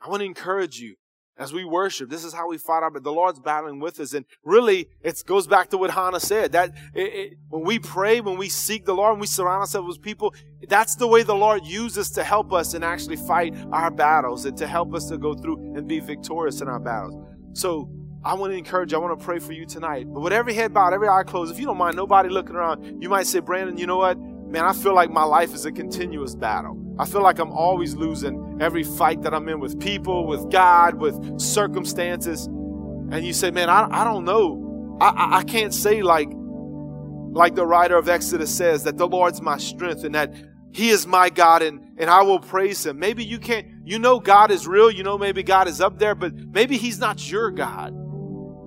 I 0.01 0.09
want 0.09 0.21
to 0.21 0.25
encourage 0.25 0.79
you 0.79 0.95
as 1.37 1.51
we 1.51 1.65
worship. 1.65 2.09
This 2.09 2.23
is 2.23 2.33
how 2.33 2.47
we 2.47 2.57
fight 2.57 2.83
our, 2.83 2.89
but 2.89 3.03
the 3.03 3.11
Lord's 3.11 3.39
battling 3.39 3.79
with 3.79 3.99
us. 3.99 4.13
And 4.13 4.25
really, 4.43 4.87
it 5.01 5.21
goes 5.25 5.47
back 5.47 5.69
to 5.71 5.77
what 5.77 5.91
Hannah 5.91 6.19
said 6.19 6.53
that 6.53 6.71
it, 6.93 7.01
it, 7.01 7.33
when 7.49 7.63
we 7.63 7.79
pray, 7.79 8.21
when 8.21 8.37
we 8.37 8.49
seek 8.49 8.85
the 8.85 8.93
Lord, 8.93 9.13
when 9.13 9.21
we 9.21 9.27
surround 9.27 9.61
ourselves 9.61 9.87
with 9.87 10.01
people, 10.01 10.33
that's 10.67 10.95
the 10.95 11.07
way 11.07 11.23
the 11.23 11.35
Lord 11.35 11.65
uses 11.65 12.09
to 12.11 12.23
help 12.23 12.53
us 12.53 12.73
and 12.73 12.83
actually 12.83 13.17
fight 13.17 13.53
our 13.71 13.91
battles 13.91 14.45
and 14.45 14.57
to 14.57 14.67
help 14.67 14.93
us 14.93 15.09
to 15.09 15.17
go 15.17 15.33
through 15.33 15.75
and 15.75 15.87
be 15.87 15.99
victorious 15.99 16.61
in 16.61 16.67
our 16.67 16.79
battles. 16.79 17.15
So 17.53 17.89
I 18.25 18.33
want 18.33 18.51
to 18.53 18.57
encourage 18.57 18.91
you. 18.91 18.97
I 18.97 19.01
want 19.01 19.17
to 19.17 19.23
pray 19.23 19.37
for 19.37 19.53
you 19.53 19.67
tonight. 19.67 20.07
But 20.11 20.21
with 20.21 20.33
every 20.33 20.55
head 20.55 20.73
bowed, 20.73 20.93
every 20.93 21.07
eye 21.07 21.21
closed, 21.21 21.53
if 21.53 21.59
you 21.59 21.67
don't 21.67 21.77
mind, 21.77 21.95
nobody 21.95 22.27
looking 22.27 22.55
around, 22.55 22.99
you 23.01 23.07
might 23.07 23.27
say, 23.27 23.39
Brandon, 23.39 23.77
you 23.77 23.85
know 23.85 23.97
what? 23.97 24.17
Man, 24.17 24.65
I 24.65 24.73
feel 24.73 24.95
like 24.95 25.11
my 25.11 25.23
life 25.23 25.53
is 25.53 25.65
a 25.65 25.71
continuous 25.71 26.33
battle. 26.33 26.75
I 26.97 27.05
feel 27.05 27.21
like 27.21 27.37
I'm 27.37 27.51
always 27.51 27.93
losing 27.93 28.57
every 28.59 28.83
fight 28.83 29.21
that 29.21 29.35
I'm 29.35 29.47
in 29.47 29.59
with 29.59 29.79
people, 29.79 30.25
with 30.25 30.49
God, 30.49 30.95
with 30.95 31.39
circumstances. 31.39 32.47
and 32.47 33.23
you 33.23 33.31
say, 33.31 33.51
man, 33.51 33.69
I, 33.69 33.87
I 33.91 34.03
don't 34.03 34.25
know. 34.25 34.97
I, 34.99 35.09
I, 35.09 35.37
I 35.37 35.43
can't 35.43 35.73
say 35.73 36.01
like, 36.01 36.29
like 36.33 37.53
the 37.53 37.67
writer 37.67 37.95
of 37.95 38.09
Exodus 38.09 38.49
says, 38.49 38.85
that 38.85 38.97
the 38.97 39.07
Lord's 39.07 39.39
my 39.39 39.57
strength 39.59 40.03
and 40.03 40.15
that 40.15 40.33
He 40.71 40.89
is 40.89 41.05
my 41.05 41.29
God 41.29 41.61
and, 41.61 41.99
and 41.99 42.09
I 42.09 42.23
will 42.23 42.39
praise 42.39 42.83
Him. 42.87 42.97
Maybe 42.97 43.23
you 43.23 43.37
can't, 43.37 43.67
you 43.83 43.99
know 43.99 44.19
God 44.19 44.49
is 44.49 44.65
real, 44.67 44.89
you 44.89 45.03
know 45.03 45.19
maybe 45.19 45.43
God 45.43 45.67
is 45.67 45.79
up 45.79 45.99
there, 45.99 46.15
but 46.15 46.33
maybe 46.33 46.77
He's 46.77 46.97
not 46.97 47.29
your 47.29 47.51
God. 47.51 47.93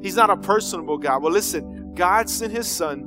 He's 0.02 0.16
not 0.16 0.30
a 0.30 0.37
personable 0.37 0.98
God. 0.98 1.22
Well, 1.22 1.32
listen, 1.32 1.94
God 1.94 2.30
sent 2.30 2.52
His 2.52 2.68
Son, 2.68 3.00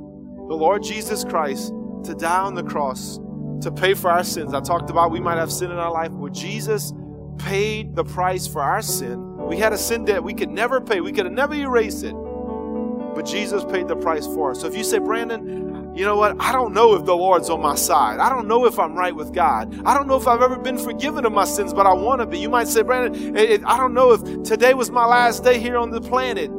the 0.48 0.56
Lord 0.56 0.84
Jesus 0.84 1.24
Christ, 1.24 1.74
to 2.06 2.16
die 2.16 2.40
on 2.40 2.56
the 2.56 2.64
cross 2.64 3.20
to 3.62 3.72
pay 3.72 3.94
for 3.94 4.10
our 4.10 4.24
sins. 4.24 4.54
I 4.54 4.60
talked 4.60 4.90
about 4.90 5.12
we 5.12 5.20
might 5.20 5.38
have 5.38 5.52
sin 5.52 5.72
in 5.72 5.78
our 5.78 5.92
life. 5.92 6.12
Well, 6.12 6.32
Jesus 6.32 6.94
paid 7.38 7.96
the 7.96 8.04
price 8.04 8.48
for 8.48 8.62
our 8.62 8.82
sin. 8.82 9.38
We 9.38 9.58
had 9.58 9.74
a 9.74 9.78
sin 9.78 10.06
debt 10.06 10.24
we 10.24 10.34
could 10.34 10.50
never 10.50 10.82
pay, 10.82 11.02
we 11.02 11.12
could 11.12 11.26
have 11.26 11.34
never 11.34 11.54
erase 11.54 12.04
it. 12.04 12.14
But 12.14 13.26
Jesus 13.26 13.64
paid 13.64 13.88
the 13.88 13.96
price 13.96 14.26
for 14.26 14.52
us. 14.52 14.62
So 14.62 14.68
if 14.68 14.76
you 14.76 14.84
say, 14.84 15.00
Brandon, 15.00 15.94
you 15.96 16.06
know 16.06 16.16
what? 16.16 16.42
I 16.42 16.54
don't 16.54 16.74
know 16.74 16.96
if 16.96 17.06
the 17.06 17.16
Lord's 17.16 17.50
on 17.50 17.62
my 17.62 17.76
side. 17.76 18.20
I 18.20 18.30
don't 18.30 18.48
know 18.48 18.66
if 18.66 18.80
I'm 18.80 18.96
right 18.96 19.14
with 19.14 19.34
God. 19.34 19.82
I 19.86 19.94
don't 19.94 20.08
know 20.08 20.16
if 20.16 20.28
I've 20.28 20.42
ever 20.42 20.58
been 20.58 20.78
forgiven 20.78 21.26
of 21.26 21.34
my 21.34 21.44
sins, 21.44 21.74
but 21.74 21.86
I 21.86 21.94
want 21.94 22.22
to 22.22 22.26
be. 22.26 22.40
You 22.40 22.50
might 22.50 22.70
say, 22.70 22.82
Brandon, 22.82 23.36
I 23.66 23.78
don't 23.78 23.94
know 23.94 24.14
if 24.14 24.44
today 24.44 24.74
was 24.74 24.90
my 24.90 25.06
last 25.06 25.44
day 25.44 25.60
here 25.60 25.78
on 25.78 25.92
the 25.92 26.00
planet 26.00 26.50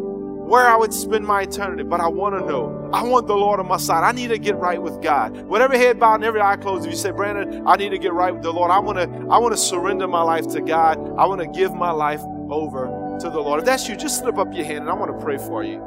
where 0.52 0.68
I 0.68 0.76
would 0.76 0.92
spend 0.92 1.26
my 1.26 1.40
eternity, 1.40 1.82
but 1.82 1.98
I 1.98 2.08
want 2.08 2.38
to 2.38 2.44
know. 2.44 2.90
I 2.92 3.02
want 3.04 3.26
the 3.26 3.34
Lord 3.34 3.58
on 3.58 3.66
my 3.66 3.78
side. 3.78 4.04
I 4.04 4.12
need 4.12 4.28
to 4.28 4.38
get 4.38 4.56
right 4.56 4.80
with 4.80 5.00
God. 5.00 5.34
Whatever 5.46 5.78
head 5.78 5.98
bowed 5.98 6.16
and 6.16 6.24
every 6.24 6.42
eye 6.42 6.56
closed, 6.56 6.84
if 6.84 6.90
you 6.90 6.96
say, 6.98 7.10
Brandon, 7.10 7.66
I 7.66 7.76
need 7.76 7.88
to 7.88 7.96
get 7.96 8.12
right 8.12 8.34
with 8.34 8.42
the 8.42 8.52
Lord, 8.52 8.70
I 8.70 8.78
want 8.78 8.98
to 8.98 9.04
I 9.30 9.38
want 9.38 9.54
to 9.54 9.56
surrender 9.56 10.06
my 10.06 10.20
life 10.20 10.46
to 10.48 10.60
God. 10.60 10.98
I 11.16 11.24
want 11.24 11.40
to 11.40 11.46
give 11.46 11.74
my 11.74 11.90
life 11.90 12.20
over 12.50 12.84
to 13.18 13.30
the 13.30 13.40
Lord. 13.40 13.60
If 13.60 13.64
that's 13.64 13.88
you, 13.88 13.96
just 13.96 14.18
slip 14.18 14.36
up 14.36 14.52
your 14.52 14.66
hand 14.66 14.80
and 14.80 14.90
I 14.90 14.92
want 14.92 15.18
to 15.18 15.24
pray 15.24 15.38
for 15.38 15.64
you. 15.64 15.78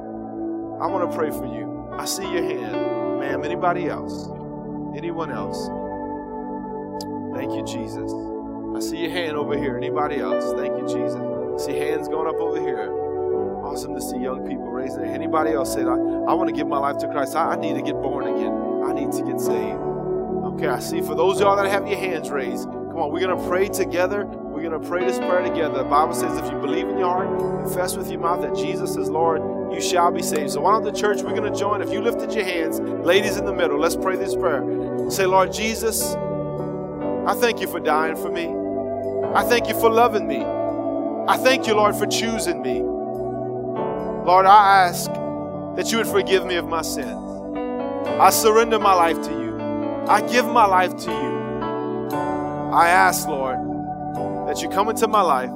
I 0.82 0.88
want 0.88 1.12
to 1.12 1.16
pray 1.16 1.30
for 1.30 1.46
you. 1.46 1.88
I 2.00 2.06
see 2.06 2.24
your 2.24 2.42
hand. 2.42 3.20
Ma'am, 3.20 3.44
anybody 3.44 3.86
else? 3.86 4.30
Anyone 4.98 5.30
else? 5.30 5.68
Thank 7.38 7.54
you, 7.54 7.64
Jesus. 7.68 8.12
I 8.76 8.80
see 8.80 8.98
your 8.98 9.12
hand 9.12 9.38
over 9.38 9.56
here. 9.56 9.78
Anybody 9.78 10.16
else? 10.16 10.60
Thank 10.60 10.76
you, 10.76 10.88
Jesus. 10.88 11.22
I 11.22 11.58
see 11.64 11.78
hands 11.78 12.08
going 12.08 12.28
up 12.28 12.42
over 12.42 12.60
here. 12.60 13.05
Awesome 13.66 13.96
to 13.96 14.02
see 14.02 14.18
young 14.18 14.48
people 14.48 14.68
raising 14.68 15.02
their 15.02 15.12
Anybody 15.12 15.52
else 15.52 15.74
said, 15.74 15.88
I, 15.88 15.94
I 15.94 16.34
want 16.34 16.50
to 16.50 16.56
give 16.56 16.68
my 16.68 16.78
life 16.78 17.00
to 17.00 17.08
Christ. 17.08 17.36
I, 17.36 17.54
I 17.54 17.56
need 17.56 17.74
to 17.74 17.82
get 17.82 17.96
born 17.96 18.28
again. 18.28 18.84
I 18.86 18.94
need 18.94 19.12
to 19.14 19.24
get 19.24 19.42
saved. 19.42 19.82
Okay, 20.54 20.68
I 20.68 20.80
see. 20.80 21.02
For 21.02 21.16
those 21.16 21.40
y'all 21.40 21.56
that 21.56 21.66
have 21.66 21.88
your 21.88 21.98
hands 21.98 22.30
raised, 22.30 22.66
come 22.66 22.98
on, 22.98 23.12
we're 23.12 23.22
going 23.22 23.36
to 23.36 23.48
pray 23.48 23.68
together. 23.68 24.24
We're 24.26 24.62
going 24.62 24.80
to 24.80 24.88
pray 24.88 25.04
this 25.04 25.18
prayer 25.18 25.42
together. 25.42 25.80
The 25.80 25.90
Bible 25.90 26.14
says 26.14 26.38
if 26.38 26.46
you 26.46 26.60
believe 26.60 26.88
in 26.88 27.00
your 27.00 27.08
heart, 27.08 27.64
confess 27.64 27.98
with 27.98 28.12
your 28.12 28.22
mouth 28.22 28.42
that 28.44 28.56
Jesus 28.56 28.96
is 28.98 29.10
Lord, 29.10 29.42
you 29.74 29.82
shall 29.82 30.12
be 30.12 30.22
saved. 30.22 30.52
So 30.52 30.62
why 30.62 30.74
don't 30.74 30.84
the 30.84 30.92
church, 30.92 31.24
we're 31.24 31.36
going 31.36 31.52
to 31.52 31.60
join. 31.60 31.82
If 31.82 31.90
you 31.90 32.02
lifted 32.02 32.34
your 32.34 32.46
hands, 32.46 32.80
ladies 32.80 33.38
in 33.38 33.46
the 33.46 33.54
middle, 33.54 33.80
let's 33.80 33.96
pray 33.96 34.16
this 34.16 34.36
prayer. 34.36 34.62
Say, 35.10 35.26
Lord 35.26 35.52
Jesus, 35.52 36.14
I 37.26 37.34
thank 37.34 37.60
you 37.62 37.68
for 37.68 37.80
dying 37.80 38.16
for 38.16 38.30
me. 38.30 38.46
I 39.34 39.44
thank 39.44 39.68
you 39.68 39.74
for 39.74 39.90
loving 39.90 40.28
me. 40.28 40.44
I 41.28 41.38
thank 41.38 41.66
you, 41.66 41.74
Lord, 41.74 41.96
for 41.96 42.06
choosing 42.06 42.62
me. 42.62 42.95
Lord, 44.26 44.48
I 44.48 44.88
ask 44.88 45.06
that 45.76 45.92
you 45.92 46.00
would 46.00 46.08
forgive 46.08 46.48
me 46.48 46.56
of 46.56 46.68
my 46.68 46.82
sins. 46.82 47.22
I 48.20 48.32
surrender 48.32 48.80
my 48.80 48.94
life 48.94 49.22
to 49.22 49.32
you. 49.32 49.56
I 50.08 50.22
give 50.22 50.48
my 50.48 50.66
life 50.66 50.98
to 50.98 51.12
you. 51.12 52.10
I 52.74 52.90
ask, 52.90 53.28
Lord, 53.28 53.58
that 54.48 54.64
you 54.64 54.70
come 54.70 54.90
into 54.90 55.08
my 55.08 55.22
life. 55.22 55.52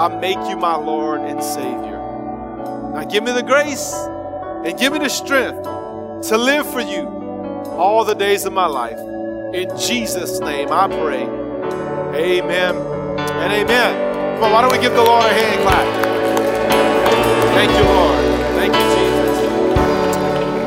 I 0.00 0.08
make 0.20 0.38
you 0.48 0.56
my 0.56 0.74
Lord 0.74 1.20
and 1.20 1.40
Savior. 1.40 1.98
Now 2.92 3.04
give 3.04 3.22
me 3.22 3.30
the 3.30 3.44
grace 3.44 3.94
and 3.94 4.76
give 4.76 4.92
me 4.92 4.98
the 4.98 5.08
strength 5.08 5.62
to 5.62 6.36
live 6.36 6.68
for 6.72 6.80
you 6.80 7.06
all 7.78 8.04
the 8.04 8.14
days 8.14 8.46
of 8.46 8.52
my 8.52 8.66
life. 8.66 8.98
In 9.54 9.78
Jesus' 9.78 10.40
name 10.40 10.72
I 10.72 10.88
pray. 10.88 11.22
Amen 12.18 12.74
and 12.74 13.52
amen. 13.52 14.40
Come 14.40 14.46
on, 14.46 14.52
why 14.52 14.62
don't 14.62 14.72
we 14.72 14.78
give 14.78 14.92
the 14.92 15.04
Lord 15.04 15.24
a 15.24 15.32
hand 15.32 15.62
clap? 15.62 16.09
Thank 17.54 17.70
you, 17.72 17.84
Lord. 17.84 18.24
Thank 18.56 18.74
you, 18.74 18.80
Jesus. 18.80 19.20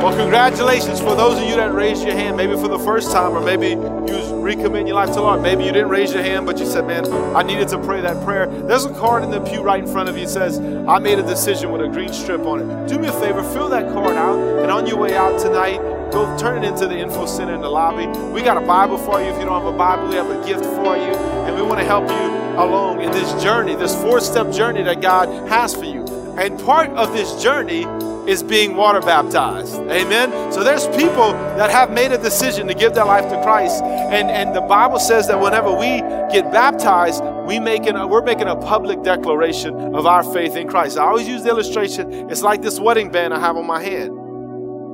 Well, 0.02 0.14
congratulations 0.18 1.00
for 1.00 1.14
those 1.14 1.40
of 1.40 1.48
you 1.48 1.56
that 1.56 1.72
raised 1.72 2.04
your 2.04 2.12
hand, 2.12 2.36
maybe 2.36 2.52
for 2.56 2.68
the 2.68 2.78
first 2.78 3.10
time, 3.10 3.32
or 3.32 3.40
maybe 3.40 3.68
you 3.70 4.20
recommit 4.44 4.86
your 4.86 4.96
life 4.96 5.08
to 5.08 5.14
the 5.14 5.22
Lord. 5.22 5.40
Maybe 5.40 5.64
you 5.64 5.72
didn't 5.72 5.88
raise 5.88 6.12
your 6.12 6.22
hand, 6.22 6.44
but 6.44 6.58
you 6.58 6.66
said, 6.66 6.86
Man, 6.86 7.10
I 7.34 7.42
needed 7.42 7.68
to 7.68 7.78
pray 7.78 8.02
that 8.02 8.22
prayer. 8.22 8.46
There's 8.46 8.84
a 8.84 8.92
card 8.92 9.24
in 9.24 9.30
the 9.30 9.40
pew 9.40 9.62
right 9.62 9.82
in 9.82 9.90
front 9.90 10.10
of 10.10 10.18
you 10.18 10.26
that 10.26 10.30
says, 10.30 10.58
I 10.86 10.98
made 10.98 11.18
a 11.18 11.22
decision 11.22 11.72
with 11.72 11.80
a 11.80 11.88
green 11.88 12.12
strip 12.12 12.42
on 12.42 12.60
it. 12.60 12.88
Do 12.88 12.98
me 12.98 13.08
a 13.08 13.12
favor, 13.12 13.42
fill 13.42 13.70
that 13.70 13.90
card 13.94 14.16
out, 14.16 14.38
and 14.62 14.70
on 14.70 14.86
your 14.86 14.98
way 14.98 15.16
out 15.16 15.40
tonight, 15.40 15.78
go 16.12 16.36
turn 16.36 16.62
it 16.62 16.68
into 16.68 16.86
the 16.86 16.98
info 16.98 17.24
center 17.24 17.54
in 17.54 17.62
the 17.62 17.70
lobby. 17.70 18.06
We 18.30 18.42
got 18.42 18.62
a 18.62 18.66
Bible 18.66 18.98
for 18.98 19.22
you. 19.22 19.28
If 19.28 19.38
you 19.38 19.46
don't 19.46 19.62
have 19.62 19.72
a 19.72 19.76
Bible, 19.76 20.08
we 20.08 20.16
have 20.16 20.28
a 20.28 20.46
gift 20.46 20.64
for 20.64 20.96
you, 20.98 21.14
and 21.46 21.56
we 21.56 21.62
want 21.62 21.80
to 21.80 21.86
help 21.86 22.10
you 22.10 22.60
along 22.60 23.00
in 23.00 23.10
this 23.10 23.42
journey, 23.42 23.74
this 23.74 23.94
four 24.02 24.20
step 24.20 24.52
journey 24.52 24.82
that 24.82 25.00
God 25.00 25.48
has 25.48 25.74
for 25.74 25.86
you. 25.86 26.13
And 26.38 26.58
part 26.60 26.90
of 26.90 27.12
this 27.12 27.42
journey 27.42 27.84
is 28.28 28.42
being 28.42 28.74
water 28.74 29.00
baptized. 29.00 29.74
Amen. 29.74 30.52
So 30.52 30.64
there's 30.64 30.86
people 30.88 31.32
that 31.56 31.70
have 31.70 31.92
made 31.92 32.10
a 32.12 32.18
decision 32.18 32.66
to 32.68 32.74
give 32.74 32.94
their 32.94 33.04
life 33.04 33.28
to 33.28 33.42
Christ. 33.42 33.82
And, 33.82 34.30
and 34.30 34.54
the 34.54 34.62
Bible 34.62 34.98
says 34.98 35.28
that 35.28 35.40
whenever 35.40 35.70
we 35.70 35.98
get 36.32 36.50
baptized, 36.50 37.22
we 37.46 37.60
making 37.60 37.94
we're 38.08 38.22
making 38.22 38.48
a 38.48 38.56
public 38.56 39.02
declaration 39.02 39.94
of 39.94 40.06
our 40.06 40.22
faith 40.22 40.56
in 40.56 40.68
Christ. 40.68 40.96
I 40.96 41.04
always 41.04 41.28
use 41.28 41.42
the 41.42 41.50
illustration, 41.50 42.30
it's 42.30 42.42
like 42.42 42.62
this 42.62 42.80
wedding 42.80 43.10
band 43.10 43.34
I 43.34 43.40
have 43.40 43.56
on 43.56 43.66
my 43.66 43.82
hand. 43.82 44.12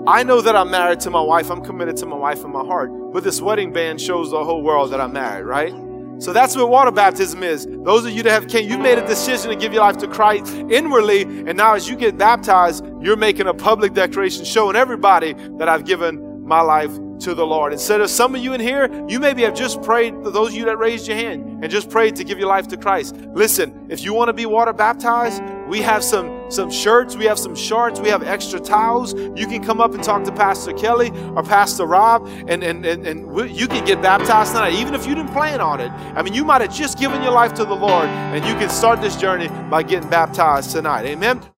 I 0.08 0.22
know 0.22 0.40
that 0.40 0.56
I'm 0.56 0.70
married 0.70 1.00
to 1.00 1.10
my 1.10 1.20
wife, 1.20 1.50
I'm 1.50 1.62
committed 1.62 1.96
to 1.98 2.06
my 2.06 2.16
wife 2.16 2.42
in 2.42 2.50
my 2.50 2.64
heart, 2.64 2.90
but 3.12 3.22
this 3.22 3.40
wedding 3.40 3.72
band 3.72 4.00
shows 4.00 4.30
the 4.30 4.42
whole 4.42 4.62
world 4.62 4.90
that 4.92 5.00
I'm 5.00 5.12
married, 5.12 5.44
right? 5.44 5.72
So 6.20 6.34
that's 6.34 6.54
what 6.54 6.68
water 6.68 6.90
baptism 6.90 7.42
is. 7.42 7.66
Those 7.66 8.04
of 8.04 8.12
you 8.12 8.22
that 8.24 8.30
have 8.30 8.46
came, 8.48 8.68
you 8.68 8.76
made 8.76 8.98
a 8.98 9.06
decision 9.06 9.48
to 9.48 9.56
give 9.56 9.72
your 9.72 9.82
life 9.82 9.96
to 9.98 10.06
Christ 10.06 10.54
inwardly, 10.54 11.22
and 11.22 11.56
now 11.56 11.74
as 11.74 11.88
you 11.88 11.96
get 11.96 12.18
baptized, 12.18 12.84
you're 13.00 13.16
making 13.16 13.46
a 13.46 13.54
public 13.54 13.94
declaration 13.94 14.44
showing 14.44 14.76
everybody 14.76 15.32
that 15.58 15.68
I've 15.68 15.86
given 15.86 16.46
my 16.46 16.60
life 16.60 16.92
to 17.20 17.34
the 17.34 17.46
Lord. 17.46 17.72
Instead 17.72 18.02
of 18.02 18.10
some 18.10 18.34
of 18.34 18.42
you 18.42 18.52
in 18.52 18.60
here, 18.60 18.90
you 19.08 19.18
maybe 19.18 19.42
have 19.42 19.54
just 19.54 19.82
prayed, 19.82 20.14
those 20.22 20.50
of 20.50 20.54
you 20.54 20.66
that 20.66 20.78
raised 20.78 21.08
your 21.08 21.16
hand, 21.16 21.64
and 21.64 21.70
just 21.70 21.88
prayed 21.88 22.16
to 22.16 22.24
give 22.24 22.38
your 22.38 22.48
life 22.48 22.68
to 22.68 22.76
Christ. 22.76 23.16
Listen, 23.32 23.86
if 23.88 24.04
you 24.04 24.12
want 24.12 24.28
to 24.28 24.34
be 24.34 24.44
water 24.44 24.74
baptized, 24.74 25.42
we 25.68 25.80
have 25.80 26.04
some 26.04 26.39
some 26.52 26.70
shirts, 26.70 27.16
we 27.16 27.24
have 27.24 27.38
some 27.38 27.54
shorts, 27.54 28.00
we 28.00 28.08
have 28.08 28.22
extra 28.22 28.60
towels. 28.60 29.14
You 29.14 29.46
can 29.46 29.64
come 29.64 29.80
up 29.80 29.94
and 29.94 30.02
talk 30.02 30.24
to 30.24 30.32
Pastor 30.32 30.72
Kelly 30.72 31.10
or 31.34 31.42
Pastor 31.42 31.86
Rob, 31.86 32.26
and, 32.48 32.62
and, 32.62 32.84
and, 32.84 33.06
and 33.06 33.50
you 33.50 33.66
can 33.68 33.84
get 33.84 34.02
baptized 34.02 34.52
tonight, 34.52 34.74
even 34.74 34.94
if 34.94 35.06
you 35.06 35.14
didn't 35.14 35.32
plan 35.32 35.60
on 35.60 35.80
it. 35.80 35.90
I 35.90 36.22
mean, 36.22 36.34
you 36.34 36.44
might 36.44 36.60
have 36.60 36.74
just 36.74 36.98
given 36.98 37.22
your 37.22 37.32
life 37.32 37.54
to 37.54 37.64
the 37.64 37.74
Lord, 37.74 38.06
and 38.06 38.44
you 38.44 38.54
can 38.54 38.68
start 38.68 39.00
this 39.00 39.16
journey 39.16 39.48
by 39.70 39.82
getting 39.82 40.08
baptized 40.08 40.70
tonight. 40.70 41.06
Amen. 41.06 41.40